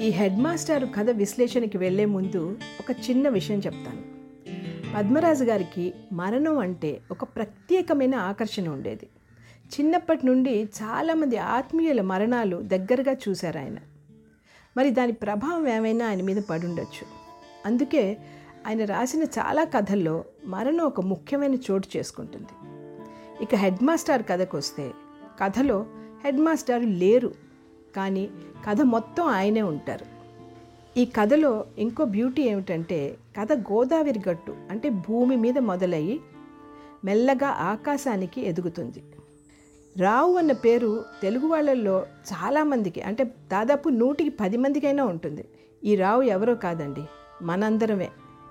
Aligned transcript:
ఈ 0.00 0.08
head 0.08 0.38
master 0.38 0.88
కథ 0.96 1.10
విశ్లేషణకి 1.10 1.78
వెళ్ళే 1.78 2.04
ముందు 2.04 2.58
ఒక 2.80 2.96
చిన్న 3.10 3.28
విషయం 3.28 3.58
చెప్తాను. 3.58 4.02
పద్మరాజు 4.96 5.44
గారికి 5.44 5.94
మరణం 6.12 6.58
అంటే 6.58 7.00
ఒక 7.10 7.24
ప్రత్యేకమైన 7.24 8.14
ఆకర్షణ 8.14 8.68
ఉండేది. 8.68 9.06
చిన్నప్పటి 9.66 10.26
నుండి 10.26 10.68
చాలామంది 10.82 11.36
ఆత్మీయుల 11.36 12.00
మరణాలు 12.00 12.56
దగ్గరగా 12.56 13.16
చూశారు 13.28 13.58
ఆయన. 13.58 13.76
మరి 14.76 14.90
దాని 14.90 15.12
ప్రభావం 15.12 15.68
ఏమైనా 15.68 16.08
ఆయన 16.08 16.22
మీద 16.22 16.36
పడుండొచ్చు. 16.36 17.06
అందుకే 17.66 18.18
ఆయన 18.66 18.84
రాసిన 18.84 19.22
చాలా 19.22 19.64
కథల్లో 19.64 20.24
మరణం 20.46 20.84
ఒక 20.84 21.00
ముఖ్యమైన 21.00 21.54
చోటు 21.54 21.88
చేసుకుంటుంది. 21.96 22.70
ఇక 23.42 23.54
హెడ్ 23.54 23.84
మాస్టర్ 23.84 24.22
కథకు 24.22 24.58
వస్తే 24.58 24.90
కథలో 25.44 25.86
హెడ్ 26.24 26.40
మాస్టర్ 26.40 26.84
లేరు. 26.84 27.49
కానీ 27.96 28.30
కథ 28.68 28.80
మొత్తం 28.80 29.24
ఆయనే 29.24 29.62
ఉంటారు. 29.62 30.06
ఈ 30.96 31.04
కథలో 31.04 31.64
ఇంకో 31.78 32.04
బ్యూటీ 32.04 32.42
ఏమిటంటే 32.42 33.16
కథ 33.40 33.52
గోదావరి 33.52 34.20
గట్టు 34.30 34.56
అంటే 34.70 34.90
భూమి 34.90 35.36
మీద 35.36 35.58
మొదలయ్యి 35.58 36.20
మెల్లగా 37.04 37.48
ఆకాశానికి 37.48 38.46
ఎదుగుతుంది. 38.46 39.02
రావు 39.98 40.36
అన్న 40.36 40.52
పేరు 40.52 41.04
తెలుగు 41.22 41.46
వాళ్ళల్లో 41.46 42.06
చాలామందికి 42.32 43.02
అంటే 43.02 43.24
దాదాపు 43.24 43.88
నూటికి 43.88 44.30
పది 44.30 44.56
మందికైనా 44.56 45.04
ఉంటుంది. 45.04 45.44
ఈ 45.84 45.96
రావు 45.96 46.22
ఎవరో 46.22 46.54
కాదండి 46.54 47.02
మనందరమే 47.44 48.08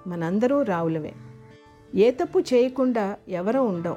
మనందరూ 0.08 0.62
రావులమే. 0.62 1.14
ఏ 1.96 2.12
తప్పు 2.12 2.40
చేయకుండా 2.40 3.16
ఎవరో 3.30 3.64
ఉండం. 3.64 3.96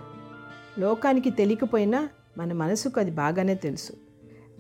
లోకానికి 0.79 1.31
తెలియకపోయినా 1.31 2.09
మన 2.39 2.53
మనసుకు 2.53 3.01
అది 3.01 3.11
బాగానే 3.11 3.55
తెలుసు. 3.55 3.93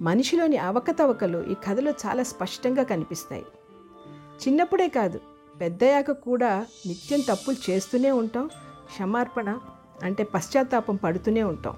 మనిషిలోని 0.01 0.57
అవకతవకలు 0.57 1.47
ఈ 1.47 1.55
కథలో 1.55 1.91
చాలా 1.91 2.23
స్పష్టంగా 2.23 2.83
కనిపిస్తాయి. 2.83 3.45
చిన్నప్పుడే 4.15 4.89
కాదు 4.89 5.21
పెద్దయ్యాక 5.61 6.11
కూడా 6.11 6.67
నిత్యం 6.87 7.21
తప్పులు 7.21 7.71
చేస్తూనే 7.71 8.11
ఉంటాం 8.11 8.47
క్షమార్పణ 8.85 9.59
అంటే 10.03 10.25
పశ్చాత్తాపం 10.25 10.97
పడుతూనే 10.97 11.43
ఉంటాం. 11.43 11.77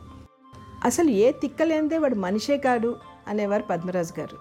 అసలు 0.85 1.11
ఏ 1.11 1.33
తిక్కలేందే 1.33 1.99
వాడు 1.99 2.15
మనిషే 2.15 2.59
కాడు 2.59 2.97
అనేవారు 3.29 3.63
పద్మరాజు 3.63 4.21
గారు. 4.21 4.39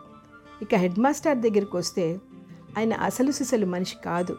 ఇక 0.61 0.75
హెడ్ 0.75 0.99
మాస్టర్ 0.99 1.37
దగ్గరికి 1.37 1.77
వస్తే 1.77 2.19
ఆయన 2.77 2.93
అసలు 2.93 3.31
సిసలు 3.31 3.65
మనిషి 3.65 3.95
కాదు 4.05 4.37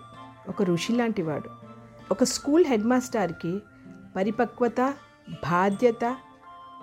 ఒక 0.49 0.63
ఋషి 0.63 0.93
లాంటి 0.93 1.23
వాడు. 1.23 1.51
ఒక 2.11 2.25
స్కూల్ 2.25 2.65
హెడ్ 2.65 2.85
మాస్టర్కి 2.85 3.59
పరిపక్వత 4.17 4.95
బాధ్యత 5.31 6.17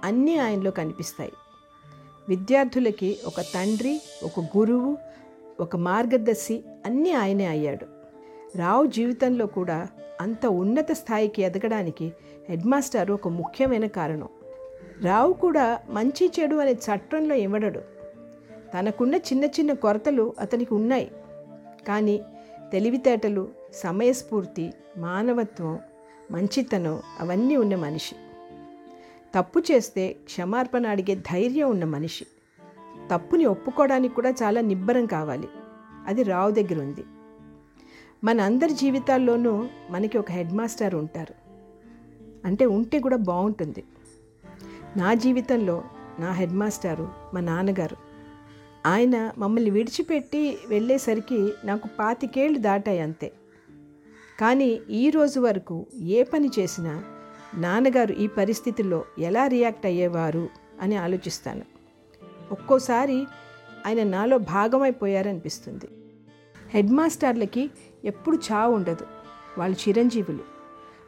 అన్నీ 0.04 0.38
ఆయనలో 0.38 0.72
కనిపిస్తాయి. 0.72 1.34
విద్యార్థులకి 2.30 3.20
ఒక 3.26 3.42
తండ్రి 3.42 4.02
ఒక 4.24 4.58
గురువు 4.58 4.98
ఒక 5.60 5.76
మార్గదర్శి 5.76 6.64
అన్నీ 6.86 7.12
ఆయనే 7.12 7.46
అయ్యాడు. 7.46 7.86
రావు 8.58 8.86
జీవితంలో 8.86 9.46
కూడా 9.46 9.88
అంత 10.22 10.46
ఉన్నత 10.46 10.92
స్థాయికి 10.92 11.42
ఎదగడానికి 11.42 12.14
హెడ్ 12.50 12.66
మాస్టర్ 12.66 13.12
ఒక 13.12 13.28
ముఖ్యమైన 13.28 13.88
కారణం. 13.88 14.30
రావు 15.02 15.34
కూడా 15.34 15.80
మంచి 15.90 16.32
చెడు 16.40 16.56
అనే 16.56 16.72
చట్టంలో 16.72 17.36
ఇవ్వడడు. 17.36 17.80
తనకున్న 18.78 19.16
చిన్న 19.16 19.46
చిన్న 19.46 19.74
కొరతలు 19.74 20.34
అతనికి 20.40 20.74
ఉన్నాయి. 20.74 21.12
కానీ 21.88 22.22
తెలివితేటలు 22.72 23.50
సమయస్ఫూర్తి 23.74 24.74
మానవత్వం 24.98 25.80
మంచితనం 26.32 27.02
అవన్నీ 27.20 27.56
ఉన్న 27.56 27.76
మనిషి. 27.76 28.16
తప్పు 29.36 29.60
చేస్తే 29.60 30.14
క్షమార్పణ 30.14 30.88
అడిగే 30.88 31.16
ధైర్యం 31.16 31.70
ఉన్న 31.70 31.84
మనిషి. 31.84 32.26
తప్పుని 33.12 33.46
ఒప్పుకోవడానికి 33.46 34.16
కూడా 34.16 34.30
చాలా 34.30 34.62
నిబ్బరం 34.62 35.06
కావాలి. 35.06 35.48
అది 36.08 36.24
రావు 36.24 36.52
దగ్గర 36.52 36.82
ఉంది. 36.82 37.04
మన 38.24 38.42
అందరి 38.42 38.74
జీవితాల్లోనూ 38.74 39.68
మనకి 39.90 40.18
ఒక 40.18 40.32
హెడ్ 40.32 40.54
మాస్టర్ 40.54 40.96
ఉంటారు. 40.96 41.34
అంటే 42.46 42.66
ఉంటే 42.66 43.00
కూడా 43.00 43.16
బాగుంటుంది. 43.16 43.84
నా 44.98 45.14
జీవితంలో 45.14 45.84
నా 46.20 46.32
హెడ్ 46.32 46.54
మాస్టారు 46.54 47.10
మా 47.34 47.40
నాన్నగారు. 47.40 47.98
ఆయన 48.86 49.32
మమ్మల్ని 49.38 49.70
విడిచిపెట్టి 49.70 50.58
వెళ్ళేసరికి 50.68 51.50
నాకు 51.64 51.90
పాతికేళ్ళు 52.00 52.60
దాటాయి 52.60 53.00
అంతే. 53.00 53.32
కానీ 54.40 54.80
ఈ 54.90 55.10
రోజు 55.10 55.40
వరకు 55.40 55.86
ఏ 55.96 56.24
పని 56.24 56.50
చేసినా 56.60 57.04
నాన్నగారు 57.56 58.14
ఈ 58.14 58.28
పరిస్థితుల్లో 58.28 59.06
ఎలా 59.20 59.48
రియాక్ట్ 59.48 59.86
అయ్యేవారు 59.86 60.50
అని 60.82 60.96
ఆలోచిస్తాను. 60.96 61.62
ఒక్కోసారి 62.52 63.26
ఆయన 63.88 64.04
నాలో 64.04 64.38
భాగమైపోయారనిపిస్తుంది. 64.38 65.88
హెడ్ 66.70 66.92
మాస్టర్లకి 66.92 67.70
ఎప్పుడు 68.06 68.38
చావు 68.52 68.76
ఉండదు. 68.76 69.06
వాళ్ళు 69.58 69.90
చిరంజీవులు. 69.90 70.40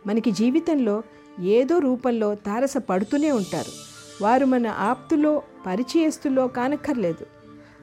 మనకి 0.08 0.32
జీవితంలో 0.32 1.04
ఏదో 1.42 1.80
రూపంలో 1.80 2.36
తారస 2.36 2.78
పడుతూనే 2.78 3.32
ఉంటారు. 3.32 3.72
వారు 4.24 4.46
మన 4.46 4.68
ఆప్తులో 4.68 5.44
పరిచయస్తులో 5.66 6.48
కానక్కర్లేదు. 6.48 7.26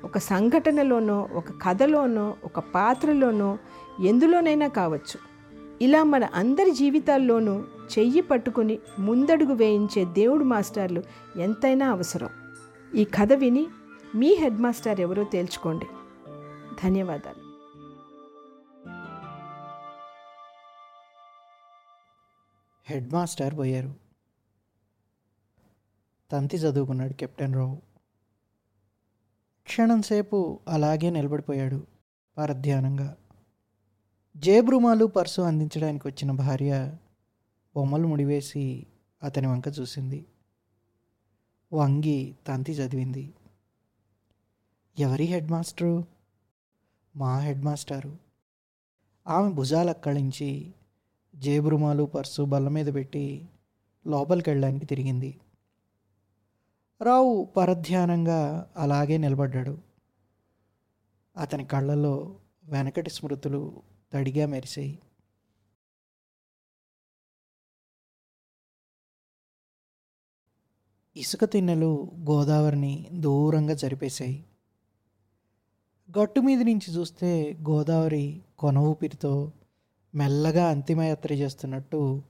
ఒక 0.04 0.18
సంఘటనలోనో 0.18 1.28
ఒక 1.32 1.44
కథలోనో 1.62 2.34
ఒక 2.44 2.58
పాత్రలోనో 2.58 3.58
ఎందులోనైనా 4.04 4.68
కావచ్చు. 4.68 5.18
ఇలా 5.82 6.04
మన 6.04 6.24
అందరి 6.24 6.70
జీవితాల్లోనూ 6.70 7.64
చెయ్యి 7.98 8.20
పట్టుకుని 8.20 8.78
ముందడుగు 8.98 9.52
వేయించే 9.52 10.04
దేవుడు 10.04 10.44
మాస్టర్లు 10.44 11.02
ఎంతైనా 11.36 11.90
అవసరం. 11.90 12.28
ఈ 12.94 13.04
కథ 13.04 13.32
విని 13.32 13.66
మీ 14.14 14.34
హెడ్ 14.34 14.58
మాస్టర్ 14.58 15.00
ఎవరో 15.00 15.24
తేల్చుకోండి. 15.24 15.86
ధన్యవాదాలు. 16.84 17.50
హెడ్ 22.84 23.12
మాస్టర్ 23.12 23.58
పోయారు. 23.58 23.94
తంతి 26.32 26.56
చదువుకున్నాడు 26.56 27.12
కెప్టెన్ 27.12 27.54
రావు. 27.54 27.82
క్షణం 29.64 30.02
సేపు 30.02 30.60
అలాగే 30.68 31.10
నిలబడిపోయాడు 31.10 31.86
పరధ్యానంగా. 32.38 33.16
జేబ్రుమాలు 34.36 35.04
పర్సు 35.04 35.40
అందించడానికి 35.40 36.08
వచ్చిన 36.08 36.30
భార్య 36.30 36.92
బొమ్మలు 37.76 38.06
ముడివేసి 38.06 38.86
అతని 39.22 39.46
వంక 39.46 39.64
చూసింది. 39.80 40.26
వంగి 41.72 42.36
తంతి 42.46 42.72
చదివింది. 42.72 43.34
ఎవరి 44.98 45.24
హెడ్ 45.24 45.50
మాస్టరు? 45.50 46.04
మా 47.16 47.38
హెడ్ 47.38 47.64
మాస్టారు. 47.64 48.16
ఆమె 49.26 49.52
భుజాలు 49.52 49.90
అక్కడించి 49.90 50.74
జేబురుమాలు 51.36 52.04
పర్సు 52.04 52.42
బల్ల 52.42 52.68
మీద 52.68 52.94
పెట్టి 52.94 53.48
లోపలికి 54.06 54.50
వెళ్ళడానికి 54.50 54.86
తిరిగింది. 54.86 55.40
రావు 57.02 57.44
పరధ్యానంగా 57.56 58.70
అలాగే 58.76 59.18
నిలబడ్డాడు. 59.18 59.78
అతని 61.36 61.64
కళ్ళల్లో 61.64 62.36
వెనకటి 62.64 63.10
స్మృతులు 63.10 63.82
తడిగా 64.12 64.46
మెరిసాయి. 64.46 64.98
ఇసుక 71.16 71.44
తిన్నెలు 71.44 72.10
గోదావరిని 72.30 73.06
దూరంగా 73.12 73.74
జరిపేశాయి. 73.74 74.44
గట్టు 76.18 76.40
మీద 76.40 76.60
నుంచి 76.60 76.94
చూస్తే 76.94 77.56
గోదావరి 77.68 78.40
కొన 78.58 78.78
ఊపిరితో 78.78 79.52
మెల్లగా 80.14 80.68
అంతిమయాత్ర 80.68 81.32
చేస్తున్నట్టు 81.32 82.22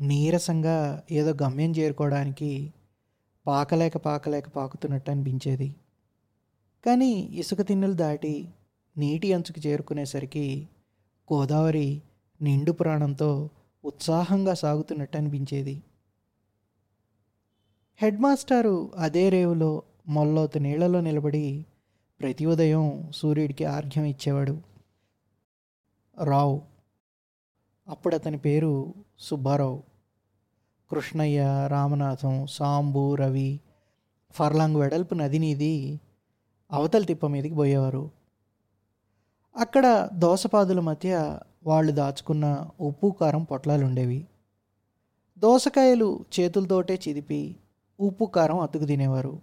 నీరసంగా 0.00 1.02
ఏదో 1.10 1.34
గమ్యం 1.42 1.70
చేరుకోవడానికి 1.70 2.72
పాకలేక 3.46 3.96
పాకలేక 3.96 4.48
పాకుతున్నట్టు 4.48 5.10
అనిపించేది. 5.10 5.74
కానీ 6.86 7.12
ఇసుక 7.32 7.60
తిన్నెలు 7.60 7.92
దాటి 7.92 8.48
నీటి 8.96 9.32
అంచుకు 9.32 9.66
చేరుకునేసరికి 9.66 10.68
గోదావరి 11.32 12.02
నిండు 12.42 12.72
ప్రాణంతో 12.72 13.50
ఉత్సాహంగా 13.84 14.54
సాగుతున్నట్టు 14.54 15.16
అనిపించేది. 15.16 15.82
హెడ్ 18.02 18.20
మాస్టారు 18.20 18.90
అదే 18.96 19.28
రేవులో 19.28 19.82
మొల్లోతు 20.08 20.58
నీళ్ళలో 20.58 21.00
నిలబడి 21.00 21.66
ప్రతి 22.20 22.46
ఉదయం 22.46 23.12
సూర్యుడికి 23.16 23.64
ఆర్ఘ్యం 23.64 24.04
ఇచ్చేవాడు. 24.04 24.60
రావు. 26.24 26.62
అప్పుడు 27.88 28.14
అతని 28.14 28.38
పేరు 28.38 28.94
సుబ్బారావు. 29.18 29.82
కృష్ణయ్య 30.90 31.68
రామనాథం 31.70 32.46
సాంబు 32.46 33.14
రవి 33.14 33.60
ఫర్లాంగ్ 34.30 34.76
వెడల్పు 34.76 35.14
నదినిది 35.14 36.00
అవతల 36.72 37.02
తిప్ప 37.02 37.26
మీదకి 37.26 37.54
పోయేవారు. 37.54 38.10
అక్కడ 39.56 40.08
దోసపాదుల 40.12 40.80
మధ్య 40.80 41.40
వాళ్ళు 41.66 41.92
దాచుకున్న 41.92 42.68
ఉప్పు 42.80 43.16
కారం 43.20 43.44
పొట్లాలు 43.44 43.84
ఉండేవి. 43.84 44.26
దోసకాయలు 45.38 46.24
చేతులతోటే 46.40 47.00
చిదిపి 47.08 47.56
ఉప్పు 48.00 48.24
కారం 48.24 48.60
అతుకు 48.60 48.84
తినేవారు. 48.84 49.42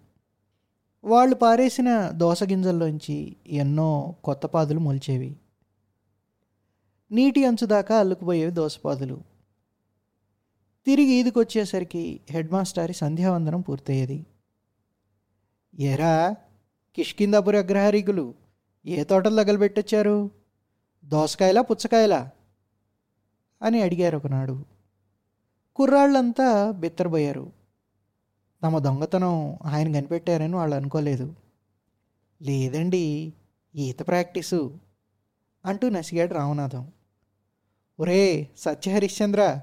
వాళ్ళు 1.03 1.35
పారేసిన 1.35 2.09
దోస 2.09 2.43
గింజల్లోంచి 2.43 3.35
ఎన్నో 3.47 4.15
కొత్త 4.23 4.45
పాదులు 4.45 4.79
మొలిచేవి. 4.79 5.35
నీటి 7.11 7.45
అంచు 7.45 7.65
దాకా 7.65 7.99
అల్లుకుపోయేవి 7.99 8.51
దోసపాదులు 8.51 9.23
తిరిగి 10.85 11.13
ఈదుకొచ్చేసరికి 11.13 12.19
హెడ్ 12.29 12.51
మాస్టారి 12.51 12.93
సంధ్యావందనం 12.93 13.61
పూర్తయ్యేది. 13.61 14.25
ఎరా 15.79 16.35
కిష్కిందాపురి 16.95 17.57
అగ్రహారీకులు 17.57 18.33
ఏ 18.85 19.03
తోటలు 19.03 19.43
తగలబెట్టొచ్చారు? 19.43 20.31
దోసకాయలా 21.05 21.61
పుచ్చకాయలా? 21.61 22.29
అని 23.61 23.81
అడిగారు 23.81 24.17
ఒకనాడు. 24.17 24.65
కుర్రాళ్ళంతా 25.75 26.71
బిత్తరబోయారు 26.71 27.56
తమ 28.63 28.79
దొంగతనం 28.79 29.57
ఆయన 29.65 29.87
కనిపెట్టారని 29.87 30.55
వాళ్ళు 30.55 30.75
అనుకోలేదు. 30.75 31.35
లేదండి 32.41 33.33
ఈత 33.75 34.07
ప్రాక్టీసు 34.07 34.79
అంటూ 35.65 35.89
నసిగాడు 35.89 36.33
రామనాథం. 36.33 36.91
ఒరే 37.99 38.49
సత్యహరిశ్చంద్ర 38.57 39.59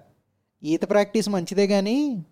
ఈత 0.64 0.90
ప్రాక్టీస్ 0.90 1.28
మంచిదే 1.28 1.66
కానీ 1.66 2.24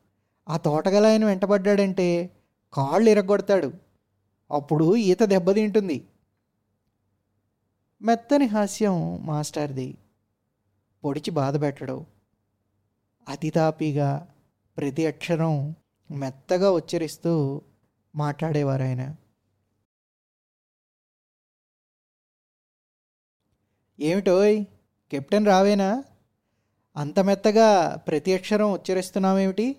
ఆ 0.48 0.56
తోటగల 0.56 1.06
ఆయన 1.06 1.24
వెంటబడ్డాడంటే 1.24 2.36
కాళ్ళు 2.72 3.10
ఇరగొడతాడు. 3.10 3.72
అప్పుడు 4.50 4.96
ఈత 4.96 5.22
దెబ్బతింటుంది 5.22 6.06
మెత్తని 8.02 8.46
హాస్యం 8.46 9.26
మాస్టర్ది. 9.26 9.98
పొడిచి 11.04 11.30
బాధ 11.30 11.60
పెట్టడం. 11.60 12.06
అతి 13.28 13.50
తాపీగా 13.50 14.28
ప్రతి 14.76 15.06
అక్షరం 15.06 15.74
మెత్తగా 16.12 16.70
ఉచ్చరిస్తూ 16.70 17.62
మాట్లాడేవారు 18.14 18.82
ఆయన. 18.82 19.16
ఏమిటోయ్? 24.00 24.64
కెప్టెన్ 25.10 25.46
రావేనా? 25.46 26.04
అంత 26.96 27.20
మెత్తగా 27.20 27.96
ప్రతి 27.96 28.34
అక్షరం 28.34 28.72
ఉచ్చరిస్తున్నావేమిటి? 28.72 29.76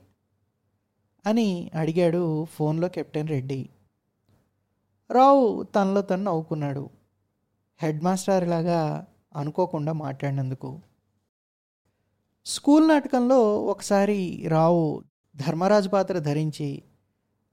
అని 1.26 1.72
అడిగాడు 1.76 2.46
ఫోన్లో 2.46 2.88
కెప్టెన్ 2.88 3.28
రెడ్డి. 3.28 3.70
రావు 5.12 5.64
తనలో 5.64 6.02
తను 6.02 6.24
నవ్వుకున్నాడు. 6.24 6.90
హెడ్ 7.82 8.04
మాస్టర్ 8.04 8.48
లాగా 8.48 9.08
అనుకోకుండా 9.36 9.94
మాట్లాడినందుకు. 9.94 10.82
స్కూల్ 12.46 12.88
నాటకంలో 12.88 13.66
ఒకసారి 13.66 14.46
రావు 14.48 15.04
ధర్మరాజు 15.36 15.90
పాత్ర 15.90 16.20
ధరించి 16.20 16.84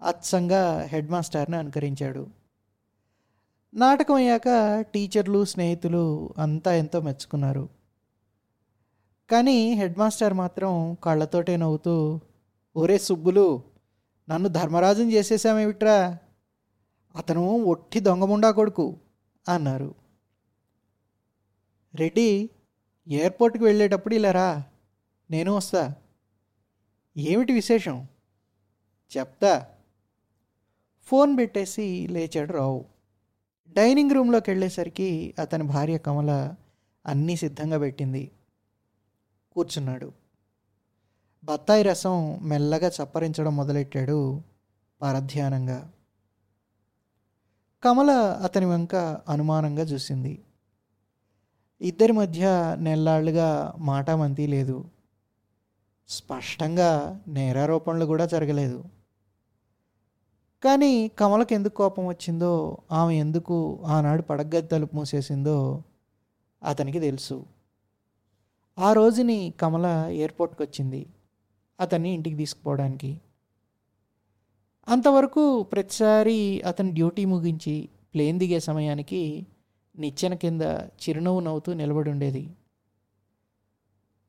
అచ్చంగా 0.02 0.82
హెడ్ 0.82 1.10
మాస్టర్ని 1.10 1.56
అనుకరించాడు. 1.56 2.26
నాటకం 3.74 4.14
అయ్యాక 4.14 4.80
టీచర్లు 4.80 5.44
స్నేహితులు 5.44 6.34
అంతా 6.38 6.74
ఎంతో 6.74 7.00
మెచ్చుకున్నారు. 7.00 7.68
కానీ 9.30 9.72
హెడ్ 9.72 9.98
మాస్టర్ 9.98 10.34
మాత్రం 10.34 10.96
కళ్ళతోటే 11.04 11.56
నవ్వుతూ 11.56 12.20
ఒరే 12.76 12.98
సుబ్బులు 12.98 13.62
నన్ను 14.30 14.48
ధర్మరాజుని 14.48 15.12
చేసేసామేమిట్రా 15.12 16.18
అతను 17.16 17.64
ఒట్టి 17.64 18.00
దొంగముండా 18.00 18.50
కొడుకు 18.50 18.96
అన్నారు. 19.48 19.94
రెడ్డి 21.94 22.50
ఎయిర్పోర్ట్కి 23.08 23.64
వెళ్ళేటప్పుడు 23.64 24.14
ఇలా 24.14 24.30
రా 24.30 24.64
నేను 25.30 25.56
వస్తా. 25.56 25.94
ఏమిటి 27.16 27.52
విశేషం? 27.52 28.08
చెప్తా. 29.16 29.66
ఫోన్ 31.02 31.38
పెట్టేసి 31.38 32.06
లేచాడు 32.10 32.52
రావు. 32.52 32.84
డైనింగ్ 33.68 34.10
రూమ్లోకి 34.10 34.50
వెళ్ళేసరికి 34.50 35.34
అతని 35.38 35.62
భార్య 35.62 35.98
కమల 35.98 36.54
అన్నీ 37.06 37.36
సిద్ధంగా 37.36 37.78
పెట్టింది. 37.78 38.30
కూర్చున్నాడు. 39.52 40.12
బత్తాయి 41.44 41.82
రసం 41.82 42.38
మెల్లగా 42.42 42.90
చప్పరించడం 43.02 43.56
మొదలెట్టాడు 43.56 44.42
పరధ్యానంగా. 45.02 45.92
కమల 47.82 48.10
అతని 48.44 48.66
వెంక 48.66 48.96
అనుమానంగా 49.28 49.82
చూసింది. 49.82 50.44
ఇద్దరి 51.80 52.12
మధ్య 52.12 52.76
నెల్లాళ్ళుగా 52.80 53.74
మాటామంతి 53.78 54.46
లేదు. 54.46 54.84
స్పష్టంగా 56.10 57.20
నేరారోపణలు 57.28 58.04
కూడా 58.04 58.26
జరగలేదు. 58.26 58.84
కానీ 60.64 61.08
కమలకు 61.08 61.54
ఎందుకు 61.54 61.74
కోపం 61.74 62.06
వచ్చిందో 62.06 62.78
ఆమె 62.92 63.14
ఎందుకు 63.14 63.78
ఆనాడు 63.86 64.22
పడగ్గది 64.22 64.66
తలుపు 64.66 64.96
మూసేసిందో 64.96 65.82
అతనికి 66.62 67.00
తెలుసు. 67.00 67.46
ఆ 68.78 68.92
రోజుని 68.92 69.54
కమల 69.60 69.86
ఎయిర్పోర్ట్కి 70.08 70.62
వచ్చింది. 70.62 71.06
అతన్ని 71.80 72.10
ఇంటికి 72.10 72.36
తీసుకుపోవడానికి. 72.36 73.20
అంతవరకు 74.88 75.62
ప్రతిసారి 75.62 76.62
అతని 76.62 76.90
డ్యూటీ 76.90 77.24
ముగించి 77.24 77.88
ప్లేన్ 78.14 78.38
దిగే 78.38 78.60
సమయానికి 78.60 79.46
నిచ్చెన 79.98 80.34
కింద 80.34 80.62
చిరునవ్వు 81.02 81.40
నవ్వుతూ 81.40 81.72
నిలబడి 81.72 82.10
ఉండేది. 82.10 82.50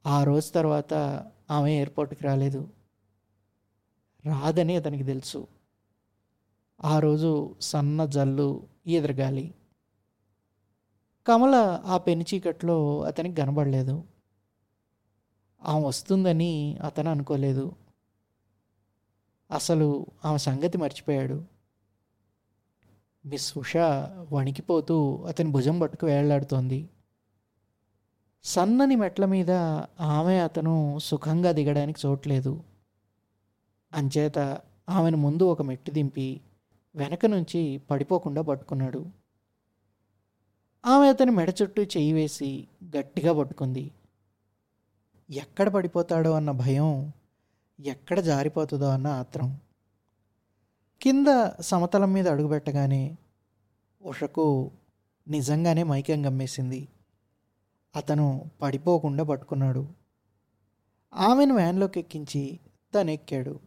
ఆ 0.05 0.23
రోజు 0.23 0.51
తర్వాత 0.51 0.93
ఆమె 1.51 1.71
ఎయిర్పోర్ట్కి 1.73 2.23
రాలేదు. 2.23 2.69
రాదని 4.25 4.75
అతనికి 4.75 5.03
తెలుసు. 5.03 5.47
ఆ 6.83 6.99
రోజు 6.99 7.55
సన్న 7.61 8.05
జల్లు 8.05 8.67
ఎదురుగాలి. 8.87 9.55
కమల 11.27 11.81
ఆ 11.85 11.97
పెను 11.97 12.25
చీకట్లో 12.33 13.01
అతనికి 13.01 13.35
కనబడలేదు. 13.35 14.03
ఆమె 15.63 15.85
వస్తుందని 15.85 16.77
అతను 16.77 17.11
అనుకోలేదు. 17.11 17.75
అసలు 19.51 20.05
ఆమె 20.25 20.37
సంగతి 20.37 20.77
మర్చిపోయాడు. 20.77 21.45
మిస్ 23.25 23.57
ఉషా 23.57 24.17
వణికిపోతూ 24.31 25.23
అతని 25.27 25.49
భుజం 25.49 25.79
పట్టుకు 25.79 26.05
వేళ్ళాడుతోంది. 26.05 26.89
సన్నని 28.43 28.95
మెట్ల 28.95 29.25
మీద 29.25 29.51
ఆమె 29.99 30.39
అతను 30.39 30.99
సుఖంగా 30.99 31.51
దిగడానికి 31.51 32.07
చోట్లేదు. 32.07 32.63
అంచేత 33.93 34.61
ఆమెను 34.89 35.17
ముందు 35.17 35.43
ఒక 35.43 35.61
మెట్టు 35.61 35.91
దింపి 35.91 36.41
వెనక 36.95 37.25
నుంచి 37.25 37.81
పడిపోకుండా 37.91 38.41
పట్టుకున్నాడు. 38.41 39.05
ఆమె 40.85 41.09
అతని 41.09 41.31
మెడ 41.31 41.53
చుట్టూ 41.61 41.83
చెయ్యి 41.83 42.13
వేసి 42.13 42.67
గట్టిగా 42.97 43.33
పట్టుకుంది. 43.33 43.91
ఎక్కడ 45.29 45.69
పడిపోతాడో 45.69 46.31
అన్న 46.31 46.51
భయం 46.51 47.11
ఎక్కడ 47.79 48.19
జారిపోతుందో 48.19 48.89
అన్న 48.89 49.07
ఆత్రం. 49.07 49.59
కింద 51.01 51.51
సమతలం 51.61 52.13
మీద 52.13 52.27
అడుగుపెట్టగానే 52.27 53.17
ఉషకు 54.01 54.71
నిజంగానే 55.27 55.83
మైకం 55.83 56.25
గమ్మేసింది. 56.25 56.87
అతను 57.95 58.51
పడిపోకుండా 58.61 59.23
పట్టుకున్నాడు. 59.23 59.87
ఆమెను 61.13 61.55
వ్యాన్లోకి 61.55 61.99
ఎక్కించి 61.99 62.59
తనెక్కాడు. 62.95 63.59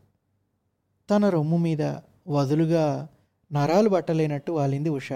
తన 1.10 1.28
రొమ్ము 1.28 1.56
మీద 1.56 1.82
వదులుగా 2.28 3.08
నరాలు 3.52 3.88
పట్టలేనట్టు 3.88 4.52
వాలింది 4.52 4.88
ఉష. 4.88 5.12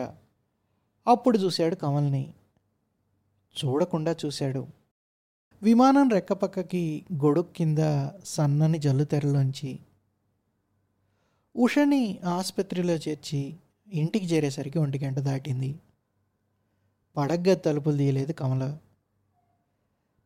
అప్పుడు 1.07 1.39
చూశాడు 1.39 1.75
కమల్ని. 1.75 2.35
చూడకుండా 3.65 4.17
చూశాడు. 4.27 4.67
విమానం 5.63 6.09
రెక్కపక్కకి 6.09 7.05
గొడుగు 7.15 7.47
కింద 7.57 8.09
సన్నని 8.25 8.79
జల్లు 8.79 9.05
తెరలోంచి 9.05 9.79
ఉషని 11.57 12.19
ఆసుపత్రిలో 12.19 12.93
చేర్చి 12.93 13.55
ఇంటికి 13.93 14.27
చేరేసరికి 14.27 14.79
ఒంటి 14.79 14.99
గంట 14.99 15.19
దాటింది. 15.19 15.79
పడగ్గ 17.17 17.55
తలుపులు 17.55 17.97
తీయలేదు 17.97 18.33
కమల. 18.33 18.79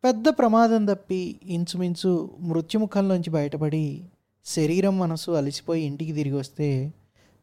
పెద్ద 0.04 0.28
ప్రమాదం 0.28 0.84
తప్పి 0.84 1.40
ఇంచుమించు 1.42 2.36
మృత్యుముఖంలోంచి 2.40 3.30
బయటపడి 3.30 4.04
శరీరం 4.44 4.98
మనసు 4.98 5.30
అలసిపోయి 5.30 5.82
ఇంటికి 5.82 6.12
తిరిగి 6.12 6.34
వస్తే 6.34 6.94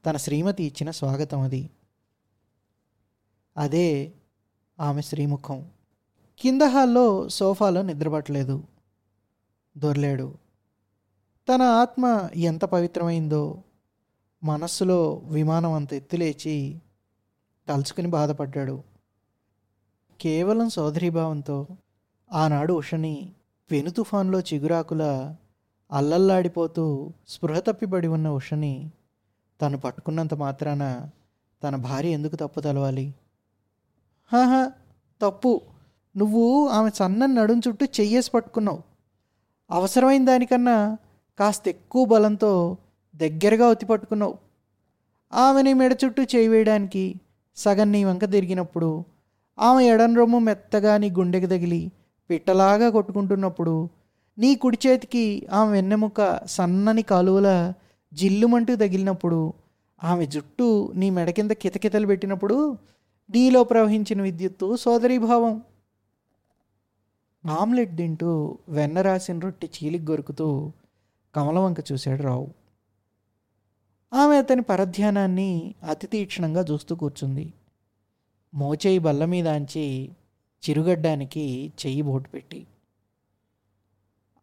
తన 0.05 0.17
శ్రీమతి 0.17 0.63
ఇచ్చిన 0.63 0.91
స్వాగతం 0.91 1.41
అది. 1.41 1.69
అదే 3.57 4.11
ఆమె 4.79 5.01
శ్రీముఖం. 5.01 5.65
కింద 6.39 6.61
హాల్లో 6.61 7.29
సోఫాలో 7.29 7.81
నిద్రపట్టలేదు. 7.81 8.63
దొర్లాడు. 9.77 10.33
తన 11.49 11.61
ఆత్మ 11.61 12.29
ఎంత 12.35 12.65
పవిత్రమైందో 12.65 13.63
మనస్సులో 14.43 15.13
విమానం 15.13 15.73
అంత 15.73 15.93
ఎత్తులేచి 15.93 16.79
తలుచుకుని 17.67 18.07
బాధపడ్డాడు. 18.07 18.83
కేవలం 20.21 20.69
సోదరీభావంతో 20.69 21.67
ఆనాడు 22.33 22.73
ఉషని 22.73 23.31
పెను 23.71 23.89
తుఫాన్లో 23.89 24.39
చిగురాకుల 24.39 25.35
అల్లల్లాడిపోతూ 25.91 27.13
స్పృహ 27.27 27.59
తప్పిబడి 27.59 28.07
ఉన్న 28.07 28.29
ఉషని 28.29 28.91
తను 29.61 29.77
పట్టుకున్నంత 29.77 30.33
మాత్రాన 30.33 31.09
తన 31.63 31.75
భార్య 31.75 32.09
ఎందుకు 32.09 32.35
తప్పు 32.35 32.59
తలవాలి? 32.59 33.13
హాహా 34.31 34.71
తప్పు. 35.21 35.61
నువ్వు 36.17 36.67
ఆమె 36.67 36.89
సన్నని 36.95 37.33
నడుం 37.33 37.61
చుట్టూ 37.67 37.85
చెయ్యేసి 37.85 38.31
పట్టుకున్నావు. 38.31 38.81
అవసరమైన 39.71 40.25
దానికన్నా 40.25 40.97
కాస్త 41.39 41.67
ఎక్కువ 41.67 42.05
బలంతో 42.05 42.77
దగ్గరగా 43.15 43.67
ఒత్తి 43.67 43.85
పట్టుకున్నావు. 43.85 44.37
ఆమె 45.33 45.61
నీ 45.61 45.73
మెడ 45.73 45.97
చుట్టూ 46.05 46.23
చేయి 46.23 46.47
వేయడానికి 46.47 47.15
సగం 47.55 47.91
నీ 47.91 48.03
వంక 48.03 48.25
తిరిగినప్పుడు 48.25 49.03
ఆమె 49.59 49.85
ఎడన 49.85 50.13
రొమ్ము 50.13 50.39
మెత్తగా 50.39 50.97
నీ 50.97 51.09
గుండెకి 51.09 51.47
తగిలి 51.47 51.91
పిట్టలాగా 52.29 52.89
కొట్టుకుంటున్నప్పుడు 52.89 53.89
నీ 54.37 54.55
కుడి 54.55 54.77
చేతికి 54.87 55.47
ఆమె 55.51 55.71
వెన్నెముక 55.71 56.39
సన్నని 56.45 57.01
కాలువల 57.01 57.73
జిల్లుమంటూ 58.13 58.75
తగిలినప్పుడు 58.75 59.53
ఆమె 60.03 60.25
జుట్టు 60.25 60.91
నీ 60.95 61.09
మెడ 61.09 61.29
కింద 61.29 61.51
కితకితలు 61.51 62.07
పెట్టినప్పుడు 62.07 62.77
నీలో 63.29 63.63
ప్రవహించిన 63.63 64.21
విద్యుత్తు 64.21 64.75
సోదరీభావం. 64.75 65.63
ఆమ్లెట్ 67.45 67.97
తింటూ 67.97 68.57
వెన్న 68.69 69.01
రాసిన 69.01 69.39
రొట్టె 69.39 69.67
చీలికి 69.67 70.05
గొరుకుతూ 70.11 70.71
కమలవంక 71.35 71.77
చూశాడు 71.91 72.23
రావు. 72.23 72.47
ఆమె 74.13 74.37
అతని 74.37 74.61
పరధ్యానాన్ని 74.61 75.75
అతి 75.89 76.07
తీక్షణంగా 76.07 76.65
చూస్తూ 76.71 76.95
కూర్చుంది. 76.95 77.53
మోచేయి 78.53 78.99
బల్ల 78.99 79.25
మీద 79.25 79.47
అంచి 79.47 80.09
చిరుగడ్డానికి 80.69 81.73
చెయ్యి 81.85 82.01
బోటు 82.01 82.29
పెట్టి. 82.29 82.67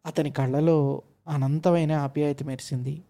అతని 0.05 0.31
కళ్ళలో 0.31 1.01
అనంతమైన 1.27 1.91
ఆప్యాయత 1.91 2.43
మెరిసింది. 2.43 3.03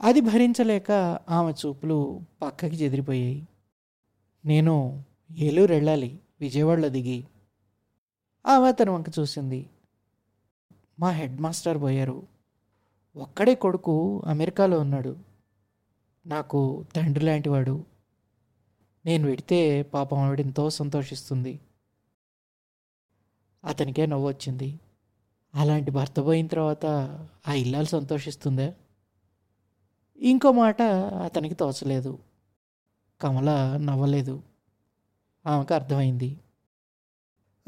అది 0.00 0.20
భరించలేక 0.20 0.90
ఆమె 1.28 1.52
చూపులు 1.52 2.20
పక్కకి 2.42 2.76
చెదిరిపోయాయి. 2.76 3.48
నేను 4.44 5.04
ఏలూరు 5.36 5.74
వెళ్ళాలి 5.74 6.20
విజయవాడలో 6.40 6.88
దిగి. 6.88 7.24
ఆమె 8.46 8.68
అతను 8.68 8.92
వంక 8.92 9.06
చూసింది. 9.18 9.70
మా 11.00 11.10
హెడ్ 11.10 11.40
మాస్టర్ 11.40 11.82
పోయారు. 11.82 12.26
ఒక్కడే 13.16 13.54
కొడుకు 13.54 14.22
అమెరికాలో 14.26 14.80
ఉన్నాడు. 14.80 15.16
నాకు 16.26 16.84
తండ్రి 16.96 17.24
లాంటివాడు. 17.24 17.91
నేను 19.06 19.28
విడితే 19.28 19.82
పాపం 19.82 20.18
ఆవిడ 20.18 20.40
ఎంతో 20.40 20.70
సంతోషిస్తుంది. 20.70 21.60
అతనికే 23.64 24.06
నవ్వు 24.06 24.28
వచ్చింది. 24.28 24.80
అలాంటి 25.54 25.90
భర్త 25.90 26.20
పోయిన 26.20 26.46
తర్వాత 26.46 26.86
ఆ 27.48 27.52
ఇల్లాలు 27.52 27.84
సంతోషిస్తుందా? 27.84 28.74
ఇంకో 30.16 30.52
మాట 30.52 30.82
అతనికి 31.22 31.54
తోచలేదు. 31.54 32.18
కమల 33.20 33.76
నవ్వలేదు. 33.76 34.42
ఆమెకు 35.46 35.74
అర్థమైంది. 35.74 36.40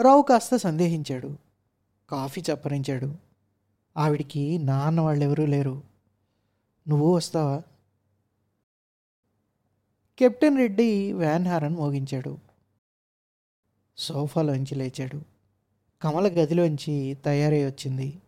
రావు 0.00 0.22
కాస్త 0.22 0.56
సందేహించాడు. 0.56 1.38
కాఫీ 2.10 2.40
చప్పరించాడు. 2.40 3.14
ఆవిడికి 3.96 4.58
నాన్న 4.58 5.00
వాళ్ళెవరూ 5.00 5.46
లేరు. 5.46 5.82
నువ్వు 6.88 7.16
వస్తావా? 7.16 7.62
కెప్టెన్ 10.18 10.59
రెడ్డి 10.59 11.12
వ్యాన్ 11.12 11.47
హారన్ 11.47 11.76
మోగించాడు. 11.76 12.38
సోఫాలోంచి 13.99 14.75
లేచాడు. 14.75 15.21
కమల 16.02 16.26
గదిలోంచి 16.26 17.16
తయారై 17.25 17.64
వచ్చింది. 17.64 18.23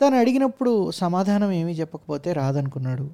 తను 0.00 0.16
అడిగినప్పుడు 0.16 0.90
సమాధానం 0.90 1.52
ఏమీ 1.52 1.72
చెప్పకపోతే 1.72 2.32
రాదనుకున్నాడు. 2.32 3.10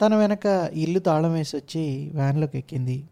తన 0.00 0.16
వెనక 0.16 0.46
ఇల్లు 0.72 0.98
తాళం 0.98 1.32
వేసి 1.32 1.56
వచ్చి 1.56 2.10
వ్యాన్లోకి 2.14 2.58
ఎక్కింది. 2.58 3.08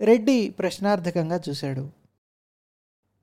రెడ్డి 0.00 0.50
ప్రశ్నార్థకంగా 0.50 1.40
చూశాడు. 1.48 1.90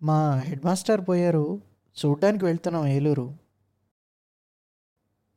మా 0.03 0.35
హెడ్ 0.35 0.65
మాస్టర్ 0.65 1.01
పోయారు. 1.09 1.61
చూడ్డానికి 2.05 2.45
వెళ్తున్నాం 2.45 2.87
ఏలూరు. 2.87 3.33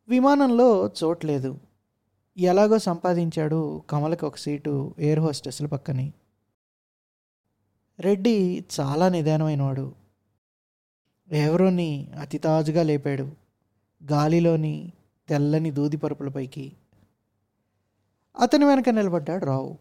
విమానంలో 0.09 0.91
చోట్లేదు 1.05 1.59
ఎలాగో 2.41 2.79
సంపాదించాడు 2.79 3.83
కమలకి 3.91 4.25
ఒక 4.25 4.37
సీటు 4.37 4.95
ఎయిర్ 4.99 5.21
హోస్టెస్ల 5.21 5.67
పక్కని. 5.67 6.13
రెడ్డి 8.01 8.65
చాలా 8.81 9.09
నిదానమైనవాడు. 9.09 9.93
ఎవరోని 11.33 12.09
అతి 12.21 12.39
తాజుగా 12.39 12.83
లేపాడు. 12.83 13.33
గాలిలోని 14.11 14.93
తెల్లని 15.29 15.71
దూది 15.71 15.97
పరుపులపైకి 15.97 16.73
అతని 18.41 18.65
వెనక 18.65 18.89
నిలబడ్డాడు 18.89 19.45
రావు. 19.45 19.77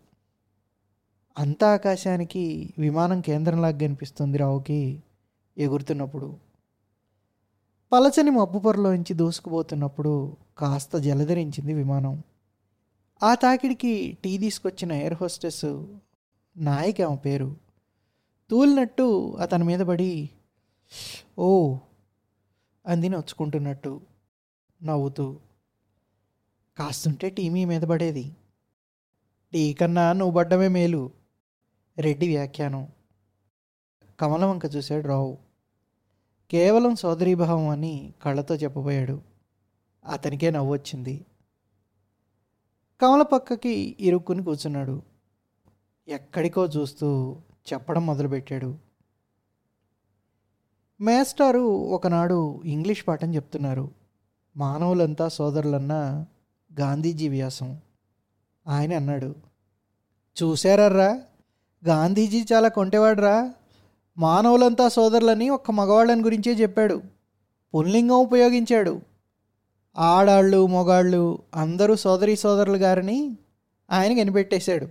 అంత 1.40 1.64
ఆకాశానికి 1.64 2.74
విమానం 2.80 3.22
కేంద్రంలాగా 3.22 3.78
కనిపిస్తుంది 3.78 4.38
రావుకి 4.38 5.04
ఎగురుతున్నప్పుడు. 5.58 6.38
పలచని 7.92 8.30
మబ్బు 8.30 8.60
పొరలోంచి 8.60 9.14
దూసుకుపోతున్నప్పుడు 9.14 10.36
కాస్త 10.58 10.98
జలధరించింది 10.98 11.74
విమానం. 11.74 12.24
ఆ 13.24 13.36
తాకిడికి 13.36 14.18
టీ 14.24 14.38
తీసుకొచ్చిన 14.38 14.92
ఎయిర్ 14.92 15.14
హోస్టెస్ 15.14 15.66
నాయకి 16.58 17.04
ఆమె 17.04 17.16
పేరు. 17.16 17.56
తూలినట్టు 18.50 19.36
అతని 19.40 19.64
మీద 19.64 19.80
పడి 19.80 20.30
ఓ 21.40 21.78
అంది 22.86 23.10
నొచ్చుకుంటున్నట్టు 23.10 24.02
నవ్వుతూ. 24.84 25.40
కాస్తుంటే 26.78 27.30
టీ 27.30 27.50
మీ 27.50 27.66
మీద 27.66 27.82
పడేది. 27.82 28.36
టీ 29.54 29.74
కన్నా 29.74 30.14
నువ్వు 30.14 30.36
పడ్డమే 30.36 30.68
మేలు. 30.68 31.12
రెడ్డి 31.98 32.28
వ్యాఖ్యానం. 32.28 32.88
కమలవంక 34.20 34.76
చూశాడు 34.76 35.08
రావు. 35.08 35.38
కేవలం 36.52 36.96
సోదరీభావం 36.96 37.70
అని 37.70 38.14
కళ్ళతో 38.22 38.56
చెప్పబోయాడు. 38.56 39.22
అతనికే 40.06 40.52
నవ్వొచ్చింది. 40.52 41.26
కమల 43.02 43.22
పక్కకి 43.22 43.96
ఇరుక్కుని 44.00 44.44
కూర్చున్నాడు. 44.44 45.02
ఎక్కడికో 46.08 46.66
చూస్తూ 46.66 47.36
చెప్పడం 47.74 48.06
మొదలుపెట్టాడు. 48.06 48.76
మేస్టారు 51.02 51.60
ఒకనాడు 51.60 52.62
ఇంగ్లీష్ 52.66 53.08
పాఠం 53.08 53.36
చెప్తున్నారు. 53.36 53.92
మానవులంతా 54.58 55.28
సోదరులన్న 55.28 56.26
గాంధీజీ 56.80 57.30
వ్యాసం. 57.30 57.78
ఆయన 58.68 58.96
అన్నాడు 58.96 59.36
చూశారర్రా 60.44 61.22
గాంధీజీ 61.88 62.46
చాలా 62.54 62.68
కొంటేవాడ్రా. 62.68 63.54
మానవులంతా 64.18 64.88
సోదరులని 64.90 65.50
ఒక్క 65.50 65.72
మగవాళ్ళని 65.72 66.24
గురించే 66.24 66.54
చెప్పాడు. 66.54 67.02
పుల్లింగం 67.76 68.16
ఉపయోగించాడు. 68.16 69.02
ఆడాళ్ళు 69.98 70.68
మొగాళ్ళు 70.68 71.40
అందరూ 71.56 71.96
సోదరి 71.96 72.36
సోదరులు 72.36 72.78
గారిని 72.78 73.38
ఆయన 73.92 74.18
కనిపెట్టేశాడు. 74.18 74.88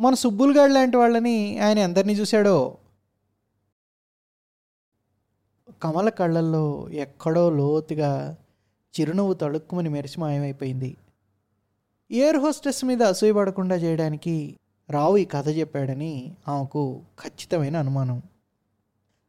మన 0.00 0.14
సుబ్బులుగాడు 0.14 0.72
లాంటి 0.72 0.96
వాళ్ళని 0.96 1.58
ఆయన 1.58 1.78
ఎందరిని 1.78 2.12
చూశాడో? 2.12 2.76
కమల 5.82 6.08
కళ్ళల్లో 6.08 6.90
ఎక్కడో 6.90 7.50
లోతుగా 7.50 8.36
చిరునవ్వు 9.00 9.34
తడుక్కుమని 9.34 9.88
మెరిసి 9.88 10.20
మాయమైపోయింది. 10.20 10.96
ఎయిర్ 12.10 12.36
హోస్టెస్ 12.36 12.84
మీద 12.84 13.02
అసూయపడకుండా 13.02 13.76
చేయడానికి 13.76 14.56
రావు 14.90 15.16
ఈ 15.16 15.24
కథ 15.24 15.48
చెప్పాడని 15.48 16.34
ఆమెకు 16.48 17.00
ఖచ్చితమైన 17.24 17.76
అనుమానం. 17.76 18.22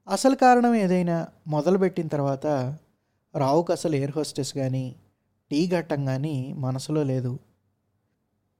అసలు 0.09 0.35
కారణం 0.35 0.75
ఏదైనా 0.75 1.27
మొదలుపెట్టిన 1.47 2.07
తర్వాత 2.07 2.77
రావుకు 3.35 3.73
అసలు 3.73 3.95
ఎయిర్ 3.95 4.11
హోస్టెస్ 4.15 4.53
కానీ 4.53 4.95
టీ 5.51 5.67
ఘట్టం 5.67 6.05
కానీ 6.05 6.53
మనసులో 6.53 7.03
లేదు. 7.03 7.39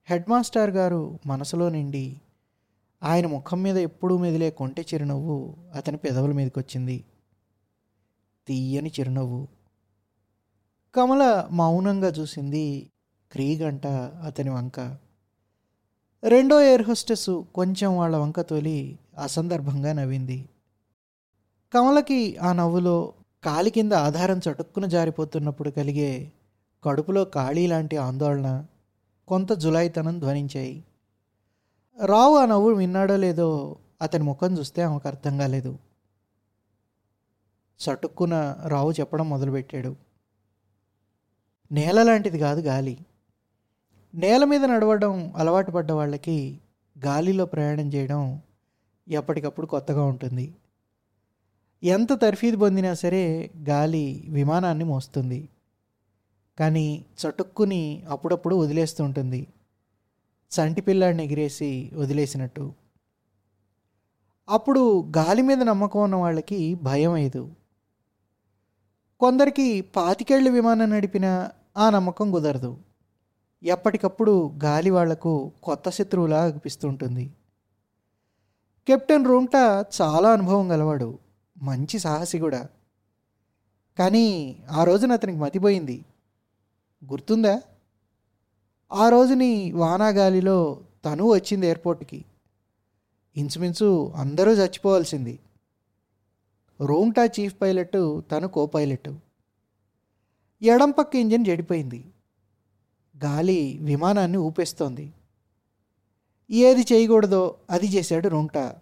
హెడ్ 0.10 0.30
మాస్టర్ 0.30 0.70
గారు 0.70 1.20
మనసులో 1.26 1.70
నిండి 1.70 2.22
ఆయన 3.04 3.28
ముఖం 3.28 3.62
మీద 3.62 3.78
ఎప్పుడూ 3.78 4.18
మెదిలే 4.18 4.52
కొంటె 4.52 4.82
చిరునవ్వు 4.82 5.56
అతని 5.74 5.98
పెదవుల 5.98 6.32
మీదకి 6.32 6.60
వచ్చింది 6.60 7.04
తీయని 8.48 8.92
చిరునవ్వు. 9.00 9.48
కమల 10.96 11.48
మౌనంగా 11.52 12.08
చూసింది 12.08 12.92
క్రీగంట 13.32 13.88
అతని 14.24 14.50
వంక. 14.50 14.98
రెండో 16.24 16.62
ఎయిర్ 16.62 16.82
హోస్టెస్ 16.82 17.44
కొంచెం 17.56 17.98
వాళ్ళ 17.98 18.18
వంక 18.18 18.42
తోలి 18.42 19.00
అసందర్భంగా 19.24 19.94
నవ్వింది. 19.94 20.50
కమలకి 21.74 22.38
ఆ 22.38 22.54
నవ్వులో 22.54 23.14
కాలి 23.44 23.70
కింద 23.70 23.94
ఆధారం 23.94 24.40
చటుక్కున 24.40 24.86
జారిపోతున్నప్పుడు 24.86 25.70
కలిగే 25.70 26.32
కడుపులో 26.84 27.24
ఖాళీ 27.24 27.68
లాంటి 27.68 27.98
ఆందోళన 27.98 28.66
కొంత 29.28 29.54
జులాయితనం 29.54 30.20
ధ్వనించాయి. 30.20 30.84
రావు 32.06 32.38
ఆ 32.38 32.46
నవ్వు 32.46 32.74
విన్నాడో 32.74 33.18
లేదో 33.18 33.78
అతని 34.02 34.24
ముఖం 34.24 34.60
చూస్తే 34.60 34.82
ఆమెకు 34.82 35.08
అర్థం 35.08 35.38
కాలేదు. 35.38 35.78
చటుక్కున 37.80 38.64
రావు 38.68 38.92
చెప్పడం 38.92 39.30
మొదలుపెట్టాడు. 39.30 39.96
నేల 41.72 42.04
లాంటిది 42.04 42.40
కాదు 42.40 42.62
గాలి. 42.62 43.06
నేల 44.16 44.44
మీద 44.44 44.66
నడవడం 44.66 45.34
అలవాటు 45.36 45.72
పడ్డ 45.72 45.92
వాళ్ళకి 45.92 46.60
గాలిలో 47.06 47.46
ప్రయాణం 47.46 47.94
చేయడం 47.94 48.42
ఎప్పటికప్పుడు 49.10 49.66
కొత్తగా 49.66 50.04
ఉంటుంది. 50.04 50.56
ఎంత 51.84 52.14
తర్ఫీదు 52.14 52.58
పొందినా 52.58 52.94
సరే 52.94 53.52
గాలి 53.70 54.26
విమానాన్ని 54.30 54.84
మోస్తుంది. 54.84 55.50
కానీ 56.60 57.06
చటుక్కుని 57.22 58.04
అప్పుడప్పుడు 58.10 58.56
వదిలేస్తుంటుంది 58.56 59.48
చంటి 60.52 60.82
పిల్లాడిని 60.82 61.24
ఎగిరేసి 61.24 61.92
వదిలేసినట్టు. 61.96 62.74
అప్పుడు 64.50 65.06
గాలి 65.18 65.42
మీద 65.42 65.58
నమ్మకం 65.58 66.04
ఉన్న 66.04 66.16
వాళ్ళకి 66.16 66.76
భయం 66.76 67.16
లేదు 67.16 67.52
కొందరికి 69.20 69.82
పాతికేళ్ళ 69.82 70.50
విమానం 70.50 70.90
నడిపిన 70.90 71.50
ఆ 71.78 71.90
నమ్మకం 71.90 72.32
కుదరదు. 72.32 72.78
ఎప్పటికప్పుడు 73.64 74.52
గాలి 74.64 74.90
వాళ్ళకు 74.90 75.52
కొత్త 75.64 75.90
శత్రువులా 75.90 76.44
అనిపిస్తుంటుంది 76.44 77.32
కెప్టెన్ 78.88 79.26
రూంటా 79.26 79.86
చాలా 80.02 80.32
అనుభవం 80.32 80.72
గలవాడు. 80.72 81.29
మంచి 81.62 82.00
సాహసి 82.00 82.40
కూడా. 82.40 82.70
కానీ 84.00 84.58
ఆ 84.72 84.84
రోజున 84.84 85.12
అతనికి 85.12 85.38
మతిపోయింది 85.38 86.06
గుర్తుందా? 87.06 87.62
ఆ 88.92 89.10
రోజుని 89.10 89.72
వానాగాలిలో 89.72 90.82
తను 91.06 91.32
వచ్చింది 91.32 91.66
ఎయిర్పోర్ట్కి. 91.66 92.26
ఇంచుమించు 93.38 94.12
అందరూ 94.16 94.52
చచ్చిపోవాల్సింది. 94.52 95.40
రోంటా 96.82 97.26
చీఫ్ 97.26 97.62
పైలట్ 97.62 98.22
తను 98.32 98.48
కో 98.48 98.66
పైలట్ 98.66 99.10
ఎడం 100.62 100.92
పక్క 100.92 101.16
ఇంజిన్ 101.16 101.46
జడిపోయింది 101.46 102.06
గాలి 103.24 103.78
విమానాన్ని 103.82 104.38
ఊపేస్తోంది. 104.38 105.14
ఏది 106.52 106.82
చేయకూడదో 106.94 107.56
అది 107.70 107.88
చేశాడు 107.88 108.28
రోంటా 108.28 108.76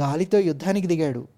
గాలితో 0.00 0.38
యుద్ధానికి 0.38 0.86
దిగాడు. 0.86 1.28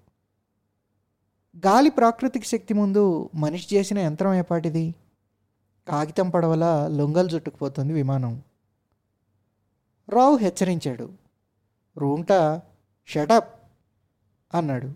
గాలి 1.57 1.89
ప్రాకృతిక 1.89 2.43
శక్తి 2.43 2.73
ముందు 2.73 3.29
మనిషి 3.35 3.75
చేసిన 3.75 3.99
యంత్రం 3.99 4.33
ఏపాటిది? 4.33 4.95
కాగితం 5.87 6.29
పడవల 6.29 6.89
లొంగలు 6.91 7.27
చుట్టుకుపోతుంది 7.27 7.93
విమానం. 7.93 8.41
రావు 10.09 10.37
హెచ్చరించాడు. 10.37 11.13
రూంట 11.97 12.61
షటప్ 13.07 13.55
అన్నాడు. 14.53 14.93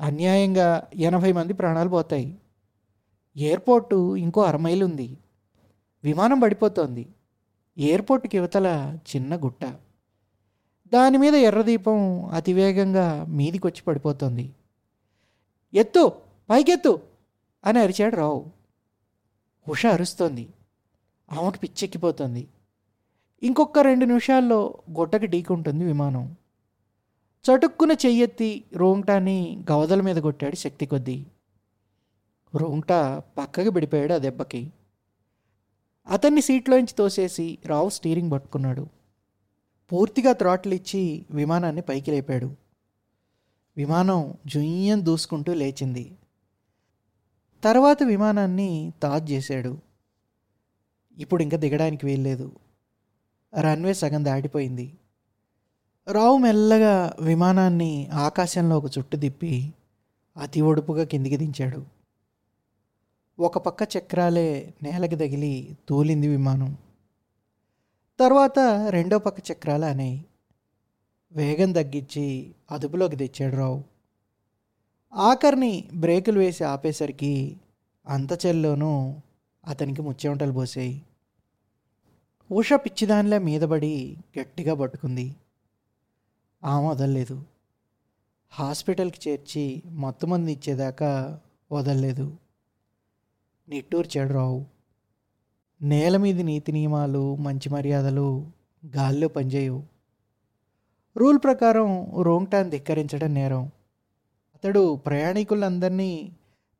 అన్యాయంగా 0.00 0.86
ఎనభై 0.94 1.32
మంది 1.32 1.52
ప్రాణాలు 1.52 1.88
పోతాయి. 1.88 2.38
ఎయిర్పోర్టు 3.36 4.16
ఇంకో 4.16 4.42
అరమైలు 4.42 4.84
ఉంది 4.84 5.18
విమానం 6.04 6.40
పడిపోతోంది. 6.40 7.08
ఎయిర్పోర్ట్కి 7.78 8.36
యువతల 8.36 8.98
చిన్న 9.16 9.36
గుట్ట. 9.36 9.64
దాని 10.94 11.18
మీద 11.18 11.34
ఎర్రదీపం 11.34 12.24
అతివేగంగా 12.24 13.24
మీదికొచ్చి 13.24 13.82
పడిపోతోంది. 13.82 14.52
ఎత్తు 15.74 16.12
పైకెత్తు 16.50 17.00
అని 17.64 17.78
అరిచాడు 17.78 18.16
రావు. 18.16 18.46
ఉష 19.68 19.86
అరుస్తోంది. 19.86 20.48
ఆమెకు 21.32 21.58
పిచ్చెక్కిపోతుంది. 21.58 22.48
ఇంకొక 23.42 23.78
రెండు 23.78 24.04
నిమిషాల్లో 24.04 24.74
గొట్టకి 24.90 25.26
ఢీకుంటుంది 25.26 25.84
విమానం. 25.84 26.36
చటుక్కున 27.44 27.92
చెయ్యెత్తి 27.92 28.64
రోంగ్టాని 28.72 29.64
గవదల 29.70 30.00
మీద 30.00 30.16
కొట్టాడు 30.16 30.56
శక్తి 30.56 30.86
కొద్దీ. 30.86 31.26
రోంటా 32.54 33.22
పక్కకి 33.38 33.70
పడిపోయాడు 33.70 34.12
ఆ 34.12 34.16
దెబ్బకి. 34.16 34.72
అతన్ని 36.06 36.42
సీట్లోంచి 36.42 36.94
తోసేసి 36.98 37.58
రావు 37.66 37.88
స్టీరింగ్ 37.88 38.32
పట్టుకున్నాడు. 38.32 38.86
పూర్తిగా 39.92 40.32
థ్రాట్లు 40.32 40.74
ఇచ్చి 40.74 41.26
విమానాన్ని 41.30 41.82
పైకి 41.82 42.10
లేపాడు. 42.10 42.61
విమానం 43.76 44.34
జుయ్యం 44.46 45.04
దూసుకుంటూ 45.04 45.54
లేచింది. 45.54 46.18
తర్వాత 47.64 48.02
విమానాన్ని 48.02 48.92
తాజ్ 49.02 49.30
చేశాడు. 49.30 49.78
ఇప్పుడు 51.18 51.42
ఇంకా 51.42 51.56
దిగడానికి 51.56 52.06
వీల్లేదు. 52.06 52.52
రన్వే 53.60 53.94
సగం 53.94 54.24
దాటిపోయింది. 54.24 54.98
రావు 56.12 56.36
మెల్లగా 56.36 57.16
విమానాన్ని 57.20 58.08
ఆకాశంలో 58.12 58.78
ఒక 58.78 58.84
చుట్టు 58.98 59.16
తిప్పి 59.16 59.74
అతి 60.36 60.60
ఒడుపుగా 60.60 61.04
కిందికి 61.04 61.36
దించాడు. 61.36 61.86
ఒక 63.38 63.58
పక్క 63.58 63.88
చక్రాలే 63.98 64.74
నేలకి 64.82 65.16
తగిలి 65.16 65.76
తూలింది 65.88 66.28
విమానం. 66.28 66.76
తర్వాత 68.20 68.58
రెండో 68.90 69.18
పక్క 69.18 69.52
చక్రాలు 69.52 69.84
అనేవి 69.84 70.24
వేగం 71.32 71.72
తగ్గించి 71.72 72.54
అదుపులోకి 72.70 73.16
తెచ్చాడు 73.16 73.56
రావు. 73.56 73.84
ఆఖరిని 75.14 75.88
బ్రేకులు 75.94 76.38
వేసి 76.38 76.64
ఆపేసరికి 76.64 77.56
అంత 78.06 78.46
చెల్లోనూ 78.46 79.16
అతనికి 79.66 80.02
ముచ్చెమటలు 80.02 80.52
పోసాయి. 80.52 81.02
ఉష 82.50 82.72
పిచ్చిదానిలా 82.72 83.38
మీదపడి 83.38 84.16
గట్టిగా 84.40 84.74
పట్టుకుంది. 84.74 85.36
ఆమె 86.64 86.88
వదలలేదు. 86.88 87.44
హాస్పిటల్కి 88.50 89.30
చేర్చి 89.30 89.82
మొత్తం 89.86 90.30
మంది 90.30 90.52
ఇచ్చేదాకా 90.52 91.40
వదలలేదు. 91.72 92.36
నిట్టూర్చాడు 93.68 94.32
రావు. 94.32 94.66
నేల 95.82 96.16
మీద 96.16 96.40
నీతి 96.40 96.72
నియమాలు 96.72 97.36
మంచి 97.36 97.70
మర్యాదలు 97.70 98.50
గాల్లో 98.96 99.28
పనిచేయవు. 99.28 99.91
రూల్ 101.16 101.38
ప్రకారం 101.38 102.22
రోంగ్టాన్ 102.22 102.70
ధిక్కరించడం 102.70 103.34
నేరం. 103.34 103.70
అతడు 104.54 104.96
ప్రయాణికులందరినీ 104.96 106.32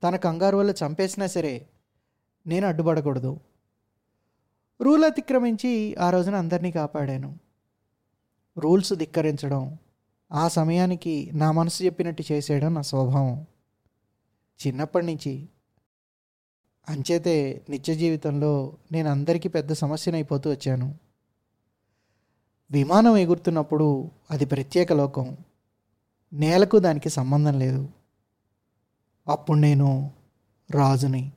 తన 0.03 0.17
కంగారు 0.17 0.57
వల్ల 0.57 0.71
చంపేసినా 0.71 1.27
సరే 1.27 1.67
నేను 2.47 2.67
అడ్డుపడకూడదు. 2.67 3.41
రూల్ 4.81 5.05
అతిక్రమించి 5.05 5.97
ఆ 5.97 6.11
రోజున 6.11 6.35
అందరినీ 6.35 6.71
కాపాడాను. 6.71 7.39
రూల్స్ 8.59 8.95
ధిక్కరించడం 8.95 9.79
ఆ 10.33 10.49
సమయానికి 10.49 11.31
నా 11.35 11.53
మనసు 11.53 11.85
చెప్పినట్టు 11.85 12.25
చేసేయడం 12.33 12.75
నా 12.75 12.83
స్వభావం. 12.83 13.47
చిన్నప్పటి 14.67 15.07
నుంచి 15.07 15.49
అంచేతే 16.89 17.63
నిత్య 17.69 17.95
జీవితంలో 17.95 18.77
నేను 18.93 19.11
అందరికీ 19.11 19.49
పెద్ద 19.49 19.73
సమస్యనైపోతూ 19.73 20.51
వచ్చాను. 20.51 21.02
విమానం 22.73 23.17
ఎగురుతున్నప్పుడు 23.17 24.11
అది 24.31 24.45
ప్రత్యేక 24.45 24.93
లోకం. 24.93 25.37
నేలకు 26.33 26.79
దానికి 26.79 27.09
సంబంధం 27.09 27.59
లేదు. 27.59 27.89
అప్పుడు 29.29 29.59
నేను 29.59 30.11
రాజుని. 30.71 31.33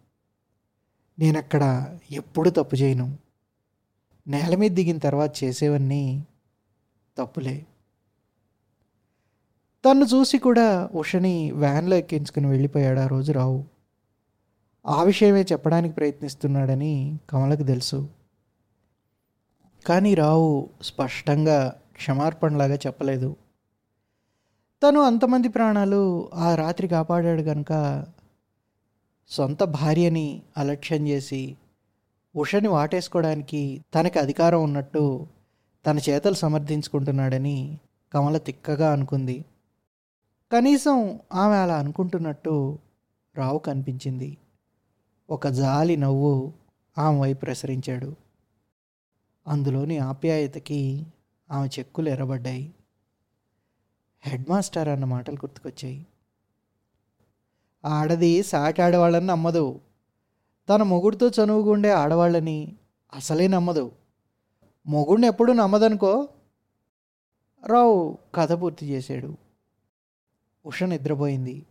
నేనక్కడ 1.20 1.98
ఎప్పుడు 2.12 2.50
తప్పు 2.50 2.76
చేయను. 2.76 3.18
నేల 4.28 4.56
మీద 4.56 4.72
దిగిన 4.72 4.98
తర్వాత 4.98 5.44
చేసేవన్నీ 5.44 6.24
తప్పులే. 7.18 7.66
తన్ను 9.86 10.06
చూసి 10.06 10.38
కూడా 10.38 10.90
ఉషని 10.94 11.52
వ్యాన్లో 11.52 11.98
ఎక్కించుకుని 11.98 12.48
వెళ్ళిపోయాడు 12.48 13.00
ఆ 13.00 13.08
రోజు 13.08 13.32
రావు. 13.32 13.66
ఆ 14.88 15.04
విషయమే 15.04 15.42
చెప్పడానికి 15.42 15.96
ప్రయత్నిస్తున్నాడని 15.96 17.20
కమలకు 17.30 17.64
తెలుసు. 17.64 18.10
కానీ 19.86 20.14
రావు 20.14 20.70
స్పష్టంగా 20.82 21.82
క్షమార్పణలాగా 21.96 22.76
చెప్పలేదు. 22.76 23.36
తను 24.84 25.02
అంతమంది 25.02 25.48
ప్రాణాలు 25.48 26.30
ఆ 26.34 26.56
రాత్రి 26.56 26.88
కాపాడాడు 26.88 27.42
కనుక 27.42 28.06
సొంత 29.30 29.64
భార్యని 29.64 30.42
అలక్ష్యం 30.58 31.08
చేసి 31.08 31.58
ఉషని 32.36 32.68
వాటేసుకోవడానికి 32.68 33.86
తనకి 33.96 34.20
అధికారం 34.20 34.64
ఉన్నట్టు 34.64 35.28
తన 35.86 36.00
చేతలు 36.10 36.34
సమర్థించుకుంటున్నాడని 36.34 37.80
కమల 38.14 38.38
తిక్కగా 38.38 38.92
అనుకుంది. 38.92 39.46
కనీసం 40.52 41.20
ఆమె 41.34 41.56
అలా 41.56 41.78
అనుకుంటున్నట్టు 41.78 42.80
రావు 43.36 43.60
కనిపించింది. 43.60 44.38
ఒక 45.30 45.48
జాలి 45.48 45.98
నవ్వు 45.98 46.54
ఆమె 46.98 47.20
వైపు 47.20 47.40
ప్రసరించాడు. 47.40 48.25
అందులోని 49.48 49.98
ఆప్యాయతకి 49.98 51.06
ఆమె 51.52 51.68
చెక్కులు 51.80 52.10
ఎర్రబడ్డాయి. 52.10 52.74
హెడ్ 54.22 54.50
మాస్టర్ 54.50 54.88
అన్న 54.88 55.06
మాటలు 55.06 55.36
గుర్తుకొచ్చాయి. 55.36 56.06
ఆడది 57.86 58.44
సాటి 58.44 58.82
ఆడవాళ్ళని 58.82 59.28
నమ్మదు. 59.28 59.82
తన 60.70 60.84
మొగుడితో 60.84 61.30
చనువుగుండే 61.30 61.92
ఆడవాళ్ళని 61.92 62.76
అసలే 63.14 63.48
నమ్మదు. 63.48 63.92
మొగుడిని 64.88 65.28
ఎప్పుడూ 65.28 65.54
నమ్మదనుకో 65.54 66.30
రావు 67.66 68.18
కథ 68.36 68.52
పూర్తి 68.52 68.86
చేశాడు. 68.86 69.38
ఉష 70.66 70.84
నిద్రపోయింది. 70.84 71.66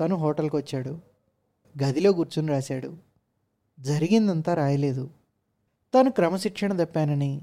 తను 0.00 0.16
హోటల్కి 0.16 0.56
వచ్చాడు 0.56 1.00
గదిలో 1.82 2.12
కూర్చుని 2.12 2.48
రాశాడు. 2.48 2.96
జరిగిందంతా 3.80 4.54
రాయలేదు. 4.54 5.10
తాను 5.94 6.10
క్రమశిక్షణ 6.10 6.84
తప్పానని 6.84 7.40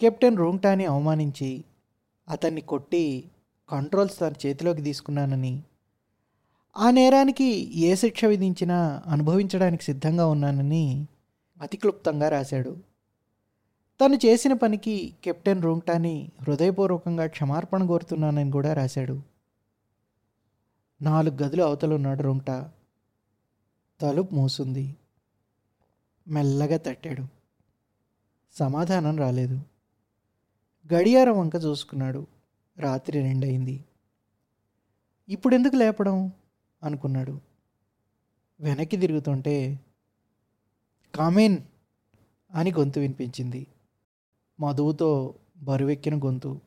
కెప్టెన్ 0.00 0.36
రూంగ్టాని 0.36 0.84
అవమానించి 0.84 1.64
అతన్ని 2.28 2.60
కొట్టి 2.60 3.30
కంట్రోల్స్ 3.70 4.20
తన 4.20 4.32
చేతిలోకి 4.46 4.82
తీసుకున్నానని 4.82 5.62
ఆ 6.76 6.90
నేరానికి 6.90 7.78
ఏ 7.78 7.94
శిక్ష 7.94 8.24
విధించినా 8.24 9.02
అనుభవించడానికి 9.06 9.84
సిద్ధంగా 9.84 10.26
ఉన్నానని 10.26 11.06
అతి 11.60 11.76
క్లుప్తంగా 11.76 12.28
రాశాడు. 12.28 12.76
తను 14.00 14.14
చేసిన 14.26 14.52
పనికి 14.52 15.14
కెప్టెన్ 15.24 15.62
రూంగ్టాని 15.62 16.30
హృదయపూర్వకంగా 16.42 17.26
క్షమార్పణ 17.26 17.86
కోరుతున్నానని 17.86 18.50
కూడా 18.50 18.74
రాశాడు. 18.74 19.22
నాలుగు 21.02 21.42
గదులు 21.42 21.62
అవతలున్నాడు 21.62 22.22
రూంగ్టా. 22.22 22.70
తలుపు 24.00 24.34
మూసుంది. 24.34 24.96
మెల్లగా 26.28 26.76
తట్టాడు. 26.76 27.35
సమాధానం 28.58 29.16
రాలేదు. 29.16 29.60
గడియారం 30.94 31.38
వంక 31.38 31.52
చూసుకున్నాడు. 31.64 32.26
రాత్రి 32.78 33.20
రెండయింది. 33.20 33.84
ఇప్పుడెందుకు 35.28 35.76
లేపడం? 35.76 36.32
అనుకున్నాడు. 36.82 37.40
వెనక్కి 38.60 38.96
తిరుగుతుంటే 38.96 39.80
కామేన్ 41.14 41.58
అని 42.54 42.72
గొంతు 42.72 43.00
వినిపించింది. 43.00 43.66
మధువుతో 44.60 45.34
బరువెక్కిన 45.56 46.18
గొంతు. 46.18 46.60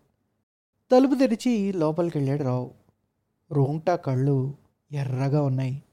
తలుపు 0.91 1.15
తెరిచి 1.15 1.73
లోపలికి 1.73 2.17
వెళ్ళాడు 2.17 2.43
రావు. 2.43 2.71
రోంగ్టా 3.52 3.95
కళ్ళు 3.95 4.54
ఎర్రగా 4.91 5.41
ఉన్నాయి. 5.41 5.84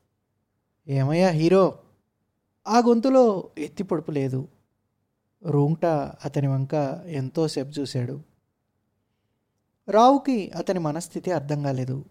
ఏమయ్యా 0.88 1.30
హీరో? 1.30 1.78
ఆ 2.68 2.78
గొంతులో 2.78 3.50
ఎత్తి 3.58 3.82
పొడుపు 3.82 4.10
లేదు. 4.10 4.48
రూంగ్టా 5.44 6.14
అతని 6.24 6.46
వంక 6.46 7.02
ఎంతోసేపు 7.06 7.68
చూశాడు. 7.68 8.22
రావుకి 9.88 10.50
అతని 10.50 10.78
మనస్థితి 10.78 11.32
అర్థం 11.32 11.62
కాలేదు. 11.62 12.04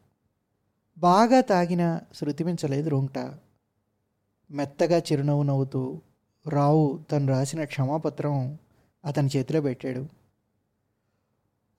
బాగా 0.97 1.41
తాగినా 1.41 2.01
శృతిమించలేదు 2.13 2.89
రూంగ్ట 2.89 3.17
మెత్తగా 4.51 4.97
చిరునవ్వు 4.97 5.43
నవ్వుతూ 5.43 6.01
రావు 6.47 6.99
తను 7.11 7.27
రాసిన 7.27 7.63
క్షమాపత్రం 7.63 8.57
అతని 9.05 9.29
చేతిలో 9.37 9.61
పెట్టాడు. 9.61 10.07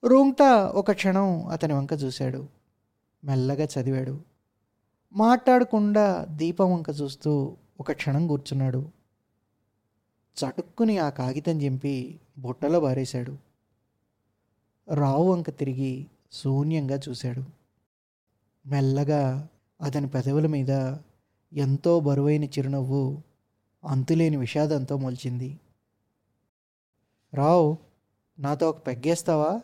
రూంగ్టా 0.07 0.67
ఒక 0.67 0.91
క్షణం 0.91 1.45
అతని 1.45 1.73
వంక 1.73 1.93
చూశాడు. 1.93 2.47
మెల్లగా 3.23 3.67
చదివాడు. 3.79 4.19
మాట్లాడకుండా 5.13 6.25
దీపం 6.25 6.73
వంక 6.73 6.89
చూస్తూ 6.89 7.57
ఒక 7.79 7.91
క్షణం 7.91 8.27
కూర్చున్నాడు. 8.27 8.96
చటుక్కుని 10.37 10.97
ఆ 10.97 11.09
కాగితం 11.09 11.61
చింపి 11.61 12.19
బుట్టలో 12.37 12.79
బారేశాడు 12.79 13.37
రావు 14.93 15.31
వంక 15.31 15.49
తిరిగి 15.49 16.07
శూన్యంగా 16.31 16.99
చూశాడు. 17.09 17.43
మెల్లగా 18.67 19.47
అతని 19.81 20.07
పెదవుల 20.07 20.47
మీద 20.47 20.95
ఎంతో 21.53 21.99
బరువైన 21.99 22.43
చిరునవ్వు 22.43 23.21
అంతులేని 23.83 24.37
విషాదంతో 24.37 24.97
మొలిచింది. 24.97 25.59
రావు 27.33 27.77
నాతో 28.39 28.69
ఒక 28.69 28.87
పెగ్గేస్తావా? 28.87 29.61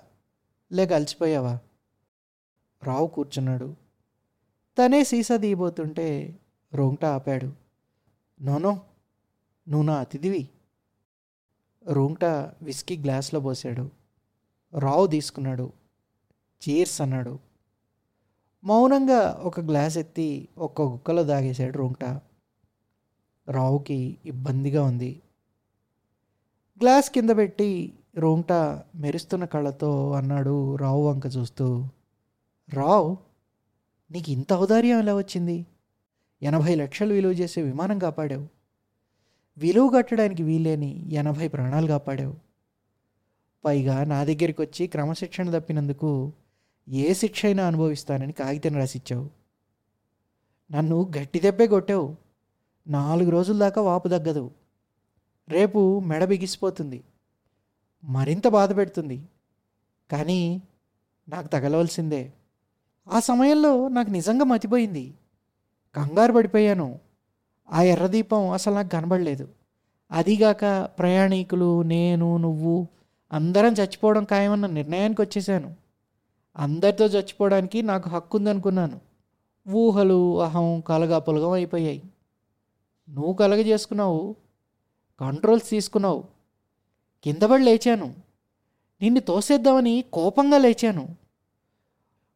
లేక 0.72 0.94
అలసిపోయావా? 0.94 1.60
రావు 2.84 3.08
కూర్చున్నాడు. 3.08 3.76
తనే 4.78 5.04
సీసా 5.04 5.38
తీయబోతుంటే 5.38 6.40
రోంగట 6.74 7.06
ఆపాడు. 7.06 7.54
నోనో 8.42 8.82
నువ్వు 9.70 9.84
నా 9.84 10.00
అతిథివి. 10.00 10.50
రోంగ్టా 11.88 12.54
విస్కీ 12.62 12.98
గ్లాస్లో 12.98 13.40
పోసాడు. 13.40 13.90
రావు 14.80 15.08
తీసుకున్నాడు. 15.08 15.72
చీర్స్ 16.70 17.02
అన్నాడు. 17.02 17.40
మౌనంగా 18.64 19.42
ఒక 19.44 19.60
గ్లాస్ 19.60 19.98
ఎత్తి 19.98 20.48
ఒక్క 20.58 20.82
గుక్కలో 20.82 21.24
దాగేశాడు 21.24 21.78
రోంగ్టా. 21.78 22.22
రావుకి 23.50 24.18
ఇబ్బందిగా 24.26 24.84
ఉంది. 24.84 25.22
గ్లాస్ 26.82 27.10
కింద 27.10 27.30
పెట్టి 27.30 27.94
రోంగ్టా 28.16 28.84
మెరుస్తున్న 28.96 29.46
కళ్ళతో 29.46 30.12
అన్నాడు 30.12 30.76
రావు 30.76 31.10
వంక 31.10 31.24
చూస్తూ. 31.28 31.86
రావు 32.70 33.18
నీకు 34.12 34.32
ఇంత 34.32 34.54
ఔదార్యం 34.54 35.00
ఎలా 35.00 35.16
వచ్చింది? 35.16 35.66
ఎనభై 36.42 36.76
లక్షలు 36.76 37.14
విలువ 37.14 37.32
చేసే 37.32 37.62
విమానం 37.62 38.00
కాపాడావు. 38.00 38.63
విలువ 39.58 39.90
కట్టడానికి 39.90 40.44
వీలేని 40.44 41.14
ఎనభై 41.14 41.48
ప్రాణాలు 41.48 41.88
కాపాడావు. 41.88 42.36
పైగా 43.66 44.04
నా 44.04 44.24
దగ్గరికి 44.24 44.62
వచ్చి 44.62 44.88
క్రమశిక్షణ 44.88 45.58
తప్పినందుకు 45.58 46.32
ఏ 46.90 47.14
శిక్ష 47.14 47.46
అయినా 47.46 47.68
అనుభవిస్తానని 47.68 48.34
కాగితం 48.34 48.76
రాసిచ్చావు. 48.76 49.30
నన్ను 50.72 51.12
గట్టి 51.18 51.40
దెబ్బే 51.40 51.68
కొట్టావు. 51.68 52.16
నాలుగు 52.88 53.30
రోజుల 53.30 53.60
దాకా 53.60 53.82
వాపు 53.82 54.08
తగ్గదు. 54.08 54.52
రేపు 55.50 56.00
మెడ 56.00 56.26
బిగిసిపోతుంది. 56.26 57.04
మరింత 58.04 58.48
బాధ 58.48 58.76
పెడుతుంది. 58.76 59.24
కానీ 60.12 60.62
నాకు 61.30 61.48
తగలవలసిందే. 61.48 62.34
ఆ 63.08 63.20
సమయంలో 63.20 63.88
నాకు 63.88 64.10
నిజంగా 64.10 64.46
మతిపోయింది. 64.46 65.14
కంగారు 65.96 66.34
పడిపోయాను. 66.34 67.00
ఆ 67.72 67.82
ఎర్రదీపం 67.82 68.50
అసలు 68.50 68.74
నాకు 68.74 68.88
కనబడలేదు. 68.88 69.50
అదిగాక 70.12 70.90
ప్రయాణికులు 71.00 71.82
నేను 71.82 72.38
నువ్వు 72.38 72.88
అందరం 73.32 73.74
చచ్చిపోవడం 73.74 74.24
ఖాయమన్న 74.24 74.66
నిర్ణయానికి 74.66 75.22
వచ్చేసాను. 75.22 75.76
అందరితో 76.56 77.06
చచ్చిపోవడానికి 77.06 77.82
నాకు 77.82 78.10
హక్కు 78.10 78.38
ఉందనుకున్నాను 78.38 79.00
ఊహలు 79.70 80.42
అహం 80.42 80.80
కలగాపులగం 80.80 81.52
అయిపోయాయి. 81.52 82.04
నువ్వు 83.10 83.34
కలగ 83.34 83.58
చేసుకున్నావు 83.58 84.36
కంట్రోల్స్ 85.20 85.70
తీసుకున్నావు. 85.70 86.24
కిందపడి 87.24 87.64
లేచాను. 87.64 88.16
నిన్ను 89.02 89.20
తోసేద్దామని 89.20 90.04
కోపంగా 90.14 90.58
లేచాను. 90.58 91.16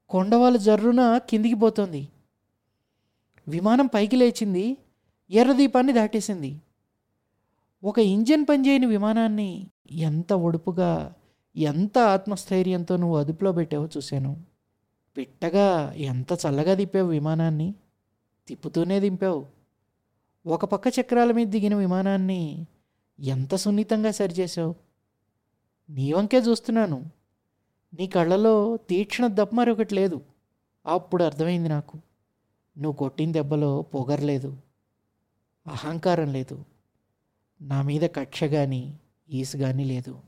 కొండవాళ్ళ 0.10 0.58
జర్రున 0.58 1.18
కిందికి 1.18 1.56
పోతుంది. 1.56 2.08
విమానం 3.48 3.86
పైకి 3.86 4.16
లేచింది. 4.16 4.78
ఎర్రదీపాన్ని 5.32 5.94
దాటేసింది. 5.94 6.62
ఒక 7.84 8.00
ఇంజన్ 8.00 8.46
పనిచేయని 8.50 8.86
విమానాన్ని 8.86 9.68
ఎంత 9.92 10.34
ఒడుపుగా 10.34 11.14
ఎంత 11.56 11.98
ఆత్మస్థైర్యంతో 11.98 12.98
నువ్వు 12.98 13.18
అదుపులో 13.18 13.52
పెట్టావో 13.52 13.90
చూశాను. 13.98 14.44
పిట్టగా 15.18 15.94
ఎంత 15.94 16.34
చల్లగా 16.34 16.74
దింపావు 16.74 17.08
విమానాన్ని. 17.08 17.76
తిప్పుతూనే 18.48 19.00
దింపావు. 19.00 19.46
ఒక 20.46 20.66
పక్క 20.66 21.00
చక్రాల 21.00 21.32
మీద 21.32 21.48
దిగిన 21.48 21.76
విమానాన్ని 21.76 22.68
ఎంత 23.20 23.56
సున్నితంగా 23.56 24.12
సరిచేసావు 24.12 24.76
నీ 25.90 26.14
వంకే 26.14 26.38
చూస్తున్నాను. 26.38 27.12
నీ 28.00 28.08
కళ్ళలో 28.08 28.78
తీక్షణ 28.78 29.28
దప్ప 29.28 29.56
మరొకటి 29.56 29.96
లేదు. 29.96 30.22
అప్పుడు 30.86 31.24
అర్థమైంది 31.24 31.70
నాకు. 31.70 31.98
నువ్వు 32.78 32.98
కొట్టిన 32.98 33.32
దెబ్బలో 33.32 33.82
పొగరలేదు. 33.82 34.58
అహంకారం 35.68 36.34
లేదు. 36.34 36.66
నా 37.62 37.82
మీద 37.82 38.02
కక్ష 38.02 38.44
కానీ 38.44 39.00
ఈసు 39.30 39.58
కానీ 39.58 39.84
లేదు. 39.84 40.20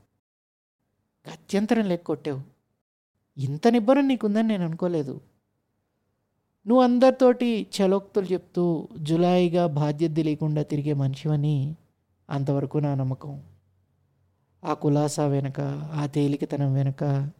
గత్యంతరం 1.32 1.84
లేక 1.84 2.02
కొట్టావు. 2.02 2.40
ఇంత 3.38 3.68
నిబ్బరం 3.68 4.08
నీకుందని 4.08 4.48
నేను 4.48 4.64
అనుకోలేదు. 4.64 5.20
నువ్వు 6.66 6.84
అందరితోటి 6.84 7.66
చలోక్తులు 7.82 8.26
చెప్తూ 8.26 8.88
జులాయిగా 8.98 9.66
బాధ్యత 9.66 10.10
లేకుండా 10.10 10.62
తిరిగే 10.62 10.92
మనిషివని 10.92 11.76
అంతవరకు 12.30 12.78
నా 12.78 12.94
నమ్మకం. 12.94 13.42
ఆ 14.64 14.74
కులాసా 14.74 15.26
వెనక 15.26 15.60
ఆ 15.92 16.06
తేలికతనం 16.06 16.74
వెనక 16.74 17.30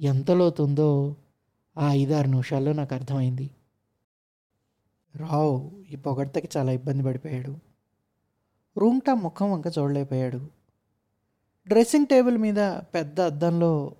ఎంత 0.00 0.30
లోతుందో 0.30 1.16
ఆ 1.78 1.92
ఐదారు 1.92 2.28
నిమిషాల్లో 2.28 2.72
నాకు 2.72 2.94
అర్థమైంది. 2.94 3.50
రావు 5.16 5.84
ఈ 5.90 5.96
పొగడ్తకి 5.96 6.48
చాలా 6.56 6.72
ఇబ్బంది 6.72 7.02
పడిపోయాడు. 7.02 7.56
రూంగ్టా 8.78 9.14
ముఖం 9.14 9.52
వంక 9.52 9.64
చూడలేకపోయాడు. 9.78 10.48
డ్రెస్సింగ్ 11.68 12.06
టేబుల్ 12.06 12.38
మీద 12.38 12.78
పెద్ద 12.78 13.20
అద్దంలో 13.20 13.94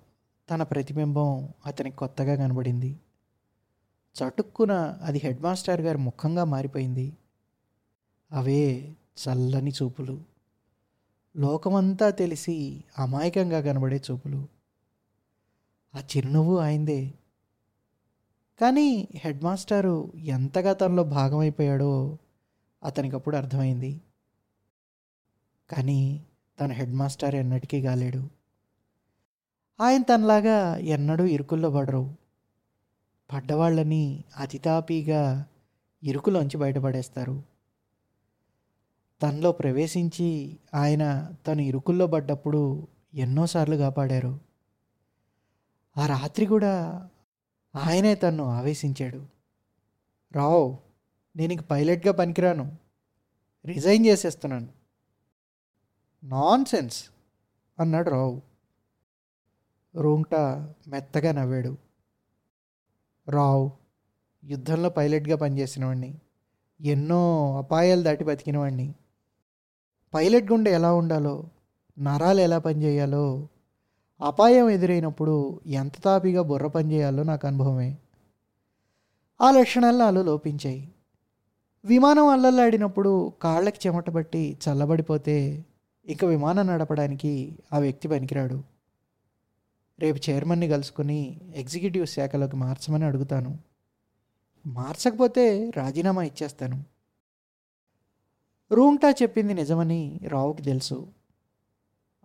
తన 0.49 0.63
ప్రతిబింబం 0.63 1.49
అతనికి 1.65 1.95
కొత్తగా 1.95 2.35
కనబడింది. 2.35 2.99
చటుక్కున 4.13 4.71
అది 5.01 5.21
హెడ్ 5.23 5.41
మాస్టర్ 5.41 5.81
గారి 5.81 5.97
ముఖంగా 5.97 6.43
మారిపోయింది. 6.43 7.13
అవే 8.31 8.95
చల్లని 9.23 9.71
చూపులు. 9.71 10.23
లోకమంతా 11.37 12.09
తెలిసి 12.09 12.83
అమాయకంగా 12.99 13.61
కనబడే 13.61 14.01
చూపులు. 14.11 14.47
ఆ 15.95 15.99
చిరునవ్వు 15.99 16.57
ఆయిందే 16.57 17.13
కానీ 18.61 19.07
హెడ్ 19.15 19.43
మాస్టారు 19.43 20.11
ఎంతగా 20.15 20.73
తనలో 20.73 21.03
భాగమైపోయాడో 21.03 22.17
అతనికి 22.83 23.15
అప్పుడు 23.15 23.37
అర్థమైంది. 23.37 24.01
కానీ 25.69 26.23
తన 26.61 26.71
హెడ్ 26.71 26.93
మాస్టర్ 26.93 27.35
ఎన్నటికీ 27.35 27.81
కాలేడు. 27.81 28.29
ఆయన 29.81 30.01
తనలాగా 30.01 30.77
ఎన్నడూ 30.77 31.23
ఇరుకుల్లో 31.23 31.71
పడరు. 31.71 32.15
పడ్డవాళ్ళని 33.33 34.23
అతితాపీగా 34.37 35.45
ఇరుకులోంచి 36.03 36.57
బయటపడేస్తారు. 36.57 37.43
తనలో 39.21 39.51
ప్రవేశించి 39.51 40.57
ఆయన 40.73 41.33
తను 41.47 41.61
ఇరుకుల్లో 41.61 42.07
పడ్డప్పుడు 42.07 42.87
ఎన్నోసార్లు 43.13 43.75
కాపాడారు. 43.75 44.39
ఆ 45.97 46.05
రాత్రి 46.05 46.45
కూడా 46.45 47.09
ఆయనే 47.75 48.15
తన్ను 48.15 48.43
ఆవేశించాడు. 48.43 49.25
రావు 50.31 50.77
నేను 51.35 51.61
పైలట్గా 51.61 52.13
పనికిరాను. 52.13 52.77
రిజైన్ 53.65 54.05
చేసేస్తున్నాను. 54.05 54.67
నాన్ 56.23 56.65
సెన్స్ 56.65 57.05
అన్నాడు 57.79 58.09
రావు. 58.09 58.41
రూంగ్ట 59.95 60.35
మెత్తగా 60.87 61.31
నవ్వాడు. 61.31 61.77
రావు 63.29 63.71
యుద్ధంలో 64.43 64.89
పైలట్గా 64.89 65.35
పనిచేసినవాడిని 65.35 66.19
ఎన్నో 66.81 67.57
అపాయాలు 67.57 68.01
దాటి 68.01 68.23
బతికినవాడిని 68.23 68.95
పైలట్ 70.13 70.51
గుండె 70.51 70.71
ఎలా 70.71 70.93
ఉండాలో 70.93 71.49
నరాలు 71.99 72.39
ఎలా 72.39 72.59
పనిచేయాలో 72.59 73.47
అపాయం 74.23 74.69
ఎదురైనప్పుడు 74.69 75.59
ఎంత 75.65 76.01
తాపిగా 76.03 76.41
బుర్ర 76.41 76.67
పనిచేయాలో 76.67 77.23
నాకు 77.23 77.47
అనుభవమే. 77.47 77.97
ఆ 79.41 79.51
లక్షణాలు 79.51 79.97
నాలో 79.97 80.23
లోపించాయి. 80.23 80.91
విమానం 81.85 82.27
అల్లల్లాడినప్పుడు 82.27 83.33
కాళ్ళకి 83.41 83.87
చెమట 83.87 84.09
బట్టి 84.09 84.57
చల్లబడిపోతే 84.69 85.65
ఇక 86.05 86.25
విమానం 86.25 86.67
నడపడానికి 86.67 87.57
ఆ 87.73 87.79
వ్యక్తి 87.79 88.07
పనికిరాడు. 88.07 88.63
రేపు 89.99 90.29
చైర్మన్ని 90.29 90.67
కలుసుకొని 90.67 91.41
ఎగ్జిక్యూటివ్ 91.55 92.07
శాఖలోకి 92.07 92.55
మార్చమని 92.55 93.05
అడుగుతాను. 93.05 93.57
మార్చకపోతే 94.65 95.69
రాజీనామా 95.69 96.23
ఇచ్చేస్తాను. 96.23 96.83
రూంటా 98.71 99.09
చెప్పింది 99.09 99.53
నిజమని 99.53 100.19
రావుకి 100.27 100.61
తెలుసు. 100.61 101.07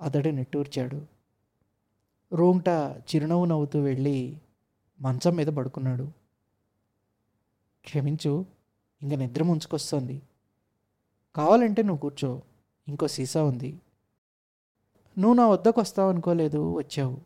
అతడు 0.03 0.29
నిట్టూర్చాడు. 0.29 1.18
రోంట 2.33 2.69
చిరునవ్వు 2.69 3.45
నవ్వుతూ 3.45 3.81
వెళ్ళి 3.81 4.39
మంచం 5.01 5.37
మీద 5.37 5.47
పడుకున్నాడు. 5.47 6.13
క్షమించు 7.85 8.47
ఇంక 9.03 9.15
నిద్ర 9.15 9.43
ముంచుకొస్తుంది. 9.43 10.23
కావాలంటే 11.37 11.83
నువ్వు 11.83 12.01
కూర్చో 12.01 12.43
ఇంకో 12.89 13.07
సీసా 13.07 13.45
ఉంది. 13.45 13.81
నువ్వు 15.19 15.35
నా 15.35 15.49
వద్దకు 15.49 15.81
వస్తావు 15.81 16.11
అనుకోలేదు 16.11 16.79
వచ్చావు. 16.79 17.21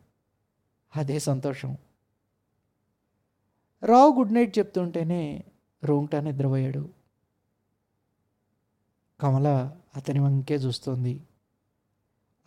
అదే 0.95 1.19
సంతోషం. 1.19 1.77
రావు 3.83 4.13
గుడ్ 4.17 4.33
నైట్ 4.33 4.59
చెప్తుంటేనే 4.59 5.43
రూంటా 5.83 6.19
నిద్రపోయాడు. 6.19 6.89
కమల 9.21 9.75
అతని 9.95 10.19
వంకే 10.19 10.55
చూస్తోంది. 10.55 11.21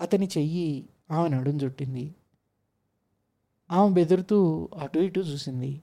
అతని 0.01 0.27
చెయ్యి 0.27 0.89
ఆమె 1.11 1.29
నడుం 1.29 1.57
చుట్టింది. 1.57 2.15
ఆమె 3.71 3.95
బెదురుతూ 3.95 4.69
అటు 4.79 4.99
ఇటు 4.99 5.21
చూసింది. 5.21 5.83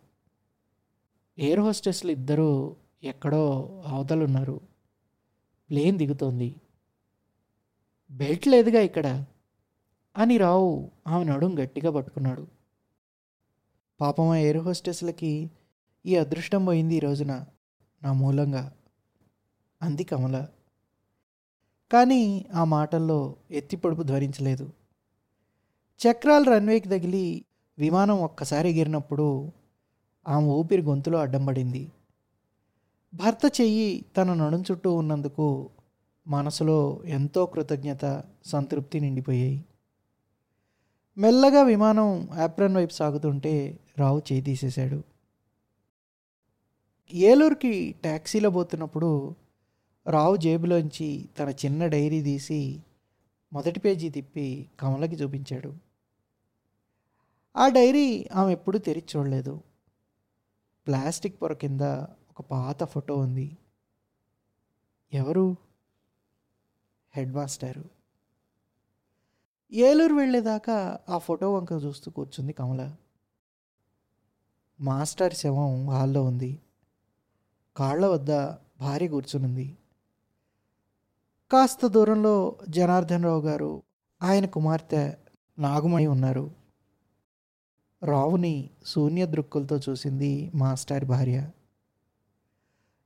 ఎయిర్ 1.38 1.60
హోస్టెస్లు 1.60 2.12
ఇద్దరూ 2.12 2.76
ఎక్కడో 3.04 3.62
అవతలున్నారు. 3.88 4.62
ప్లేన్ 5.70 5.98
దిగుతోంది. 5.98 6.56
బెల్ట్ 8.12 8.48
లేదుగా 8.48 8.80
ఇక్కడ? 8.82 9.26
అని 10.18 10.38
రావు 10.38 10.92
ఆమె 11.08 11.24
నడుం 11.24 11.60
గట్టిగా 11.64 11.92
పట్టుకున్నాడు. 11.92 12.48
పాపం 14.02 14.30
ఆ 14.30 14.36
ఎయిర్ 14.36 14.58
హోస్టెస్లకి 14.58 15.52
ఈ 16.06 16.16
అదృష్టం 16.16 16.66
పోయింది 16.66 16.96
ఈ 16.96 17.00
రోజున 17.00 17.46
నా 18.04 18.14
మూలంగా. 18.14 18.74
అంది 19.82 20.04
కమల. 20.04 20.48
కానీ 21.92 22.46
ఆ 22.54 22.64
మాటల్లో 22.64 23.36
ఎత్తిపొడుపు 23.52 24.04
ధ్వరించలేదు. 24.04 24.74
చక్రాలు 26.00 26.44
రన్వేకి 26.44 26.90
తగిలి 26.90 27.46
విమానం 27.78 28.22
ఒక్కసారి 28.22 28.70
ఎగిరినప్పుడు 28.70 29.52
ఆమె 30.28 30.46
ఊపిరి 30.46 30.82
గొంతులో 30.82 31.20
అడ్డం 31.20 31.46
పడింది. 31.46 31.92
భర్త 33.14 33.62
చెయ్యి 33.62 34.06
తన 34.18 34.34
నడుం 34.34 34.64
చుట్టూ 34.72 34.96
ఉన్నందుకు 34.96 35.70
మనసులో 36.28 37.02
ఎంతో 37.06 37.46
కృతజ్ఞత 37.46 38.24
సంతృప్తి 38.46 39.00
నిండిపోయాయి. 39.00 39.66
మెల్లగా 41.18 41.64
విమానం 41.64 42.28
యాప్రన్ 42.38 42.76
వైపు 42.76 42.94
సాగుతుంటే 42.94 43.80
రావు 43.98 44.20
చేయి 44.20 44.42
తీసేశాడు. 44.42 45.04
ఏలూరుకి 47.14 47.96
ట్యాక్సీలో 48.02 48.50
పోతున్నప్పుడు 48.50 49.36
రావు 50.10 50.36
జేబులోంచి 50.36 51.26
తన 51.40 51.50
చిన్న 51.50 51.88
డైరీ 51.88 52.24
తీసి 52.24 52.80
మొదటి 53.54 53.80
పేజీ 53.80 54.10
తిప్పి 54.10 54.66
కమలకి 54.80 55.16
చూపించాడు. 55.16 55.93
ఆ 57.56 57.68
డైరీ 57.68 58.30
ఆమె 58.36 58.52
ఎప్పుడూ 58.52 58.80
తెరిచి 58.80 59.20
చూడలేదు. 59.20 59.62
ప్లాస్టిక్ 60.88 61.42
పొర 61.42 61.54
కింద 61.54 61.82
ఒక 62.30 62.42
పాత 62.42 62.84
ఫోటో 62.84 63.16
ఉంది. 63.16 63.58
ఎవరు? 65.14 65.56
Head 67.16 67.34
master. 67.34 67.90
ఏలూరు 69.72 70.14
వెళ్ళేదాకా 70.14 71.00
ఆ 71.10 71.18
ఫోటో 71.18 71.54
వంక 71.54 71.72
చూస్తూ 71.72 72.12
కూర్చుంది 72.12 72.54
కమల. 72.54 72.96
మాస్టర్ 74.82 75.34
శవం 75.34 75.90
హాల్లో 75.90 76.24
ఉంది. 76.24 76.60
కాళ్ళ 77.78 78.08
వద్ద 78.08 78.32
భార్య 78.80 79.08
కూర్చునుంది. 79.08 79.78
కాస్త 81.52 81.88
దూరంలో 81.88 82.56
జనార్దన్ 82.70 83.24
రావు 83.24 83.42
గారు 83.42 83.84
ఆయన 84.24 84.46
కుమార్తె 84.46 85.18
నాగుమణి 85.60 86.08
ఉన్నారు. 86.08 86.63
రావుని 88.04 88.70
శూన్య 88.86 89.26
దృక్కులతో 89.26 89.80
చూసింది 89.90 90.52
మాస్టర్ 90.56 91.06
భార్య. 91.06 91.50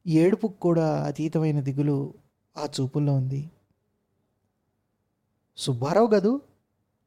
ఏడుపుకు 0.08 0.60
కూడా 0.60 1.04
అతీతమైన 1.04 1.60
దిగులు 1.60 2.14
ఆ 2.58 2.68
చూపుల్లో 2.82 3.14
ఉంది. 3.14 3.52
సుబ్బారావు 5.58 6.08
గదు 6.08 6.42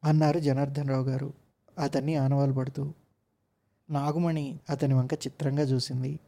అన్నారు 0.04 0.38
జనార్దన్ 0.38 0.88
రావు 0.88 1.04
గారు. 1.04 1.32
అతన్ని 1.78 2.14
ఆనవాలు 2.16 2.52
పడుతూ 2.52 2.94
నాగుమణి 3.90 4.60
అతని 4.70 4.94
వంక 4.94 5.14
చిత్రంగా 5.14 5.62
చూసింది. 5.62 6.20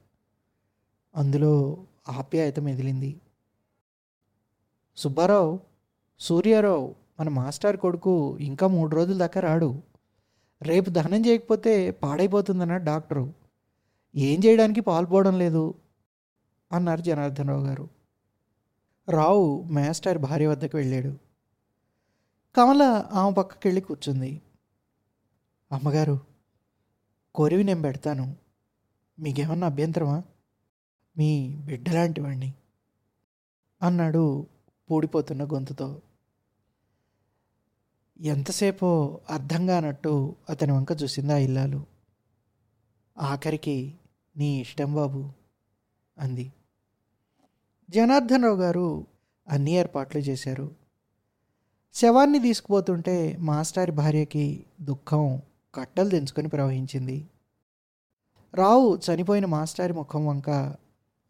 అందులో 1.17 1.85
ఆప్యాయత 2.09 2.61
మెదిలింది. 2.61 3.21
సుబ్బారావు 4.97 5.61
సూర్యారావు 6.21 6.95
మన 7.21 7.29
మాస్టర్ 7.29 7.77
కొడుకు 7.77 8.39
ఇంకా 8.39 8.67
మూడు 8.67 8.97
రోజుల 8.97 9.19
దాకా 9.19 9.41
రాడు. 9.41 9.92
రేపు 10.63 10.91
దహనం 10.91 11.27
చేయకపోతే 11.27 11.91
పాడైపోతుందన్నాడు 11.91 12.85
డాక్టరు. 12.85 13.33
ఏం 14.17 14.41
చేయడానికి 14.47 14.81
పాల్పోవడం 14.81 15.39
లేదు 15.39 15.75
అన్నారు 16.73 17.01
జనార్దన్ 17.01 17.49
రావు 17.49 17.65
గారు. 17.65 17.89
రావు 19.09 19.63
మేస్టార్ 19.63 20.19
భార్య 20.19 20.47
వద్దకు 20.47 20.77
వెళ్ళాడు. 20.77 21.19
కమల 22.57 23.05
ఆమె 23.13 23.33
పక్కకి 23.33 23.69
వెళ్ళి 23.69 23.81
కూర్చుంది. 23.81 24.43
అమ్మగారు 25.73 26.21
కోరివి 27.35 27.65
నేను 27.65 27.83
పెడతాను. 27.83 28.37
మీకేమన్నా 29.21 29.67
అభ్యంతరమా? 29.67 30.23
మీ 31.19 31.57
బిడ్డలాంటివాణ్ణి 31.65 32.55
అన్నాడు 33.83 34.47
పూడిపోతున్న 34.91 35.45
గొంతుతో. 35.45 36.01
ఎంతసేపో 38.21 39.21
అర్థం 39.31 39.67
కానట్టు 39.67 40.37
అతని 40.51 40.73
వంక 40.73 40.89
చూసింది 41.03 41.33
ఆ 41.33 41.37
ఇల్లాలు. 41.37 41.87
ఆఖరికి 43.19 43.95
నీ 44.37 44.61
ఇష్టం 44.61 44.95
బాబు 44.95 45.33
అంది. 46.19 46.53
జనార్దన్ 47.91 48.45
రావు 48.45 48.57
గారు 48.57 49.07
అన్ని 49.49 49.71
ఏర్పాట్లు 49.71 50.21
చేశారు. 50.21 50.75
శవాన్ని 51.95 52.39
తీసుకుపోతుంటే 52.39 53.37
మాస్టారి 53.41 53.93
భార్యకి 53.93 54.65
దుఃఖం 54.81 55.43
కట్టలు 55.75 56.11
తెంచుకొని 56.11 56.49
ప్రవహించింది. 56.49 57.29
రావు 58.55 58.97
చనిపోయిన 58.97 59.47
మాస్టారి 59.47 59.93
ముఖం 59.93 60.27
వంక 60.27 60.77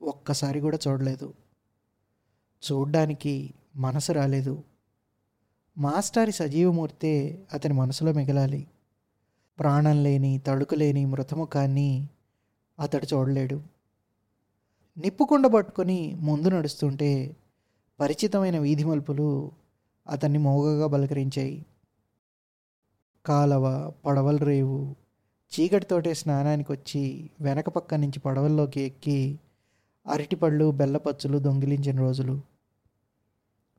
ఒక్కసారి 0.02 0.60
కూడా 0.60 0.78
చూడలేదు. 0.88 1.34
చూడ్డానికి 2.72 3.54
మనసు 3.76 4.12
రాలేదు. 4.12 4.64
మాస్టారి 5.78 6.32
సజీవమూర్తే 6.32 7.38
అతని 7.52 7.74
మనసులో 7.74 8.12
మిగలాలి. 8.12 8.66
ప్రాణం 9.58 10.02
లేని 10.02 10.40
తడుకు 10.46 10.74
లేని 10.74 11.06
మృతముఖాన్ని 11.06 12.08
అతడు 12.80 13.14
చూడలేడు. 13.14 13.62
నిప్పుకుండ 14.98 15.46
పట్టుకొని 15.46 16.16
ముందు 16.20 16.48
నడుస్తుంటే 16.48 17.36
పరిచితమైన 18.00 18.58
వీధి 18.58 18.84
మలుపులు 18.84 19.50
అతన్ని 20.08 20.38
మోగగా 20.38 20.86
బలకరించాయి. 20.86 21.66
కాలవ 23.26 23.92
పడవల 24.04 24.36
రేవు 24.36 24.94
చీకటితోటే 25.52 26.14
స్నానానికి 26.14 26.72
వచ్చి 26.72 27.30
వెనక 27.40 27.68
పక్క 27.68 27.94
నుంచి 27.94 28.20
పడవల్లోకి 28.20 28.80
ఎక్కి 28.80 29.38
అరటిపళ్ళు 30.06 30.70
బెల్లపచ్చులు 30.70 31.38
దొంగిలించిన 31.38 32.00
రోజులు. 32.00 32.51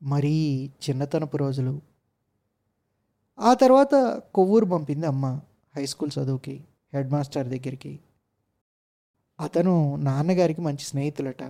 మరీ 0.02 0.70
చిన్నతనపు 0.90 1.36
రోజులు. 1.36 1.80
ఆ 3.38 3.54
తర్వాత 3.54 4.22
కొవ్వూరు 4.34 4.66
పంపింది 4.66 5.06
అమ్మ 5.06 5.40
హై 5.76 5.86
స్కూల్ 5.86 6.10
చదువుకి 6.18 6.64
హెడ్ 6.94 7.10
మాస్టర్ 7.10 7.48
దగ్గరికి. 7.48 8.00
అతను 9.40 9.96
నాన్నగారికి 9.96 10.60
మంచి 10.60 10.78
స్నేహితులట. 10.78 11.42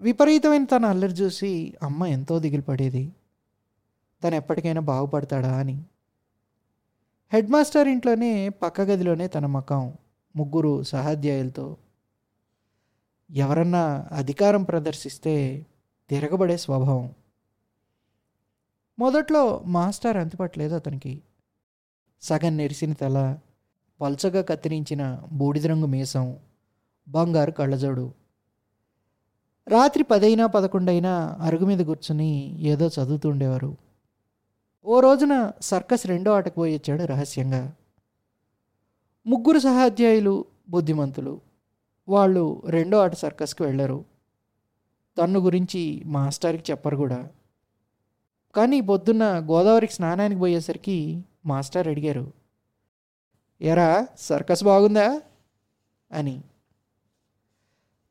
విపరీతమైన 0.00 0.64
తన 0.64 0.84
అల్లరి 0.84 1.12
చూసి 1.12 1.74
అమ్మ 1.82 2.06
ఎంతో 2.06 2.38
దిగులు 2.38 2.62
పడేది. 2.62 3.12
తను 4.24 4.34
ఎప్పటికైనా 4.34 4.80
బాగుపడతాడా 4.80 5.58
అని. 5.58 5.82
హెడ్ 7.32 7.50
మాస్టర్ 7.50 7.88
ఇంట్లోనే 7.88 8.48
పక్క 8.48 8.80
గదిలోనే 8.80 9.28
తన 9.28 9.46
మకం 9.46 9.92
ముగ్గురు 10.36 10.82
సహాధ్యాయులతో. 10.82 11.76
ఎవరన్నా 13.30 14.08
అధికారం 14.12 14.62
ప్రదర్శిస్తే 14.62 15.66
తిరగబడే 16.10 16.56
స్వభావం. 16.56 17.14
మొదట్లో 18.98 19.62
మాస్టర్ 19.66 20.16
అంతుపట్టలేదు 20.16 20.74
అతనికి. 20.74 21.22
సగం 22.22 22.56
నెరిసిన 22.56 22.92
తల 22.92 23.38
పల్చగా 24.00 24.42
కత్తిరించిన 24.42 25.22
బూడిద 25.32 25.66
రంగు 25.66 25.86
మీసం 25.86 26.36
బంగారు 27.08 27.50
కళ్ళజోడు. 27.50 28.12
రాత్రి 29.68 30.04
పదైనా 30.04 30.46
పదకొండైనా 30.46 31.36
అరుగు 31.40 31.66
మీద 31.66 31.78
కూర్చుని 31.78 32.60
ఏదో 32.60 32.86
చదువుతుండేవారు 32.86 33.76
ఓ 34.84 35.00
రోజున 35.00 35.52
సర్కస్ 35.60 36.06
రెండో 36.06 36.32
ఆటకు 36.32 36.54
పోయి 36.54 36.76
వచ్చాడు 36.76 37.02
రహస్యంగా. 37.02 37.74
ముగ్గురు 39.26 39.58
సహాధ్యాయులు 39.58 40.44
బుద్ధిమంతులు. 40.68 41.40
వాళ్ళు 42.08 42.62
రెండో 42.66 42.98
ఆట 42.98 43.14
సర్కస్కి 43.14 43.62
వెళ్ళారు. 43.62 44.13
తన్ను 45.18 45.40
గురించి 45.40 46.02
మాస్టర్కి 46.06 46.72
చెప్పరు 46.72 46.96
కూడా. 46.96 47.28
కానీ 48.54 48.80
పొద్దున్న 48.80 49.24
గోదావరికి 49.24 49.92
స్నానానికి 49.92 50.40
పోయేసరికి 50.40 51.24
మాస్టర్ 51.46 51.88
అడిగారు 51.88 52.32
ఎరా 53.60 54.06
సర్కస్ 54.18 54.64
బాగుందా? 54.64 55.22
అని. 56.12 56.42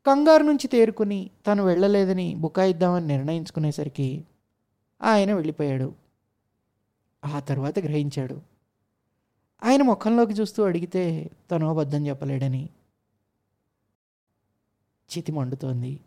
కంగారు 0.06 0.44
నుంచి 0.44 0.68
తేరుకుని 0.68 1.30
తను 1.48 1.66
వెళ్ళలేదని 1.66 2.36
బుకాయిద్దామని 2.36 3.08
నిర్ణయించుకునేసరికి 3.08 4.26
ఆయన 5.02 5.34
వెళ్ళిపోయాడు. 5.34 5.96
ఆ 7.26 7.40
తర్వాత 7.40 7.80
గ్రహించాడు. 7.80 8.42
ఆయన 9.64 9.82
ముఖంలోకి 9.82 10.34
చూస్తూ 10.34 10.64
అడిగితే 10.64 11.32
తను 11.52 11.70
అబద్ధం 11.70 12.08
చెప్పలేడని. 12.08 12.70
చితి 15.18 15.32
మండుతోంది 15.32 16.00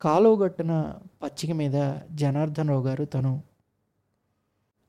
కాలువగట్టున 0.00 0.94
పచ్చిక 1.22 1.52
మీద 1.52 1.94
జనార్దన్ 2.12 2.68
రావు 2.68 2.86
గారు 2.86 3.04
తను 3.04 3.42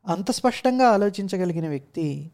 అంత 0.05 0.31
స్పష్టంగా 0.31 0.87
ఆలోచించగలిగిన 0.87 1.69
వ్యక్తి 1.69 2.31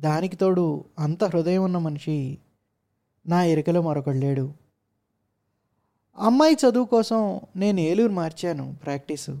దానికి 0.00 0.36
తోడు 0.36 0.84
అంత 0.98 1.24
హృదయం 1.24 1.64
ఉన్న 1.64 1.78
మనిషి 1.78 2.38
నా 3.26 3.44
ఎరుకలో 3.44 3.82
మరొకడు 3.82 4.16
లేడు. 4.16 4.52
అమ్మాయి 6.18 6.54
చదువు 6.54 6.84
కోసం 6.84 7.40
నేను 7.56 7.80
ఏలూరు 7.80 8.12
మార్చాను 8.12 8.76
ప్రాక్టీసు. 8.84 9.40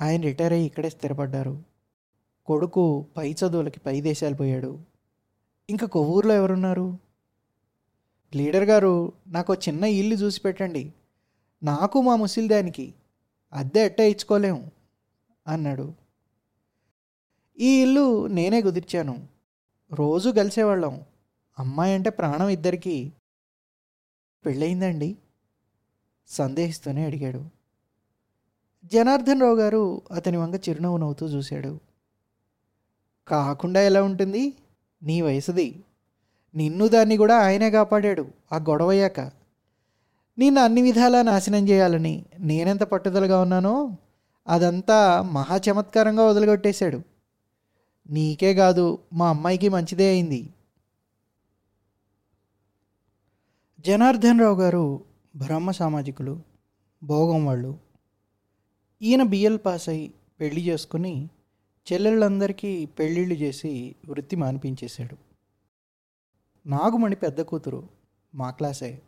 ఆయన 0.00 0.20
రిటైర్ 0.20 0.52
అయ్యి 0.52 0.66
ఇక్కడే 0.66 0.90
స్థిరపడ్డారు. 0.90 1.62
కొడుకు 2.46 3.06
పై 3.16 3.32
చదువులకి 3.32 3.80
పై 3.80 4.00
దేశాలు 4.00 4.34
పోయాడు. 4.34 4.78
ఇంకా 5.70 5.86
కొవ్వూరులో 5.86 6.34
ఎవరున్నారు? 6.34 6.98
లీడర్ 8.34 8.64
గారు 8.64 9.12
నాకు 9.26 9.54
చిన్న 9.54 9.84
ఇల్లు 9.84 10.14
చూసి 10.14 10.40
పెట్టండి. 10.40 10.92
నాకు 11.62 12.02
మా 12.02 12.16
ముసిల్దానికి 12.16 12.94
అద్దె 13.52 13.84
ఎట్ట 13.84 14.00
ఇచ్చుకోలేము 14.00 14.70
అన్నాడు. 15.46 15.94
ఈ 17.58 17.82
ఇల్లు 17.82 18.26
నేనే 18.26 18.62
కుదిర్చాను. 18.62 19.28
రోజు 19.92 20.30
కలిసేవాళ్ళం 20.30 21.04
అమ్మాయి 21.58 21.94
అంటే 21.94 22.10
ప్రాణం 22.10 22.48
ఇద్దరికి. 22.48 23.12
పెళ్ళయిందండి? 24.46 25.16
సందేహిస్తూనే 26.26 27.06
అడిగాడు. 27.06 27.44
జనార్దన్ 28.84 29.40
రావు 29.40 29.56
గారు 29.56 30.02
అతని 30.10 30.36
వంక 30.36 30.68
చిరునవ్వు 30.68 30.96
నవ్వుతూ 30.96 31.26
చూశాడు. 31.26 31.80
కాకుండా 33.28 33.80
ఎలా 33.80 34.02
ఉంటుంది? 34.02 34.54
నీ 35.02 35.20
వయసుది. 35.20 35.84
నిన్ను 36.54 36.88
దాన్ని 36.88 37.16
కూడా 37.16 37.38
ఆయనే 37.38 37.70
కాపాడాడు. 37.70 38.28
ఆ 38.52 38.56
గొడవయ్యాక. 38.56 39.43
నిన్ను 40.38 40.60
అన్ని 40.60 40.82
విధాలా 40.82 41.22
నాశనం 41.22 41.68
చేయాలని 41.68 42.24
నేనెంత 42.38 42.82
పట్టుదలగా 42.82 43.40
ఉన్నానో 43.40 43.96
అదంతా 44.48 45.22
మహా 45.22 45.60
చమత్కారంగా 45.70 46.24
వదిలిగొట్టేశాడు. 46.24 47.02
నీకే 48.10 48.54
కాదు 48.54 48.98
మా 49.12 49.28
అమ్మాయికి 49.28 49.68
మంచిదే 49.68 50.08
అయింది. 50.08 50.48
జనార్దన్ 53.80 54.40
రావు 54.40 54.60
గారు 54.60 55.04
బ్రహ్మ 55.36 55.70
సామాజికులు 55.70 56.40
భోగం 57.04 57.46
వాళ్ళు. 57.46 57.78
ఈయన 59.02 59.22
బిఎల్ 59.22 59.58
పాస్ 59.66 59.88
అయి 59.88 60.14
పెళ్ళి 60.40 60.60
చేసుకుని 60.60 61.28
చెల్లెళ్ళందరికీ 61.92 62.86
పెళ్ళిళ్ళు 62.86 63.34
చేసి 63.34 63.94
వృత్తి 64.08 64.36
మానిపించేశాడు. 64.36 65.16
నాగుమణి 66.68 67.16
పెద్ద 67.16 67.40
కూతురు 67.40 67.88
మా 68.34 68.50
క్లాసే. 68.50 69.02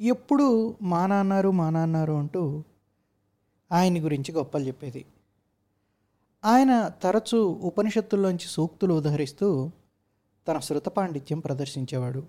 ఎప్పుడు 0.00 0.76
మా 0.82 1.06
నాన్నారు 1.06 1.50
మా 1.50 1.70
నాన్నారు 1.70 2.12
అంటూ 2.12 2.64
ఆయన 3.72 4.04
గురించి 4.04 4.34
గొప్పలు 4.34 4.66
చెప్పేది. 4.66 5.06
ఆయన 6.44 6.88
తరచూ 6.88 7.48
ఉపనిషత్తుల్లోంచి 7.48 8.46
సూక్తులు 8.46 8.94
ఉదహరిస్తూ 8.94 9.70
తన 10.48 10.58
శృత 10.58 10.88
పాండిత్యం 10.88 11.40
ప్రదర్శించేవాడు. 11.40 12.26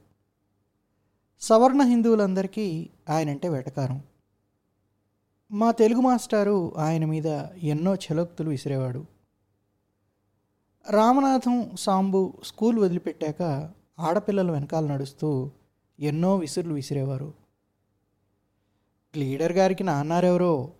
సవర్ణ 1.41 1.82
హిందువులందరికీ 1.82 2.89
ఆయనంటే 3.10 3.49
వెటకారం. 3.49 4.03
మా 5.51 5.71
తెలుగు 5.71 6.01
మాస్టారు 6.01 6.73
ఆయన 6.77 7.05
మీద 7.05 7.25
ఎన్నో 7.63 7.95
చెలోక్తులు 7.95 8.49
విసిరేవాడు. 8.49 9.05
రామనాథం 10.89 11.71
సాంబు 11.79 12.34
స్కూల్ 12.43 12.79
వదిలిపెట్టాక 12.79 13.71
ఆడపిల్లల 13.99 14.51
వెనకాల 14.51 14.88
నడుస్తూ 14.88 15.51
ఎన్నో 15.99 16.38
విసురులు 16.38 16.73
విసిరేవారు. 16.73 17.48
లీడర్ 19.17 19.51
గారికి 19.51 19.83
నాన్నారెవరో? 19.83 20.71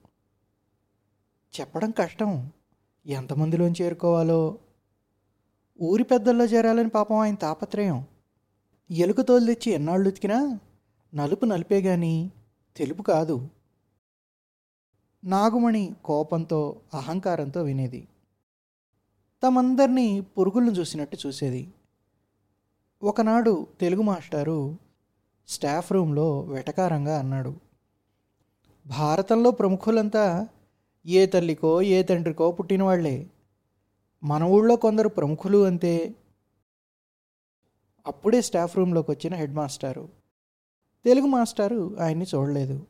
చెప్పడం 1.59 1.91
కష్టం. 1.91 2.51
ఎంతమందిలోని 3.05 3.73
చేరుకోవాలో? 3.81 4.57
ఊరి 5.81 6.03
పెద్దల్లో 6.03 6.45
చేరాలని 6.45 6.89
పాపం 6.89 7.15
ఆయన 7.15 7.35
తాపత్రయం. 7.35 8.05
ఎలుక 8.91 9.21
తోలు 9.21 9.45
తెచ్చి 9.45 9.71
ఎన్నాళ్ళు 9.71 10.07
ఉతికినా 10.07 10.59
నలుపు 11.15 11.45
నలిపే 11.45 11.81
గాని 11.81 12.31
తెలుపు 12.77 13.03
కాదు. 13.03 13.47
నాగుమణి 15.23 15.95
కోపంతో 16.05 16.81
అహంకారంతో 16.93 17.63
వినేది. 17.63 18.07
తమందరినీ 19.43 20.21
పురుగులను 20.21 20.71
చూసినట్టు 20.71 21.17
చూసేది. 21.27 21.73
ఒకనాడు 23.03 23.67
తెలుగు 23.80 24.01
మాస్టారు 24.01 24.77
స్టాఫ్ 25.47 25.91
రూమ్లో 25.91 26.39
వెటకారంగా 26.39 27.19
అన్నాడు. 27.19 27.68
భారతంలో 28.89 29.51
ప్రముఖులంతా 29.51 30.47
ఏ 31.05 31.25
తల్లికో 31.25 31.81
ఏ 31.81 32.03
తండ్రికో 32.03 32.51
పుట్టినవాళ్ళే. 32.51 33.29
మన 34.23 34.43
ఊళ్ళో 34.43 34.75
కొందరు 34.75 35.09
ప్రముఖులు 35.09 35.65
అంతే. 35.65 36.15
అప్పుడే 38.07 38.41
స్టాఫ్ 38.41 38.77
రూమ్లోకి 38.77 39.11
వచ్చిన 39.11 39.33
హెడ్ 39.35 39.53
మాస్టారు. 39.53 40.09
తెలుగు 41.05 41.25
మాస్టారు 41.25 41.97
ఆయన్ని 41.99 42.25
చూడలేదు. 42.35 42.87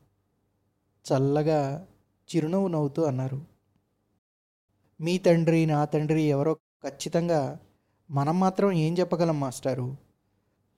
చల్లగా 1.06 1.88
చిరునవ్వు 2.36 2.68
నవ్వుతూ 2.68 3.04
అన్నారు. 3.04 3.42
మీ 5.02 5.18
తండ్రి 5.18 5.66
నా 5.66 5.86
తండ్రి 5.86 6.22
ఎవరో 6.22 6.54
ఖచ్చితంగా 6.54 7.60
మనం 8.12 8.40
మాత్రం 8.40 8.72
ఏం 8.72 8.98
చెప్పగలం 8.98 9.40
మాస్టారు? 9.40 9.98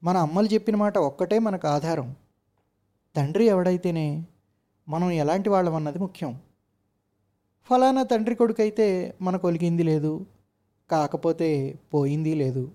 మన 0.04 0.18
అమ్మలు 0.18 0.48
చెప్పిన 0.48 0.76
మాట 0.76 0.98
ఒక్కటే 0.98 1.40
మనకు 1.40 1.68
ఆధారం. 1.68 2.16
తండ్రి 3.16 3.46
ఎవడైతేనే 3.46 4.26
మనం 4.90 5.12
ఎలాంటి 5.12 5.50
వాళ్ళం 5.50 5.76
అన్నది 5.76 6.00
ముఖ్యం. 6.00 6.40
ఫలానా 7.70 8.04
తండ్రి 8.04 8.36
కొడుకైతే 8.36 9.18
మనకు 9.22 9.48
ఒలిగింది 9.48 9.84
లేదు 9.84 10.26
కాకపోతే 10.92 11.80
పోయింది 11.94 12.36
లేదు. 12.36 12.72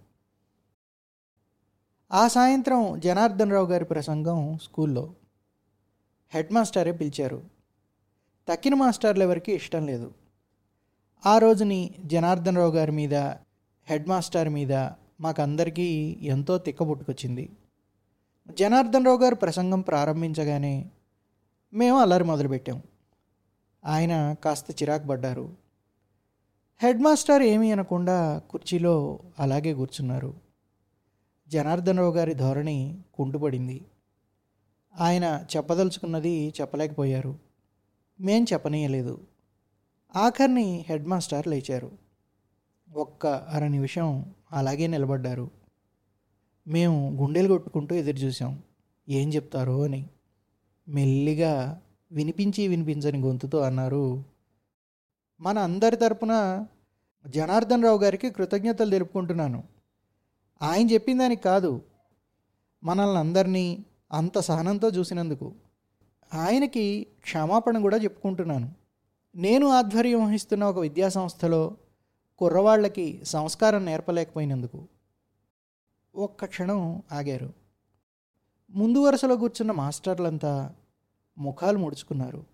ఆ 2.13 2.29
సాయంత్రం 2.29 3.01
జనార్దన్ 3.01 3.53
రావు 3.53 3.67
గారి 3.67 3.85
ప్రసంగం 3.85 4.59
స్కూల్లో. 4.63 5.15
హెడ్ 6.35 6.53
మాస్టరే 6.53 6.93
పిలిచారు. 6.93 7.43
తక్కిన 8.49 8.75
మాస్టర్లు 8.75 9.23
ఎవరికి 9.23 9.53
ఇష్టం 9.53 9.87
లేదు. 9.87 10.13
ఆ 11.27 11.39
రోజుని 11.39 11.95
జనార్దన్ 12.05 12.57
రావు 12.57 12.73
గారి 12.73 12.93
మీద 12.93 13.15
హెడ్ 13.87 14.09
మాస్టర్ 14.09 14.49
మీద 14.49 14.73
మాకందరికీ 15.21 16.17
ఎంతో 16.21 16.59
తిక్కబుట్టుకొచ్చింది. 16.59 17.51
జనార్దన్ 18.51 19.07
రావు 19.07 19.23
గారు 19.23 19.35
ప్రసంగం 19.35 19.81
ప్రారంభించగానే 19.81 20.91
మేము 21.75 21.99
అల్లరి 21.99 22.25
మొదలుపెట్టాం. 22.25 22.83
ఆయన 23.85 24.33
కాస్త 24.33 24.71
చిరాకు 24.71 25.07
పడ్డారు. 25.07 25.57
హెడ్ 26.83 27.03
మాస్టర్ 27.03 27.43
ఏమీ 27.43 27.73
అనకుండా 27.73 28.39
కుర్చీలో 28.39 29.19
అలాగే 29.39 29.75
కూర్చున్నారు. 29.75 30.35
జనార్దన్ 31.49 31.99
రావు 31.99 32.15
గారి 32.15 32.35
ధోరణి 32.35 32.99
కుంటుపడింది. 33.15 33.85
ఆయన 35.01 35.45
చెప్పదలుచుకున్నది 35.57 36.53
చెప్పలేకపోయారు. 36.61 37.39
మేం 38.21 38.47
చెప్పనీయలేదు. 38.53 39.27
ఆఖరిని 40.17 40.85
హెడ్ 40.89 41.07
మాస్టర్ 41.07 41.47
లేచారు. 41.47 41.93
ఒక్క 42.95 43.27
అర 43.27 43.67
నిమిషం 43.67 44.35
అలాగే 44.53 44.87
నిలబడ్డారు. 44.87 45.51
మేము 46.67 47.11
గుండెలు 47.11 47.49
కొట్టుకుంటూ 47.49 47.95
ఎదురు 47.95 48.17
చూసాం 48.17 48.63
ఏం 49.09 49.35
చెప్తారో 49.35 49.83
అని. 49.83 50.09
మెల్లిగా 50.89 51.83
వినిపించి 52.13 52.69
వినిపించని 52.69 53.21
గొంతుతో 53.21 53.59
అన్నారు 53.59 54.25
మన 55.41 55.59
అందరి 55.59 55.97
తరపున 55.97 56.67
జనార్దన్ 57.27 57.85
రావు 57.85 57.99
గారికి 57.99 58.31
కృతజ్ఞతలు 58.31 58.91
తెలుపుకుంటున్నాను. 58.91 59.65
ఆయన 60.63 60.91
చెప్పిన 60.91 61.19
దానికి 61.19 61.43
కాదు. 61.43 61.83
మనల్ని 62.85 63.19
అందరినీ 63.19 63.85
అంత 64.13 64.39
సహనంతో 64.39 64.89
చూసినందుకు 64.89 65.53
ఆయనకి 66.35 67.07
క్షమాపణ 67.23 67.79
కూడా 67.79 67.97
చెప్పుకుంటున్నాను. 67.97 68.73
నేను 69.37 69.69
ఆధ్వర్యం 69.69 70.27
వహిస్తున్న 70.27 70.65
ఒక 70.65 70.79
విద్యా 70.79 71.09
సంస్థలో 71.09 71.77
కుర్రవాళ్ళకి 72.39 73.21
సంస్కారం 73.25 73.85
నేర్పలేకపోయినందుకు. 73.85 74.89
ఒక్క 76.17 76.45
క్షణం 76.45 77.03
ఆగారు. 77.13 77.66
ముందు 78.71 78.99
వరుసలో 78.99 79.37
కూర్చున్న 79.37 79.73
మాస్టర్లంతా 79.73 80.75
ముఖాలు 81.39 81.79
ముడుచుకున్నారు. 81.79 82.45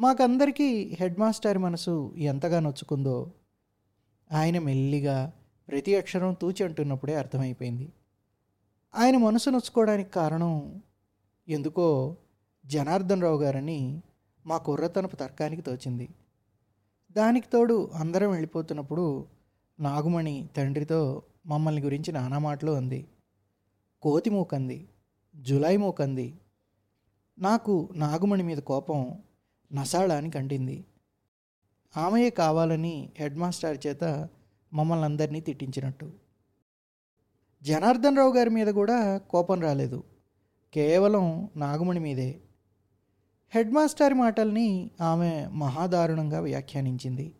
మాకందరికీ 0.00 0.96
హెడ్ 1.00 1.18
మాస్టర్ 1.18 1.58
మనసు 1.58 2.14
ఎంతగా 2.16 2.60
నొచ్చుకుందో 2.60 3.32
ఆయన 4.32 4.58
మెల్లిగా 4.58 5.32
ప్రతి 5.68 5.96
అక్షరం 5.96 6.32
తూచి 6.32 6.64
అంటున్నప్పుడే 6.64 7.14
అర్థమైపోయింది. 7.14 7.92
ఆయన 8.94 9.16
మనసు 9.16 9.50
నొచ్చుకోవడానికి 9.50 10.10
కారణం 10.10 10.82
ఎందుకో 11.48 12.16
జనార్దన్ 12.66 13.22
రావు 13.22 13.42
గారని 13.42 14.02
మా 14.46 14.58
కుర్రతనపు 14.58 15.16
తర్కానికి 15.16 15.62
తోచింది. 15.62 16.08
దానికి 17.12 17.48
తోడు 17.48 17.90
అందరం 17.94 18.30
వెళ్ళిపోతున్నప్పుడు 18.30 19.26
నాగుమణి 19.80 20.48
తండ్రితో 20.56 21.22
మమ్మల్ని 21.46 21.82
గురించి 21.82 22.12
నానా 22.12 22.38
మాటలు 22.38 22.72
అంది. 22.72 23.06
కోతి 24.02 24.30
మూకంది 24.30 24.88
జులై 25.36 25.76
మూకంది. 25.76 26.34
నాకు 27.38 27.88
నాగుమణి 27.96 28.42
మీద 28.42 28.58
కోపం 28.58 29.22
నసాళానికి 29.72 30.38
అంటింది 30.38 30.84
ఆమెయే 31.96 32.30
కావాలని 32.30 33.12
హెడ్ 33.16 33.36
మాస్టర్ 33.36 33.78
చేత 33.86 34.28
మమ్మల్ని 34.72 35.04
అందరినీ 35.04 35.40
తిట్టించినట్టు. 35.40 36.12
జనార్దన్ 37.62 38.16
రావు 38.16 38.32
గారి 38.32 38.50
మీద 38.50 38.66
కూడా 38.66 39.18
కోపం 39.18 39.60
రాలేదు. 39.60 40.04
కేవలం 40.74 41.48
నాగుమణి 41.56 42.00
మీదే. 42.00 42.40
హెడ్ 43.50 43.70
మాస్టర్ 43.70 44.14
మాటల్ని 44.14 44.90
ఆమె 45.00 45.46
మహాదారుణంగా 45.46 46.40
వ్యాఖ్యానించింది. 46.40 47.32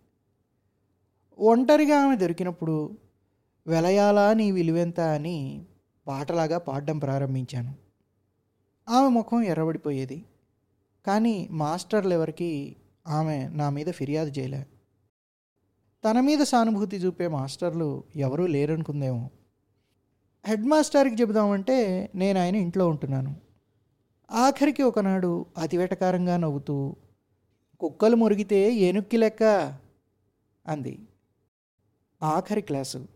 ఒంటరిగా 1.38 1.98
ఆమె 1.98 2.16
దొరికినప్పుడు 2.16 2.98
వెలయాలా 3.66 4.32
నీ 4.32 4.50
విలువెంత 4.50 5.00
అని 5.00 5.66
పాటలాగా 6.06 6.58
పాడడం 6.58 6.98
ప్రారంభించాను. 6.98 7.74
ఆమె 8.88 9.08
ముఖం 9.08 9.42
ఎర్రబడిపోయేది. 9.42 10.24
కానీ 11.06 11.48
మాస్టర్లు 11.50 12.14
ఎవరికి 12.14 12.76
ఆమె 13.06 13.48
నా 13.48 13.70
మీద 13.70 13.86
ఫిర్యాదు 13.86 14.30
చేయలే. 14.30 14.66
తన 16.04 16.20
మీద 16.20 16.38
సానుభూతి 16.38 16.96
చూపే 16.96 17.28
మాస్టర్లు 17.28 18.04
ఎవరూ 18.16 18.46
లేరనుకుందేమో. 18.46 19.30
హెడ్ 20.46 20.62
మాస్టర్కి 20.62 21.14
చెబుదామంటే 21.14 22.10
నేను 22.14 22.40
ఆయన 22.40 22.56
ఇంట్లో 22.56 22.88
ఉంటున్నాను. 22.88 23.36
ఆఖరికి 24.30 24.82
ఒకనాడు 24.82 25.46
అతివేటకారంగా 25.58 26.36
నవ్వుతూ 26.36 26.96
కుక్కలు 27.80 28.16
మురిగితే 28.16 28.72
ఏనుక్కి 28.72 29.16
లెక్క 29.16 29.42
అంది. 30.66 30.98
ఆఖరి 32.22 32.62
క్లాసు. 32.62 33.08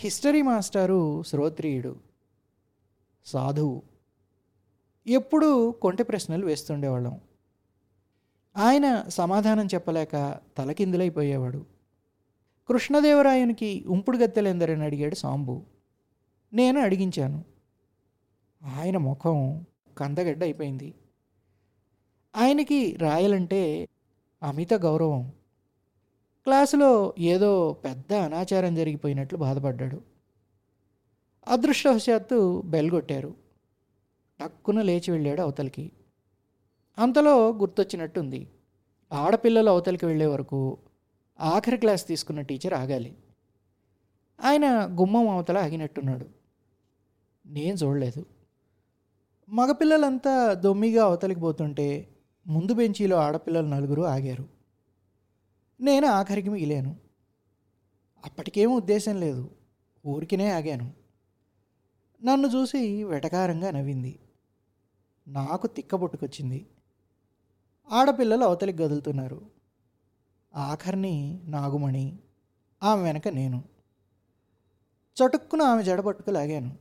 హిస్టరీ 0.00 0.42
మాస్టారు 0.42 1.22
శ్రోత్రియుడు 1.22 1.96
సాధువు. 3.26 3.82
ఎప్పుడూ 5.06 5.70
కొంటె 5.70 6.02
ప్రశ్నలు 6.02 6.46
వేస్తుండేవాళ్ళం. 6.46 7.20
ఆయన 8.56 9.02
సమాధానం 9.08 9.66
చెప్పలేక 9.66 10.40
తలకిందులైపోయేవాడు. 10.58 11.66
కృష్ణదేవరాయునికి 12.68 13.84
ఉంపుడు 13.86 14.18
గత్తెలెందరని 14.18 14.84
అడిగాడు 14.84 15.14
సాంబు. 15.14 15.62
నేను 16.52 16.80
అడిగించాను. 16.80 17.44
ఆయన 18.64 18.96
ముఖం 18.96 19.66
కందగడ్డ 19.98 20.42
అయిపోయింది 20.42 20.94
ఆయనకి 22.36 22.96
రాయలంటే 22.96 23.88
అమిత 24.42 24.74
గౌరవం. 24.74 25.32
క్లాసులో 26.48 27.14
ఏదో 27.18 27.72
పెద్ద 27.72 28.12
అనాచారం 28.12 28.74
జరిగిపోయినట్లు 28.74 29.38
బాధపడ్డాడు. 29.38 30.00
అదృష్టవశాత్తు 31.48 32.62
బెల్ 32.66 32.90
కొట్టారు. 32.90 33.34
టక్కున 34.40 34.82
లేచి 34.82 35.10
వెళ్ళాడు 35.10 35.42
అవతలికి. 35.42 35.92
అంతలో 36.98 37.48
గుర్తొచ్చినట్టుంది. 37.52 38.48
ఆడపిల్లలు 39.12 39.70
అవతలికి 39.70 40.06
వెళ్ళే 40.06 40.26
వరకు 40.26 40.78
ఆఖరి 41.40 41.76
క్లాస్ 41.76 42.08
తీసుకున్న 42.08 42.40
టీచర్ 42.40 42.74
ఆగాలి. 42.74 43.16
ఆయన 44.44 44.66
గుమ్మం 45.00 45.28
అవతల 45.28 45.58
ఆగినట్టున్నాడు. 45.58 46.26
నేను 47.46 47.76
చూడలేదు. 47.76 48.26
మగపిల్లలంతా 49.48 50.52
దొమ్మిగా 50.52 51.04
అవతలికి 51.04 51.40
పోతుంటే 51.40 52.08
ముందు 52.46 52.74
బెంచీలో 52.74 53.16
ఆడపిల్లలు 53.16 53.66
నలుగురు 53.66 54.02
ఆగారు. 54.02 54.57
నేను 55.80 56.06
ఆఖరికి 56.06 56.48
మిగిలాను. 56.48 56.96
అప్పటికేం 58.24 58.72
ఉద్దేశం 58.72 59.20
లేదు. 59.20 59.50
ఊరికినే 60.06 60.50
ఆగాను. 60.50 60.92
నన్ను 62.24 62.48
చూసి 62.48 63.04
వెటకారంగా 63.04 63.70
నవ్వింది. 63.70 64.18
నాకు 65.28 65.66
తిక్కబొట్టుకొచ్చింది. 65.66 66.66
ఆడపిల్లలు 67.90 68.44
అవతలికి 68.44 68.82
గదులుతున్నారు. 68.82 69.50
ఆఖరిని 70.54 71.42
నాగుమణి 71.44 72.18
ఆమె 72.82 73.02
వెనక 73.02 73.28
నేను. 73.28 73.64
చటుక్కున 75.14 75.62
ఆమె 75.62 75.82
జడపట్టుకు 75.82 76.30
లాగాను. 76.30 76.78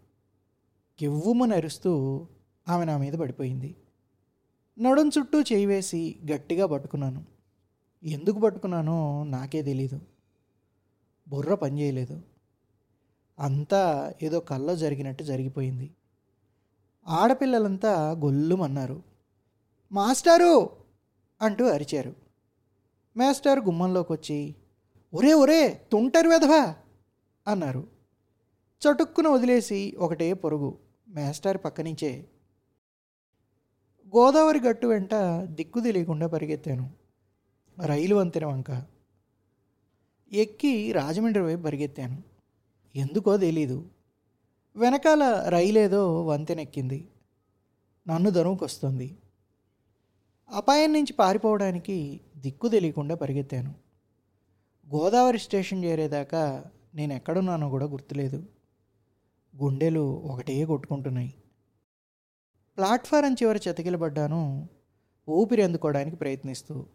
కెవ్వుమని 0.99 1.55
అరుస్తూ 1.55 2.27
ఆమె 2.67 2.85
నా 2.85 2.97
మీద 2.97 3.13
పడిపోయింది. 3.13 3.75
నడుం 4.79 5.11
చుట్టూ 5.19 5.41
చేయి 5.41 5.65
వేసి 5.65 6.19
గట్టిగా 6.31 6.65
పట్టుకున్నాను. 6.65 7.36
ఎందుకు 8.03 8.39
పట్టుకున్నానో 8.39 9.23
నాకే 9.23 9.61
తెలీదు. 9.61 9.97
బుర్ర 11.27 11.53
పనిచేయలేదు 11.53 12.17
అంతా 13.37 14.13
ఏదో 14.21 14.39
కల్లో 14.39 14.75
జరిగినట్టు 14.75 15.23
జరిగిపోయింది. 15.23 15.87
ఆడపిల్లలంతా 17.07 18.11
గొల్లుమన్నారు. 18.11 19.03
మాస్టారు! 19.91 20.53
అంటూ 21.41 21.65
అరిచారు. 21.65 22.13
మాస్టర్ 23.15 23.59
గుమ్మంలోకి 23.59 24.13
వచ్చి 24.13 24.55
ఒరే 25.13 25.33
ఒరే 25.33 25.87
తుంటరు 25.91 26.29
వెధవా! 26.29 26.75
అన్నారు. 27.47 27.83
చటుక్కున 28.81 29.27
వదిలేసి 29.27 29.95
ఒకటే 29.97 30.33
పొరుగు. 30.33 30.77
మాస్టర్ 31.07 31.57
పక్కనించే 31.65 32.11
గోదావరి 34.13 34.59
గట్టు 34.59 34.87
వెంట 34.87 35.13
దిక్కు 35.49 35.79
తెలియకుండా 35.79 36.27
పరిగెత్తాను. 36.27 36.85
రైలు 37.85 38.15
వంతెన 38.15 38.45
వంక? 38.45 38.85
ఎక్కి 40.31 40.91
రాజమండ్రి 40.91 41.43
వైపు 41.43 41.61
పరిగెత్తాను. 41.61 42.23
ఎందుకో 42.95 43.37
తెలీదు. 43.37 43.89
వెనకాల 44.75 45.45
రైలేదో 45.49 46.25
వంతెనెక్కింది. 46.25 47.07
నన్ను 48.07 48.29
దరువుకొస్తుంది. 48.29 49.17
అపాయం 50.51 50.93
నుంచి 50.93 51.13
పారిపోవడానికి 51.13 52.21
దిక్కు 52.37 52.67
తెలియకుండా 52.67 53.15
పరిగెత్తాను. 53.15 53.75
గోదావరి 54.95 55.39
స్టేషన్ 55.39 55.85
చేరేదాకా 55.85 56.65
నేను 56.95 57.13
ఎక్కడున్నానో 57.13 57.69
కూడా 57.69 57.85
గుర్తులేదు. 57.85 58.45
గుండెలు 59.63 59.99
ఒకటే 59.99 60.65
కొట్టుకుంటున్నాయి. 60.65 61.33
ప్లాట్ఫారం 62.77 63.33
చివర 63.33 63.59
చెతకిలబడ్డాను. 63.67 64.69
ఊపిరి 65.29 65.61
అందుకోవడానికి 65.61 66.15
ప్రయత్నిస్తూ 66.15 66.85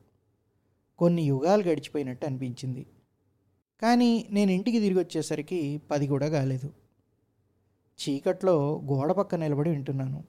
కొన్ని 1.03 1.22
యుగాలు 1.22 1.62
గడిచిపోయినట్టు 1.62 2.26
అనిపించింది. 2.26 2.86
కానీ 3.82 4.26
నేను 4.30 4.50
ఇంటికి 4.50 4.80
తిరిగి 4.80 4.98
వచ్చేసరికి 4.98 5.82
పది 5.90 6.07
కూడా 6.07 6.28
కాలేదు. 6.28 6.72
చీకట్లో 8.03 8.80
గోడ 8.84 9.12
పక్క 9.12 9.34
నిలబడి 9.34 9.70
వింటున్నాను. 9.70 10.24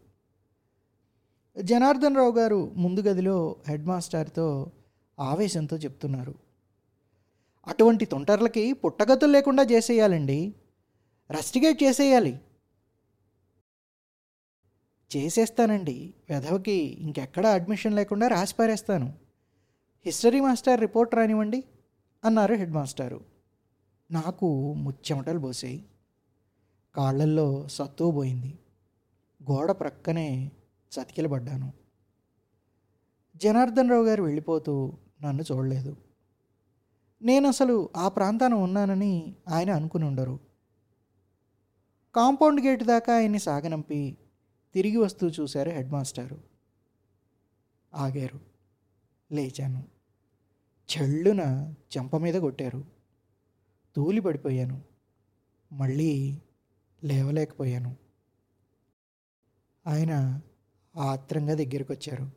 జనార్దన్ 1.61 2.15
రావు 2.15 2.32
గారు 2.32 2.71
ముందు 2.76 3.01
గదిలో 3.01 3.55
హెడ్ 3.67 3.86
మాస్టర్తో 3.86 4.71
ఆవేశంతో 5.19 5.78
చెప్తున్నారు. 5.78 6.36
అటువంటి 7.67 8.05
తొంటర్లకి 8.05 8.74
పుట్టగతులు 8.74 9.32
లేకుండా 9.32 9.63
చేసేయాలండి. 9.63 10.53
రస్టిగేట్ 11.32 11.84
చేసేయాలి. 11.84 12.39
చేసేస్తానండి. 15.15 16.13
వెధవకి 16.30 16.97
ఇంకెక్కడ 16.99 17.47
అడ్మిషన్ 17.47 17.95
లేకుండా 17.95 18.28
రాసి 18.28 18.55
పారేస్తాను 18.59 19.22
హిస్టరీ 20.05 20.39
మాస్టర్ 20.39 20.79
రిపోర్ట్ 20.79 21.15
రానివ్వండి 21.15 21.63
అన్నారు 22.23 22.53
హెడ్ 22.53 22.71
మాస్టారు. 22.71 23.25
నాకు 24.11 24.73
ముచ్చెమటలు 24.73 25.39
పోసాయి. 25.39 25.85
కాళ్ళల్లో 26.95 27.67
సత్తువు 27.67 28.11
పోయింది. 28.11 28.59
గోడ 29.51 29.71
ప్రక్కనే 29.71 30.51
చతికిలబడ్డాను 30.67 31.73
జనార్దన్ 33.35 33.89
రావు 33.89 34.05
గారు 34.05 34.23
వెళ్ళిపోతూ 34.23 34.93
నన్ను 35.23 35.43
చూడలేదు. 35.51 35.97
నేను 37.21 37.47
అసలు 37.47 37.89
ఆ 37.97 38.07
ప్రాంతాన 38.07 38.53
ఉన్నానని 38.53 39.35
ఆయన 39.49 39.71
అనుకుని 39.71 40.05
ఉండరు. 40.05 40.39
కాంపౌండ్ 42.15 42.61
గేట్ 42.61 42.83
దాకా 42.83 43.15
ఆయన్ని 43.15 43.39
సాగనంపి 43.39 44.17
తిరిగి 44.73 44.97
వస్తూ 44.97 45.27
చూశారు 45.27 45.69
హెడ్ 45.69 45.89
మాస్టారు. 45.89 46.41
ఆగారు. 47.93 48.39
లేచాను. 49.31 49.92
చెళ్ళున 50.97 51.73
చెంప 51.97 52.15
మీద 52.15 52.33
కొట్టారు. 52.33 52.85
తూలి 53.95 54.21
పడిపోయాను. 54.21 54.81
మళ్ళీ 55.71 56.41
లేవలేకపోయాను. 57.03 57.95
ఆయన 59.87 60.41
ఆత్రంగా 60.97 61.53
దగ్గరికి 61.53 61.91
వచ్చారు 61.91 62.31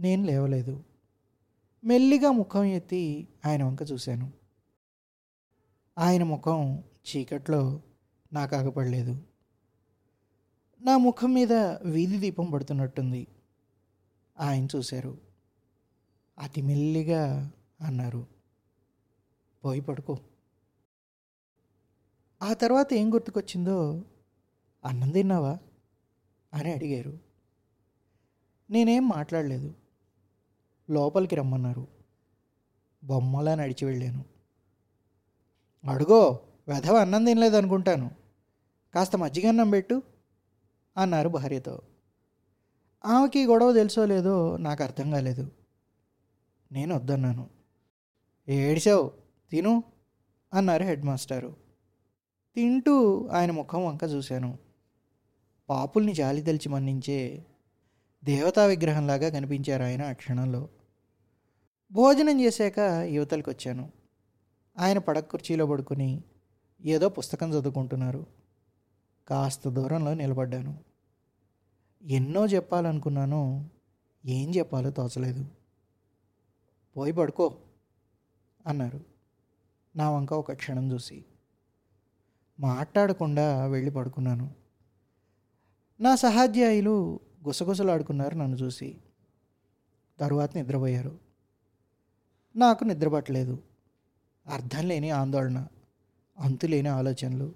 నేను 0.00 0.24
లేవలేదు. 0.24 0.84
మెల్లిగా 1.84 2.30
ముఖం 2.30 2.64
ఎత్తి 2.64 3.28
ఆయన 3.46 3.64
వంక 3.64 3.78
చూశాను. 3.92 4.32
ఆయన 5.98 6.22
ముఖం 6.22 6.78
చీకట్లో 6.78 7.82
నాకు 8.32 8.56
ఆగపడలేదు. 8.56 9.22
నా 10.80 10.96
ముఖం 10.96 11.34
మీద 11.34 11.52
వీధి 11.84 12.18
దీపం 12.18 12.50
పడుతున్నట్టుంది. 12.50 13.26
ఆయన 14.40 14.66
చూశారు. 14.76 15.27
అతి 16.38 16.62
మెల్లిగా 16.62 17.50
అన్నారు. 17.80 18.26
పోయి 19.64 19.80
పడుకో. 19.80 20.18
ఆ 22.42 22.52
తర్వాత 22.52 22.92
ఏం 22.92 23.14
గుర్తుకొచ్చిందో 23.14 24.04
అన్నం 24.84 25.10
తిన్నావా? 25.10 25.58
అని 26.54 26.72
అడిగారు. 26.72 27.18
నేనేం 28.70 29.08
మాట్లాడలేదు. 29.08 29.74
లోపలికి 30.90 31.36
రమ్మన్నారు. 31.36 31.86
బొమ్మలా 33.04 33.54
నడిచి 33.54 33.84
వెళ్ళాను. 33.84 34.24
అడుగో 35.90 36.40
వెధవ 36.68 36.96
అన్నం 36.96 37.24
తినలేదనుకుంటాను. 37.24 38.08
కాస్త 38.08 38.94
కాస్త 38.94 39.16
మజ్జిగన్నం 39.16 39.70
పెట్టు 39.70 40.02
అన్నారు 40.96 41.28
భార్యతో. 41.28 41.82
ఆమెకి 43.04 43.46
గొడవ 43.46 43.72
తెలుసో 43.72 44.06
లేదో 44.06 44.56
నాకు 44.56 44.82
అర్థం 44.82 45.10
కాలేదు. 45.10 45.57
నేను 46.72 46.94
వద్దన్నాను. 46.94 47.50
ఏడిసావు 48.48 49.12
తిను 49.50 49.82
అన్నారు 50.54 50.84
హెడ్ 50.84 51.04
మాస్టారు. 51.04 51.56
తింటూ 52.56 53.26
ఆయన 53.28 53.50
ముఖం 53.50 53.84
వంక 53.84 54.04
చూశాను. 54.04 54.58
పాపుల్ని 55.68 56.12
జాలిదలిచి 56.12 56.68
మన్నించే 56.68 57.46
దేవతా 58.24 58.64
విగ్రహంలాగా 58.64 59.28
కనిపించారు 59.28 59.82
ఆయన 59.82 60.02
ఆ 60.02 60.12
క్షణంలో. 60.12 60.68
భోజనం 61.92 62.40
చేశాక 62.40 62.78
యువతలకు 63.06 63.50
వచ్చాను 63.50 63.90
ఆయన 64.78 64.98
పడక 64.98 65.30
కుర్చీలో 65.30 65.66
పడుకుని 65.66 66.22
ఏదో 66.84 67.08
పుస్తకం 67.08 67.50
చదువుకుంటున్నారు. 67.50 68.26
కాస్త 69.28 69.68
దూరంలో 69.68 70.14
నిలబడ్డాను. 70.14 70.78
ఎన్నో 72.02 72.46
చెప్పాలనుకున్నాను 72.46 73.70
ఏం 74.26 74.50
చెప్పాలో 74.50 74.90
తోచలేదు. 74.90 75.57
పోయి 76.96 77.12
పడుకో 77.12 77.58
అన్నారు. 78.66 79.04
నా 79.96 80.10
వంక 80.10 80.32
ఒక 80.32 80.52
క్షణం 80.52 80.92
చూసి. 80.92 81.24
మాట్లాడకుండా 82.60 83.66
వెళ్ళి 83.66 83.90
పడుకున్నాను. 83.90 84.54
నా 86.00 86.16
సహాధ్యాయులు 86.16 87.20
గుసగుసలాడుకున్నారు 87.46 88.34
నన్ను 88.34 88.56
చూసి. 88.56 89.00
తరువాత 90.20 90.56
నిద్రపోయారు. 90.56 91.18
నాకు 92.56 92.84
నిద్రపట్టలేదు. 92.84 93.62
అర్థం 94.46 94.88
లేని 94.88 95.10
ఆందోళన 95.10 95.68
అంతులేని 96.38 96.88
ఆలోచనలు. 96.88 97.54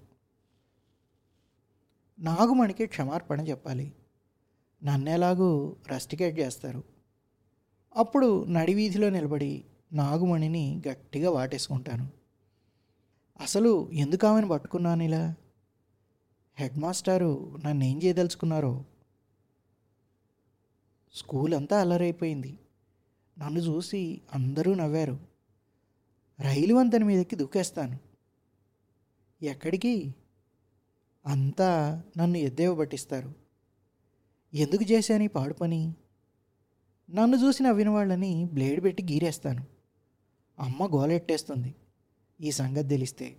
నాగుమణికి 2.19 2.85
క్షమార్పణ 2.85 3.47
చెప్పాలి. 3.47 3.93
నన్నెలాగూ 4.83 5.75
రస్టికేట్ 5.87 6.39
చేస్తారు. 6.39 6.92
అప్పుడు 7.95 8.45
నడివీధిలో 8.45 9.09
నిలబడి 9.09 9.65
నాగుమణిని 9.93 10.81
గట్టిగా 10.87 11.31
వాటేసుకుంటాను. 11.31 12.09
అసలు 13.41 13.91
ఎందుకు 13.91 14.27
ఆమెను 14.27 14.47
పట్టుకున్నాను 14.47 15.03
ఇలా? 15.03 15.35
హెడ్ 16.59 16.77
మాస్టారు 16.77 17.57
నన్ను 17.65 17.83
ఏం 17.83 18.03
చేయదలుచుకున్నారో? 18.03 18.83
స్కూల్ 21.13 21.53
అంతా 21.53 21.81
అల్లరైపోయింది. 21.81 22.59
నన్ను 23.39 23.59
చూసి 23.59 24.21
అందరూ 24.33 24.73
నవ్వారు. 24.73 25.19
రైలు 26.39 26.75
వంతెన 26.75 27.03
మీదకి 27.03 27.35
దూకేస్తాను. 27.35 27.99
ఎక్కడికి? 29.41 30.15
అంతా 31.25 32.03
నన్ను 32.17 32.37
ఎద్దేవ 32.37 32.75
పట్టిస్తారు. 32.75 33.33
ఎందుకు 34.53 34.83
చేశాను 34.83 35.23
ఈ 35.23 35.27
పాడు 35.27 35.53
పని? 35.53 35.93
నన్ను 37.11 37.37
చూసి 37.37 37.63
నవ్విన 37.63 37.89
వాళ్ళని 37.89 38.45
బ్లేడ్ 38.45 38.83
పెట్టి 38.83 39.03
గీరేస్తాను. 39.03 39.65
అమ్మ 40.59 40.85
గోలెట్టేస్తుంది. 40.85 41.75
ఈ 42.41 42.51
సంగతి 42.51 42.87
తెలిస్తే 42.87 43.37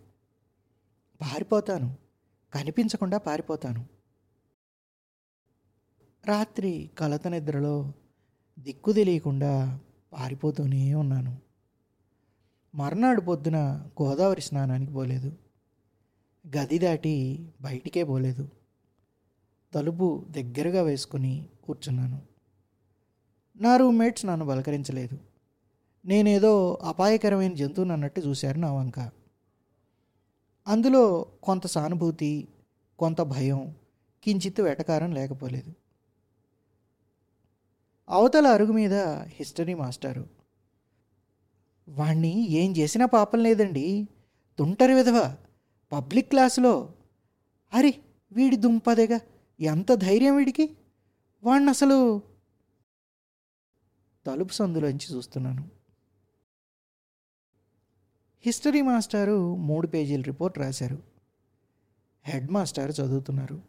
పారిపోతాను. 1.21 1.97
కనిపించకుండా 2.55 3.19
పారిపోతాను. 3.19 3.87
రాత్రి 6.27 6.91
కలత 6.99 7.29
నిద్రలో 7.29 7.93
దిక్కు 8.59 8.93
తెలియకుండా 8.93 9.81
పారిపోతూనే 10.12 10.95
ఉన్నాను. 10.95 11.39
మర్నాడు 12.75 13.21
పొద్దున 13.21 13.57
గోదావరి 14.03 14.41
స్నానానికి 14.41 14.93
పోలేదు. 14.93 15.37
గది 16.57 16.79
దాటి 16.79 17.49
బయటికే 17.61 18.05
పోలేదు. 18.05 18.51
తలుపు 19.75 20.27
దగ్గరగా 20.31 20.83
వేసుకుని 20.83 21.49
కూర్చున్నాను. 21.65 22.34
నా 23.57 23.77
రూమ్మేట్స్ 23.77 24.27
నన్ను 24.27 24.47
బలకరించలేదు 24.47 25.19
నేనేదో 26.05 26.79
అపాయకరమైన 26.83 27.55
జంతువుని 27.55 27.93
అన్నట్టు 27.93 28.21
చూశారు 28.21 28.59
నా 28.59 28.73
వంక 28.73 29.25
అందులో 30.67 31.27
కొంత 31.43 31.67
సానుభూతి 31.67 32.49
కొంత 32.99 33.21
భయం 33.21 33.75
కించిత్ 34.25 34.61
వెటకారం 34.61 35.13
లేకపోలేదు. 35.13 35.73
అవతల 38.09 38.47
అరుగు 38.47 38.73
మీద 38.73 38.95
హిస్టరీ 39.11 39.75
మాస్టారు. 39.75 40.29
వాణ్ణి 41.89 42.49
ఏం 42.49 42.77
చేసినా 42.77 43.07
పాపం 43.07 43.39
లేదండి. 43.39 44.09
తుంటరి 44.59 44.95
విధవ. 44.95 45.37
పబ్లిక్ 45.93 46.29
క్లాసులో. 46.29 46.93
అరే 47.75 47.95
వీడి 48.33 48.57
దుంపదేగా. 48.57 49.21
ఎంత 49.61 49.93
ధైర్యం 49.93 50.37
వీడికి. 50.37 50.77
వాణ్ణి 51.45 51.71
అసలు 51.71 52.23
తలుపు 54.27 54.53
సందులోంచి 54.53 55.14
చూస్తున్నాను. 55.14 55.70
హిస్టరీ 58.41 58.83
మాస్టారు 58.83 59.57
మూడు 59.57 59.87
పేజీల 59.87 60.22
రిపోర్ట్ 60.22 60.59
రాశారు. 60.59 61.03
హెడ్ 62.25 62.51
మాస్టర్ 62.51 62.93
చదువుతున్నారు. 63.01 63.62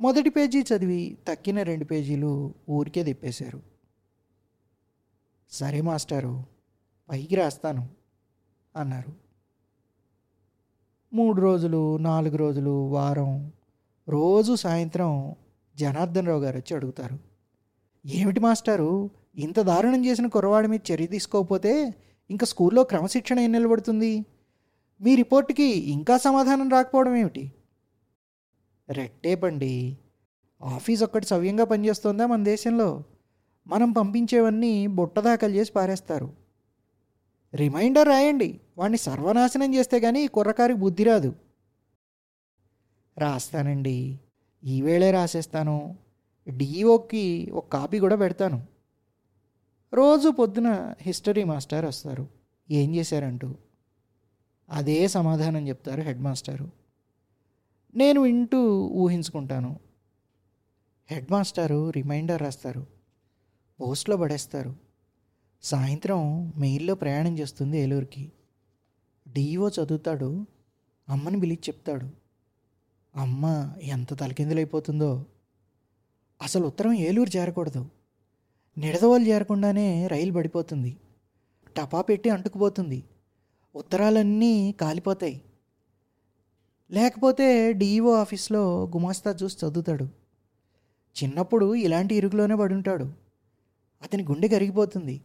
మొదటి 0.00 0.30
పేజీ 0.30 0.60
చదివి 0.60 1.18
తక్కిన 1.28 1.62
రెండు 1.62 1.84
పేజీలు 1.84 2.54
ఊరికే 2.70 3.04
తిప్పేశారు. 3.04 3.62
సరే 5.50 5.80
మాస్టారు 5.80 6.44
పైకి 7.10 7.34
రాస్తాను 7.34 7.88
అన్నారు. 8.76 9.12
మూడు 11.12 11.40
రోజులు 11.40 11.96
నాలుగు 11.96 12.36
రోజులు 12.36 12.88
వారం 12.88 13.52
రోజు 14.08 14.54
సాయంత్రం 14.54 15.34
జనార్దన్ 15.76 16.26
రావు 16.26 16.40
గారు 16.40 16.56
వచ్చి 16.56 16.76
అడుగుతారు. 16.76 17.18
ఏమిటి 18.06 18.40
మాస్టారు 18.40 19.10
ఇంత 19.36 19.60
దారుణం 19.60 20.06
చేసిన 20.06 20.26
కుర్రవాడి 20.26 20.68
మీద 20.68 20.80
చర్య 20.92 21.06
తీసుకోకపోతే 21.06 21.94
ఇంకా 22.30 22.46
స్కూల్లో 22.46 22.84
క్రమశిక్షణ 22.84 23.40
ఏం 23.40 23.52
నిలబడుతుంది? 23.52 24.24
మీ 25.00 25.14
రిపోర్ట్కి 25.14 25.64
ఇంకా 25.64 26.16
సమాధానం 26.16 26.68
రాకపోవడం 26.68 27.16
ఏమిటి? 27.16 27.52
రెట్టేపండి. 28.90 29.98
ఆఫీస్ 30.62 31.02
ఒక్కటి 31.02 31.26
సవ్యంగా 31.26 31.64
పనిచేస్తుందా 31.64 32.26
మన 32.26 32.44
దేశంలో? 32.44 33.04
మనం 33.66 33.92
పంపించేవన్నీ 33.92 34.86
బుట్టదాకలు 34.86 35.54
చేసి 35.54 35.72
పారేస్తారు. 35.72 36.32
రిమైండర్ 37.54 38.08
రాయండి. 38.08 38.60
వాడిని 38.78 38.98
సర్వనాశనం 38.98 39.74
చేస్తే 39.74 40.00
కానీ 40.00 40.26
కుర్రకారికి 40.26 40.80
బుద్ధి 40.80 41.04
రాదు. 41.04 41.34
రాస్తానండి. 43.18 44.20
ఈవేళే 44.64 45.10
రాసేస్తాను. 45.10 45.96
డిఈఓకి 46.48 47.50
ఒక 47.54 47.68
కాపీ 47.68 47.98
కూడా 47.98 48.16
పెడతాను. 48.16 48.75
రోజు 49.94 50.28
పొద్దున 50.28 50.94
హిస్టరీ 51.00 51.44
మాస్టర్ 51.44 51.84
వస్తారు. 51.84 52.28
ఏం 52.70 52.94
చేశారంటూ? 52.94 53.54
అదే 54.70 55.08
సమాధానం 55.08 55.68
చెప్తారు 55.68 56.02
హెడ్ 56.02 56.20
మాస్టారు. 56.20 56.70
నేను 57.94 58.20
వింటూ 58.20 58.86
ఊహించుకుంటాను. 58.86 59.80
హెడ్ 61.10 61.26
మాస్టారు 61.30 61.90
రిమైండర్ 61.90 62.42
రాస్తారు. 62.42 62.86
పోస్ట్లో 63.80 64.16
పడేస్తారు. 64.16 64.76
సాయంత్రం 65.62 66.52
మెయిల్లో 66.56 66.94
ప్రయాణం 66.94 67.38
చేస్తుంది 67.38 67.78
ఏలూరుకి. 67.78 68.32
డిఈఓ 69.28 69.68
చదువుతాడు. 69.68 70.46
అమ్మని 71.08 71.40
పిలిచి 71.40 71.58
చెప్తాడు. 71.68 72.10
అమ్మ 73.16 73.72
ఎంత 73.82 74.20
తలకిందులైపోతుందో. 74.20 75.26
అసలు 76.42 76.66
ఉత్తరం 76.66 76.92
ఏలూరు 76.92 77.36
చేరకూడదు. 77.36 77.90
నిడదవోలు 78.78 79.24
చేరకుండానే 79.24 80.06
రైలు 80.06 80.32
పడిపోతుంది. 80.32 80.96
టపా 81.76 82.00
పెట్టి 82.00 82.30
అంటుకుపోతుంది. 82.30 83.04
ఉత్తరాలన్నీ 83.76 84.72
కాలిపోతాయి. 84.72 85.42
లేకపోతే 86.90 87.72
డిఈఓ 87.72 88.14
ఆఫీస్లో 88.14 88.86
గుమాస్తా 88.86 89.36
చూసి 89.42 89.66
చదువుతాడు. 89.66 90.04
చిన్నప్పుడు 91.22 91.74
ఇలాంటి 91.74 92.14
ఇరుకులోనే 92.14 92.54
పడుంటాడు. 92.54 93.04
అతని 94.02 94.22
గుండె 94.22 94.48
కరిగిపోతుంది. 94.48 95.20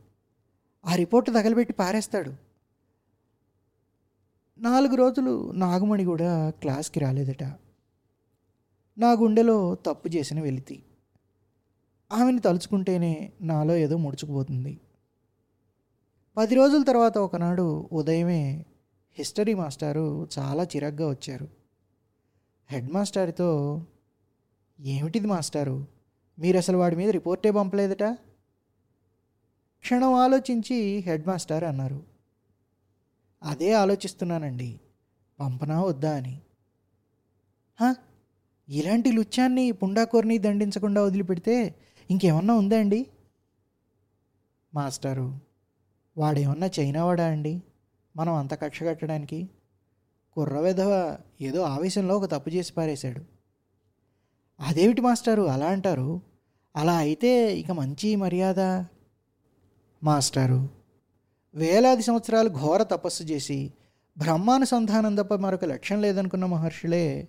ఆ 0.85 0.95
రిపోర్ట్ 0.95 1.29
తగలబెట్టి 1.29 1.73
పారేస్తాడు. 1.73 2.33
నాలుగు 4.59 4.95
రోజులు 4.95 5.51
నాగమణి 5.51 6.03
కూడా 6.03 6.49
క్లాస్కి 6.49 6.99
రాలేదట. 6.99 7.43
నా 8.97 9.11
గుండెలో 9.11 9.75
తప్పు 9.75 10.07
చేసిన 10.07 10.41
వెలితి. 10.41 10.83
ఆమెను 12.11 12.39
తలుచుకుంటేనే 12.39 13.33
నాలో 13.41 13.75
ఏదో 13.75 13.97
ముడుచుకుపోతుంది. 13.97 14.79
పది 16.37 16.55
రోజుల 16.55 16.83
తర్వాత 16.83 17.17
ఒకనాడు 17.17 17.89
ఉదయమే 17.91 18.65
హిస్టరీ 19.17 19.53
మాస్టారు 19.53 20.27
చాలా 20.39 20.63
చిరాగ్గా 20.63 21.09
వచ్చారు. 21.09 21.47
హెడ్ 22.69 22.91
మాస్టార్తో 22.91 23.81
ఏమిటిది 24.81 25.27
మాస్టారు? 25.27 25.87
మీరు 26.39 26.57
అసలు 26.57 26.77
వాడి 26.77 26.95
మీద 26.95 27.09
రిపోర్టే 27.09 27.51
పంపలేదట? 27.51 28.03
క్షణం 29.79 30.13
ఆలోచించి 30.13 30.97
హెడ్ 30.97 31.27
మాస్టర్ 31.27 31.63
అన్నారు. 31.63 32.03
అదే 33.43 33.73
ఆలోచిస్తున్నానండి. 33.73 34.79
పంపనా 35.39 35.81
వద్దా 35.81 36.15
అని. 36.15 36.41
ఇలాంటి 38.69 39.11
లుచ్చాన్ని 39.11 39.71
పుండాకోరిని 39.71 40.37
దండించకుండా 40.37 41.03
వదిలిపెడితే 41.03 41.75
ఇంకేమన్నా 42.11 42.53
ఉందా 42.53 42.79
అండి? 42.79 43.05
మాస్టారు 44.73 45.39
వాడేమన్నా 46.17 46.69
చైనావాడా 46.79 47.25
అండి? 47.25 47.61
మనం 48.17 48.33
అంత 48.33 48.53
కక్ష 48.53 48.83
కట్టడానికి? 48.83 49.49
కుర్ర 50.33 50.59
విధవ 50.59 51.17
ఏదో 51.41 51.61
ఆవేశంలో 51.61 52.17
ఒక 52.17 52.25
తప్పు 52.25 52.49
చేసి 52.49 52.73
పారేశాడు. 52.73 53.21
అదేమిటి 54.59 55.01
మాస్టారు 55.01 55.41
అలా 55.41 55.65
అంటారు? 55.65 56.21
అలా 56.75 56.97
అయితే 56.97 57.57
ఇక 57.57 57.71
మంచి 57.71 58.15
మర్యాద? 58.15 58.59
మాస్టారు 60.03 60.69
వేలాది 61.55 62.01
సంవత్సరాలు 62.01 62.49
ఘోర 62.49 62.83
తపస్సు 62.83 63.23
చేసి 63.23 63.73
బ్రహ్మానుసంధానం 64.17 65.15
తప్ప 65.15 65.33
మరొక 65.33 65.65
లక్ష్యం 65.65 66.01
లేదనుకున్న 66.01 66.45
మహర్షులే 66.45 67.27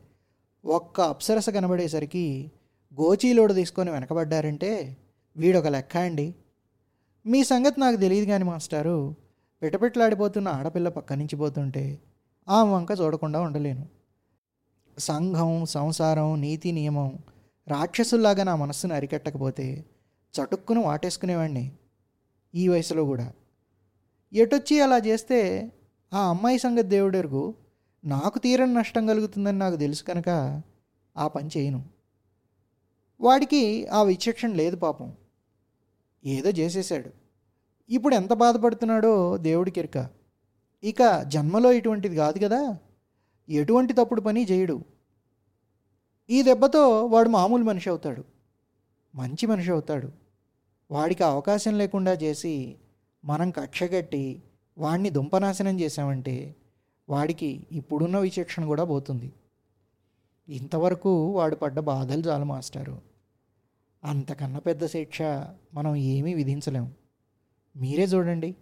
ఒక్క 0.64 1.00
అప్సరస 1.00 1.50
కనబడేసరికి 1.50 2.52
గోచీలోడు 3.00 3.52
తీసుకొని 3.52 3.90
వెనకబడ్డారంటే 3.90 4.96
వీడొక 5.36 5.66
లెక్క 5.66 5.96
అండి. 5.96 6.34
మీ 7.26 7.44
సంగతి 7.44 7.80
నాకు 7.80 7.96
తెలియదు 7.96 8.26
కానీ 8.26 8.44
మాస్టారు 8.44 9.14
పిటపిట్లాడిపోతున్న 9.62 10.48
ఆడపిల్ల 10.48 10.88
పక్క 10.88 11.12
నుంచి 11.12 11.36
పోతుంటే 11.36 11.98
ఆ 12.48 12.64
వంక 12.64 12.88
చూడకుండా 13.00 13.40
ఉండలేను. 13.40 13.88
సంఘం 14.98 15.64
సంసారం 15.64 16.40
నీతి 16.40 16.72
నియమం 16.72 17.18
రాక్షసుల్లాగా 17.68 18.44
నా 18.44 18.56
మనస్సును 18.56 18.94
అరికట్టకపోతే 18.94 19.84
చటుక్కును 20.34 20.80
వాటేసుకునేవాడిని 20.82 21.72
ఈ 22.54 22.68
వయసులో 22.68 23.04
కూడా. 23.04 23.32
ఎటొచ్చి 24.32 24.80
అలా 24.80 24.98
చేస్తే 24.98 25.72
ఆ 26.14 26.28
అమ్మాయి 26.28 26.58
సంగతి 26.58 26.88
దేవుడెరుగు? 26.88 27.54
నాకు 28.04 28.38
తీరని 28.38 28.74
నష్టం 28.74 29.06
కలుగుతుందని 29.06 29.58
నాకు 29.58 29.76
తెలుసు 29.76 30.04
కనుక 30.04 30.62
ఆ 31.16 31.28
పని 31.28 31.50
చేయను. 31.56 31.91
వాడికి 33.22 33.86
ఆ 33.86 34.02
విచక్షణ 34.02 34.52
లేదు 34.52 34.76
పాపం. 34.76 35.12
ఏదో 36.24 36.50
చేసేసాడు 36.50 37.10
ఇప్పుడు 37.90 38.14
ఎంత 38.14 38.32
బాధపడుతున్నాడో 38.32 39.36
దేవుడికి 39.36 39.80
ఎరుక 39.80 40.08
ఇక 40.84 41.22
జన్మలో 41.22 41.72
ఇటువంటిది 41.72 42.16
కాదు 42.16 42.38
కదా. 42.38 42.78
ఎటువంటి 43.48 43.92
తప్పుడు 43.92 44.20
పని 44.20 44.44
చేయడు. 44.44 44.84
ఈ 46.30 46.42
దెబ్బతో 46.42 47.06
వాడు 47.06 47.28
మామూలు 47.28 47.64
మనిషి 47.64 47.90
అవుతాడు. 47.90 48.24
మంచి 49.14 49.46
మనిషి 49.46 49.70
అవుతాడు. 49.70 50.12
వాడికి 50.90 51.22
అవకాశం 51.22 51.78
లేకుండా 51.78 52.12
చేసి 52.12 52.76
మనం 53.24 53.50
కక్షగట్టి 53.50 54.42
వాడిని 54.78 55.10
దుంపనాశనం 55.10 55.80
చేశామంటే 55.80 56.54
వాడికి 57.08 57.66
ఇప్పుడున్న 57.72 58.18
విచక్షణ 58.18 58.64
కూడా 58.64 58.84
పోతుంది. 58.84 59.32
ఇంతవరకు 60.48 61.32
వాడు 61.32 61.56
పడ్డ 61.56 61.80
బాధలు 61.80 62.20
చాలు 62.20 62.44
మాస్టారు. 62.44 63.11
అంతకన్నా 64.04 64.58
పెద్ద 64.58 64.86
శిక్ష 64.86 65.22
మనం 65.74 65.96
ఏమీ 65.96 66.34
విధించలేము. 66.34 66.92
మీరే 67.76 68.04
చూడండి. 68.04 68.56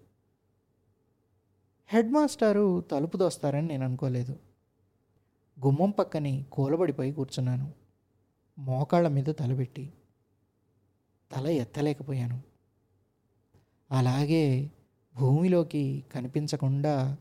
హెడ్ 1.87 2.13
మాస్టారు 2.13 2.81
తలుపు 2.81 3.17
దోస్తారని 3.17 3.67
నేను 3.67 3.85
అనుకోలేదు. 3.85 4.39
గుమ్మం 5.65 5.91
పక్కని 5.91 6.45
కూలబడిపోయి 6.53 7.13
కూర్చున్నాను. 7.13 7.75
మోకాళ్ళ 8.59 9.09
మీద 9.09 9.25
తలబెట్టి 9.25 9.93
తల 11.33 11.47
ఎత్తలేకపోయాను. 11.47 12.43
అలాగే 13.91 14.71
భూమిలోకి 15.17 16.05
కనిపించకుండా 16.13 17.17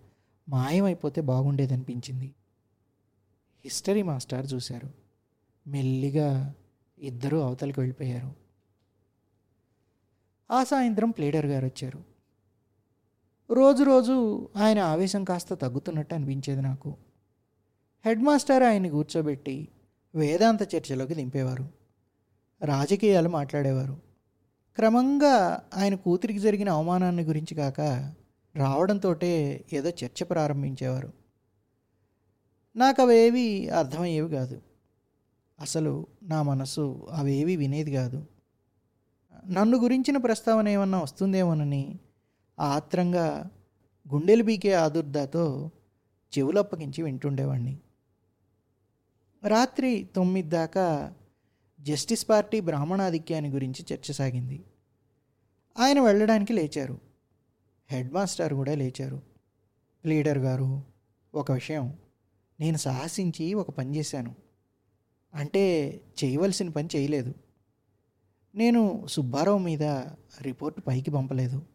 మాయమైపోతే 0.50 1.22
బాగుండేదనిపించింది. 1.22 2.36
హిస్టరీ 3.64 4.02
మాస్టర్ 4.02 4.54
చూశారు. 4.54 4.90
మెల్లిగా 5.68 6.54
ఇద్దరూ 7.00 7.40
అవతలికి 7.40 7.80
వెళ్ళిపోయారు. 7.80 8.36
ఆ 10.52 10.64
సాయంత్రం 10.64 11.10
ప్లేడర్ 11.10 11.46
గారు 11.46 11.66
వచ్చారు. 11.66 12.04
రోజు 13.54 13.84
రోజు 13.84 14.50
ఆయన 14.58 14.80
ఆవేశం 14.80 15.24
కాస్త 15.24 15.54
తగ్గుతున్నట్టు 15.54 16.16
అనిపించేది 16.16 16.62
నాకు. 16.62 16.98
హెడ్ 18.06 18.20
మాస్టర్ 18.20 18.64
ఆయన్ని 18.64 18.90
కూర్చోబెట్టి 18.90 19.68
వేదాంత 20.16 20.76
చర్చలోకి 20.76 21.14
దింపేవారు. 21.14 21.70
రాజకీయాలు 22.64 23.30
మాట్లాడేవారు. 23.30 24.02
క్రమంగా 24.76 25.64
ఆయన 25.76 25.96
కూతురికి 25.96 26.40
జరిగిన 26.40 26.70
అవమానాన్ని 26.70 27.24
గురించి 27.24 27.56
కాక 27.56 27.82
రావడంతో 28.56 29.16
ఏదో 29.74 29.90
చర్చ 29.90 30.24
ప్రారంభించేవారు. 30.24 31.14
నాకు 32.76 33.02
అవేవి 33.02 33.70
అర్థమయ్యేవి 33.70 34.30
కాదు. 34.30 34.62
అసలు 35.62 36.08
నా 36.24 36.44
మనసు 36.44 37.08
అవేవి 37.12 37.56
వినేది 37.56 37.94
కాదు. 37.94 38.26
నన్ను 39.48 39.78
గురించిన 39.78 40.18
ప్రస్తావన 40.18 40.68
ఏమన్నా 40.68 41.02
వస్తుందేమోనని 41.02 42.00
ఆత్రంగా 42.60 43.52
గుండెలు 44.14 44.44
బీకే 44.44 44.74
ఆదుర్దాతో 44.74 45.72
చెవులప్పగించి 46.38 47.04
వింటుండేవాడిని 47.04 47.80
రాత్రి 49.48 50.10
తొమ్మిది 50.16 50.50
దాకా 50.50 51.14
జస్టిస్ 51.82 52.30
పార్టీ 52.30 52.60
బ్రాహ్మణాధిక్యాన్ని 52.60 53.50
గురించి 53.50 53.86
చర్చ 53.94 54.14
సాగింది. 54.14 54.64
ఆయన 55.80 56.02
వెళ్ళడానికి 56.02 56.54
లేచారు. 56.54 57.00
హెడ్ 57.90 58.14
మాస్టర్ 58.14 58.54
కూడా 58.54 58.76
లేచారు. 58.76 59.22
లీడర్ 60.06 60.38
గారు 60.38 60.84
ఒక 61.36 61.52
విషయం 61.52 61.94
నేను 62.60 62.78
సాహసించి 62.78 63.54
ఒక 63.54 63.70
పని 63.70 63.98
చేశాను. 63.98 64.49
అంటే 65.34 65.90
చేయవలసిన 66.24 66.70
పని 66.70 66.90
చేయలేదు. 66.96 67.34
నేను 68.56 69.08
సుబ్బారావు 69.08 69.58
మీద 69.58 69.84
రిపోర్ట్ 70.42 70.82
పైకి 70.88 71.12
పంపలేదు. 71.12 71.66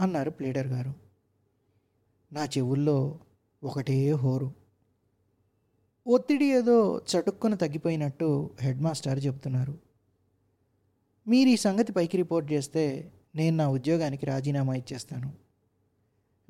అన్నారు 0.00 0.30
ప్లేడర్ 0.30 0.66
గారు. 0.66 0.94
నా 2.32 2.44
చెవుల్లో 2.44 3.18
ఒకటే 3.62 4.10
హోరు. 4.10 4.54
ఒత్తిడి 6.06 6.44
ఏదో 6.44 6.98
చటుక్కున 6.98 7.54
తగ్గిపోయినట్టు 7.54 8.50
హెడ్ 8.60 8.80
మాస్టర్ 8.80 9.26
చెప్తున్నారు. 9.26 9.78
మీరు 11.28 11.48
ఈ 11.48 11.56
సంగతి 11.56 11.92
పైకి 11.92 12.16
రిపోర్ట్ 12.16 12.52
చేస్తే 12.52 13.12
నేను 13.34 13.56
నా 13.56 13.68
ఉద్యోగానికి 13.68 14.26
రాజీనామా 14.26 14.74
ఇచ్చేస్తాను. 14.74 15.32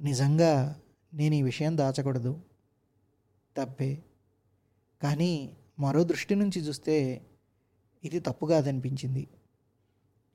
నిజంగా 0.01 0.81
నేను 1.15 1.35
ఈ 1.35 1.43
విషయం 1.43 1.79
దాచకూడదు. 1.79 2.41
తప్పే. 3.57 4.03
కానీ 5.03 5.57
మరో 5.79 6.05
దృష్టి 6.05 6.35
నుంచి 6.35 6.61
చూస్తే 6.61 7.27
ఇది 8.05 8.21
తప్పు 8.21 8.47
కాదనిపించింది. 8.47 9.29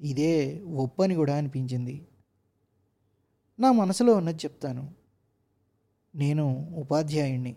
ఇదే 0.01 0.59
ఒప్పు 0.59 1.03
అని 1.03 1.15
కూడా 1.15 1.37
అనిపించింది. 1.37 2.07
నా 3.59 3.71
మనసులో 3.71 4.13
ఉన్నది 4.13 4.37
చెప్తాను. 4.37 4.93
నేను 6.15 6.73
ఉపాధ్యాయుణ్ణి. 6.75 7.55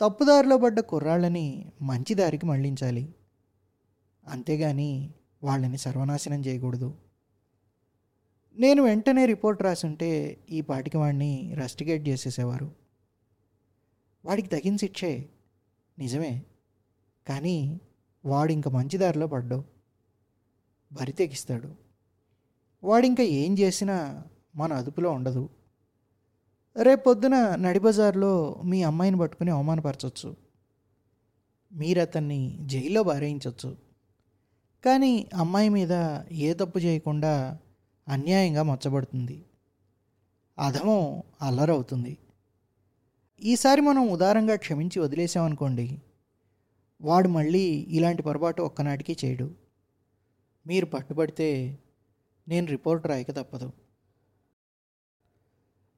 తప్పుదారిలో 0.00 0.58
పడ్డ 0.58 0.80
కుర్రాళ్ళని 0.80 1.72
మంచి 1.82 2.14
దారికి 2.14 2.46
మళ్ళించాలి 2.46 3.14
అంతేగాని 4.26 5.14
వాళ్ళని 5.42 5.78
సర్వనాశనం 5.78 6.40
చేయకూడదు. 6.40 6.94
నేను 8.58 8.82
వెంటనే 8.82 9.26
రిపోర్ట్ 9.26 9.62
రాసుంటే 9.62 10.40
ఈ 10.50 10.60
పాటికి 10.60 10.96
వాడిని 10.96 11.54
రస్టిగేట్ 11.54 12.08
చేసేసేవారు. 12.08 12.74
వాడికి 14.24 14.48
తగిన 14.48 14.76
శిక్షే. 14.76 15.28
నిజమే. 16.00 16.42
కానీ 17.28 17.80
వాడు 18.24 18.52
ఇంక 18.52 18.68
మంచి 18.68 18.98
దారిలో 18.98 19.26
పడ్డావు. 19.26 19.64
బరి 20.92 21.12
తెగిస్తాడు 21.12 21.74
వాడింక 22.84 23.20
ఏం 23.20 23.58
చేసినా 23.58 24.24
మన 24.56 24.72
అదుపులో 24.72 25.10
ఉండదు. 25.10 25.48
రేపొద్దున 26.82 27.54
నడిబజార్లో 27.54 28.62
మీ 28.64 28.82
అమ్మాయిని 28.82 29.18
పట్టుకుని 29.18 29.50
అవమానపరచవచ్చు 29.50 30.36
మీరు 31.72 32.00
అతన్ని 32.00 32.58
జైల్లో 32.60 33.02
బారేయించవచ్చు 33.02 33.76
కానీ 34.84 35.30
అమ్మాయి 35.34 35.68
మీద 35.68 35.92
ఏ 36.32 36.54
తప్పు 36.54 36.78
చేయకుండా 36.78 37.58
అన్యాయంగా 38.08 38.62
మచ్చబడుతుంది. 38.62 39.44
అధమం 40.58 41.22
అల్లరవుతుంది. 41.42 42.18
ఈసారి 43.42 43.80
మనం 43.80 44.08
ఉదారంగా 44.08 44.56
క్షమించి 44.56 45.00
వదిలేసామనుకోండి 45.00 46.02
వాడు 47.00 47.28
మళ్ళీ 47.28 47.86
ఇలాంటి 47.88 48.22
పొరపాటు 48.22 48.62
ఒక్కనాటికి 48.62 49.16
చేయడు. 49.24 49.54
మీరు 50.66 50.86
పట్టుబడితే 50.86 51.78
నేను 52.48 52.66
రిపోర్ట్ 52.66 53.06
రాయక 53.06 53.30
తప్పదు. 53.30 53.72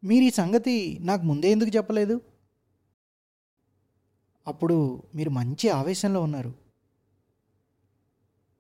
మీరు 0.05 0.25
ఈ 0.25 0.31
సంగతి 0.31 0.99
నాకు 1.01 1.23
ముందే 1.23 1.51
ఎందుకు 1.51 1.77
చెప్పలేదు? 1.77 2.21
అప్పుడు 4.47 5.03
మీరు 5.15 5.31
మంచి 5.31 5.69
ఆవేశంలో 5.69 6.21
ఉన్నారు. 6.21 6.55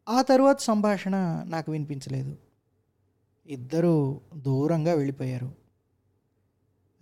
ఆ 0.08 0.22
తరువాత 0.22 0.60
సంభాషణ 0.60 1.44
నాకు 1.46 1.72
వినిపించలేదు. 1.72 2.38
ఇద్దరూ 3.46 4.20
దూరంగా 4.36 4.94
వెళ్ళిపోయారు. 4.94 5.54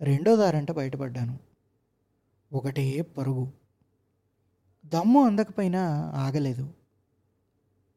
రెండో 0.01 0.35
దారంట 0.35 0.71
బయటపడ్డాను. 0.71 1.50
ఒకటే 2.53 3.01
పరుగు. 3.01 3.51
దమ్ము 4.85 5.25
అందకపోయినా 5.25 6.11
ఆగలేదు. 6.15 6.73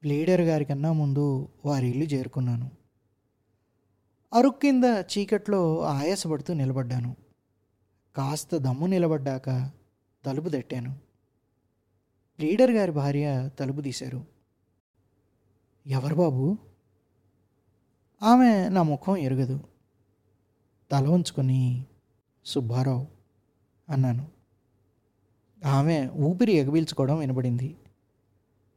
లీడర్ 0.05 0.40
గారి 0.40 0.64
కన్నా 0.64 0.92
ముందు 0.92 1.48
వారి 1.64 1.88
ఇల్లు 1.88 2.05
చేరుకున్నాను. 2.05 2.70
అరుక్ 4.34 4.62
కింద 4.62 4.84
చీకట్లో 4.84 5.80
ఆయాసపడుతూ 5.80 6.55
నిలబడ్డాను. 6.55 7.16
కాస్త 8.16 8.57
దమ్ము 8.57 8.86
నిలబడ్డాక 8.86 9.70
తలుపు 10.24 10.48
తట్టాను. 10.48 10.98
లీడర్ 12.40 12.70
గారి 12.70 12.92
భార్య 12.92 13.50
తలుపు 13.59 13.80
తీశారు. 13.80 14.24
ఎవరు 15.86 16.14
బాబు? 16.14 16.59
ఆమె 18.22 18.68
నా 18.68 18.82
ముఖం 18.82 19.16
ఎరగదు. 19.16 19.61
తల 20.90 21.07
ఉంచుకొని 21.07 21.84
సుబ్బారావు 22.44 23.07
అన్నాను. 23.90 24.34
ఆమె 25.65 26.09
ఊపిరి 26.09 26.53
ఎగబీల్చుకోవడం 26.53 27.19
వినబడింది. 27.19 27.77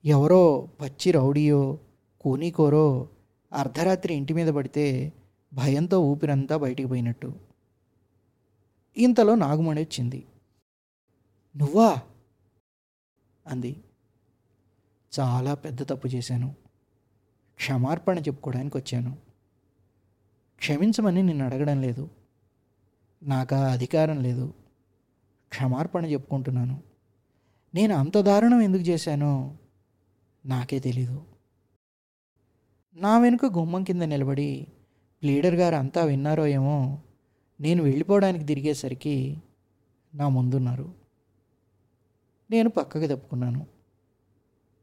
ఎవరో 0.06 0.70
పచ్చి 0.82 1.12
రౌడీయో 1.12 1.80
కూనీకోరో 2.22 3.10
అర్ధరాత్రి 3.54 4.14
ఇంటి 4.14 4.34
మీద 4.34 4.48
పడితే 4.48 5.14
భయంతో 5.54 6.00
ఊపిరంతా 6.00 6.58
బయటికి 6.58 6.90
పోయినట్టు. 6.90 7.36
ఇంతలో 8.98 9.36
నాగుమణి 9.36 9.82
వచ్చింది. 9.82 10.26
నువ్వా? 11.58 11.98
అంది. 13.48 13.84
చాలా 15.20 15.54
పెద్ద 15.54 15.90
తప్పు 15.90 16.08
చేశాను. 16.08 16.56
క్షమార్పణ 17.56 18.20
చెప్పుకోవడానికి 18.20 18.78
వచ్చాను 18.78 19.18
క్షమించమని 20.58 21.24
నిన్ను 21.24 21.46
అడగడం 21.46 21.82
లేదు. 21.82 22.10
నాకు 23.24 23.56
ఆ 23.56 23.72
అధికారం 23.72 24.22
లేదు. 24.22 24.54
క్షమార్పణ 25.50 26.06
చెప్పుకుంటున్నాను. 26.06 26.84
నేను 27.76 27.96
అంత 27.96 28.18
దారుణం 28.18 28.62
ఎందుకు 28.62 28.84
చేశానో 28.84 29.58
నాకే 30.46 30.80
తెలీదు. 30.80 31.24
నా 32.96 33.20
వెనుక 33.20 33.46
గుమ్మం 33.46 33.84
కింద 33.84 34.02
నిలబడి 34.02 34.68
ప్లీడర్ 35.22 35.56
గారు 35.56 35.76
అంతా 35.76 36.04
విన్నారో 36.04 36.48
ఏమో 36.48 37.02
నేను 37.62 37.84
వెళ్ళిపోవడానికి 37.84 38.46
తిరిగేసరికి 38.46 39.38
నా 40.16 40.30
ముందున్నారు. 40.30 40.94
నేను 42.52 42.70
పక్కకు 42.70 43.08
తప్పుకున్నాను. 43.08 43.68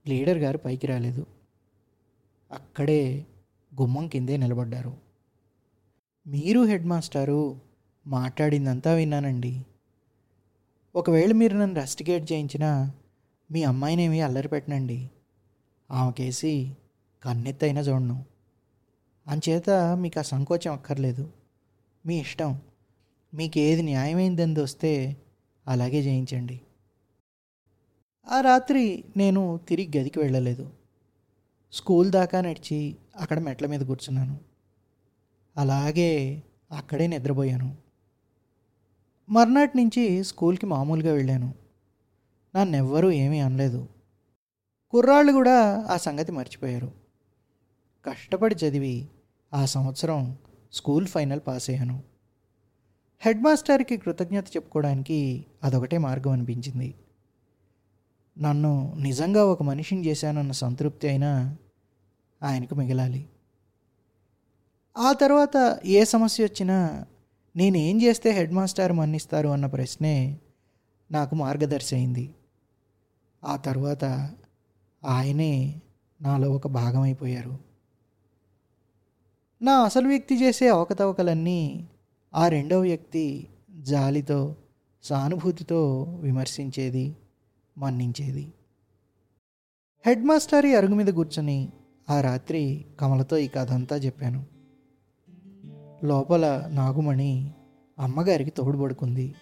లీడర్ 0.08 0.38
గారు 0.38 0.58
పైకి 0.58 0.86
రాలేదు. 0.86 1.26
అక్కడే 2.52 3.26
గుమ్మం 3.80 4.08
కిందే 4.08 4.36
నిలబడ్డారు. 4.36 4.96
మీరు 6.26 6.60
హెడ్ 6.60 6.86
మాస్టారు 6.86 7.60
మాట్లాడిందంతా 8.06 8.94
విన్నానండి. 8.94 9.66
ఒకవేళ 10.96 11.32
మీరు 11.32 11.56
నన్ను 11.56 11.80
రెస్టిగేట్ 11.80 12.32
చేయించినా 12.32 12.92
మీ 13.50 13.62
అమ్మాయినేమి 13.62 14.20
అల్లరి 14.20 14.48
పెట్టనండి. 14.48 15.10
ఆమెకేసి 15.90 16.76
కన్నెత్తైనా 17.22 17.80
చూడను. 17.80 18.24
అంచేత 19.26 19.70
మీకు 19.70 20.18
ఆ 20.18 20.22
సంకోచం 20.22 20.72
అక్కర్లేదు. 20.72 21.32
మీ 22.06 22.20
ఇష్టం. 22.20 22.60
మీకు 23.34 23.58
ఏది 23.58 23.82
న్యాయమైందని 23.82 24.60
వస్తే 24.60 25.16
అలాగే 25.68 26.00
చేయించండి. 26.00 26.60
ఆ 28.28 28.40
రాత్రి 28.40 29.04
నేను 29.16 29.60
తిరిగి 29.68 30.00
గదికి 30.00 30.18
వెళ్ళలేదు. 30.18 30.72
స్కూల్ 31.72 32.10
దాకా 32.10 32.40
నడిచి 32.40 32.96
అక్కడ 33.16 33.38
మెట్ల 33.38 33.66
మీద 33.66 33.80
కూర్చున్నాను. 33.80 34.38
అలాగే 35.56 36.42
అక్కడే 36.72 37.06
నిద్రపోయాను. 37.06 37.83
మర్నాటి 39.28 39.76
నుంచి 39.76 40.24
స్కూల్కి 40.24 40.66
మామూలుగా 40.66 41.12
వెళ్ళాను. 41.12 41.54
నన్నెవ్వరూ 42.56 43.10
ఏమీ 43.10 43.40
అనలేదు. 43.40 43.88
కుర్రాళ్ళు 44.90 45.32
కూడా 45.32 45.86
ఆ 45.90 45.96
సంగతి 45.96 46.32
మర్చిపోయారు. 46.32 46.92
కష్టపడి 48.06 48.54
చదివి 48.54 49.08
ఆ 49.54 49.64
సంవత్సరం 49.64 50.38
స్కూల్ 50.72 51.06
ఫైనల్ 51.06 51.40
పాస్ 51.46 51.70
అయ్యాను. 51.70 52.02
హెడ్ 53.20 53.42
మాస్టర్కి 53.42 53.96
కృతజ్ఞత 53.96 54.48
చెప్పుకోవడానికి 54.48 55.46
అదొకటే 55.62 55.98
మార్గం 55.98 56.30
అనిపించింది. 56.32 56.94
నన్ను 58.38 58.94
నిజంగా 58.98 59.44
ఒక 59.44 59.62
మనిషిని 59.62 60.06
చేశానన్న 60.06 60.52
సంతృప్తి 60.52 61.08
అయినా 61.08 61.56
ఆయనకు 62.42 62.74
మిగలాలి. 62.74 63.28
ఆ 64.98 65.12
తర్వాత 65.12 65.80
ఏ 65.84 66.04
సమస్య 66.04 66.44
వచ్చినా 66.44 67.06
నేనేం 67.56 68.02
చేస్తే 68.02 68.30
హెడ్ 68.30 68.52
మాస్టర్ 68.52 68.92
మన్నిస్తారు 68.92 69.48
అన్న 69.48 69.66
ప్రశ్నే 69.66 70.38
నాకు 71.10 71.34
మార్గదర్శి 71.34 71.96
అయింది 71.96 72.34
ఆ 73.44 73.56
తర్వాత 73.56 74.04
ఆయనే 75.04 75.80
నాలో 76.22 76.50
ఒక 76.50 76.66
భాగమైపోయారు. 76.66 77.58
నా 79.62 79.72
అసలు 79.72 80.08
వ్యక్తి 80.08 80.42
చేసే 80.42 80.68
అవకతవకలన్నీ 80.68 81.88
ఆ 82.34 82.48
రెండవ 82.48 82.80
వ్యక్తి 82.80 83.48
జాలితో 83.80 84.56
సానుభూతితో 85.02 86.02
విమర్శించేది 86.20 87.16
మన్నించేది. 87.78 88.52
హెడ్ 90.06 90.24
మాస్టర్ 90.24 90.66
ఈ 90.66 90.74
అరుగు 90.74 90.94
మీద 90.94 91.06
కూర్చొని 91.06 91.68
ఆ 92.10 92.20
రాత్రి 92.20 92.84
కమలతో 93.00 93.36
ఈ 93.36 93.48
కథ 93.48 93.72
అంతా 93.72 93.96
చెప్పాను. 93.96 94.53
లోపల 96.04 96.70
నాగుమణి 96.72 97.50
అమ్మగారికి 97.98 98.50
తోడుపడుకుంది 98.50 99.34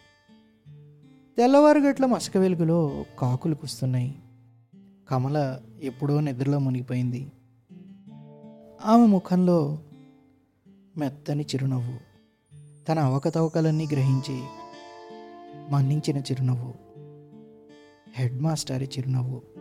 తెల్లవారుగట్ల 1.39 2.07
మసక 2.07 2.37
వెలుగులో 2.37 3.05
కాకులు 3.19 3.55
కుస్తున్నాయి. 3.55 4.19
కమల 5.11 5.61
ఎప్పుడో 5.83 6.21
నిద్రలో 6.21 6.59
మునిగిపోయింది. 6.59 7.33
ఆమె 8.85 9.07
ముఖంలో 9.07 9.79
మెత్తని 10.99 11.43
చిరునవ్వు. 11.43 11.99
తన 12.87 12.99
అవకతవకలన్నీ 12.99 13.89
గ్రహించి 13.93 14.43
మన్నించిన 15.71 16.19
చిరునవ్వు. 16.19 16.75
హెడ్ 18.15 18.41
మాస్టర్ 18.41 18.83
చిరునవ్వు. 18.83 19.52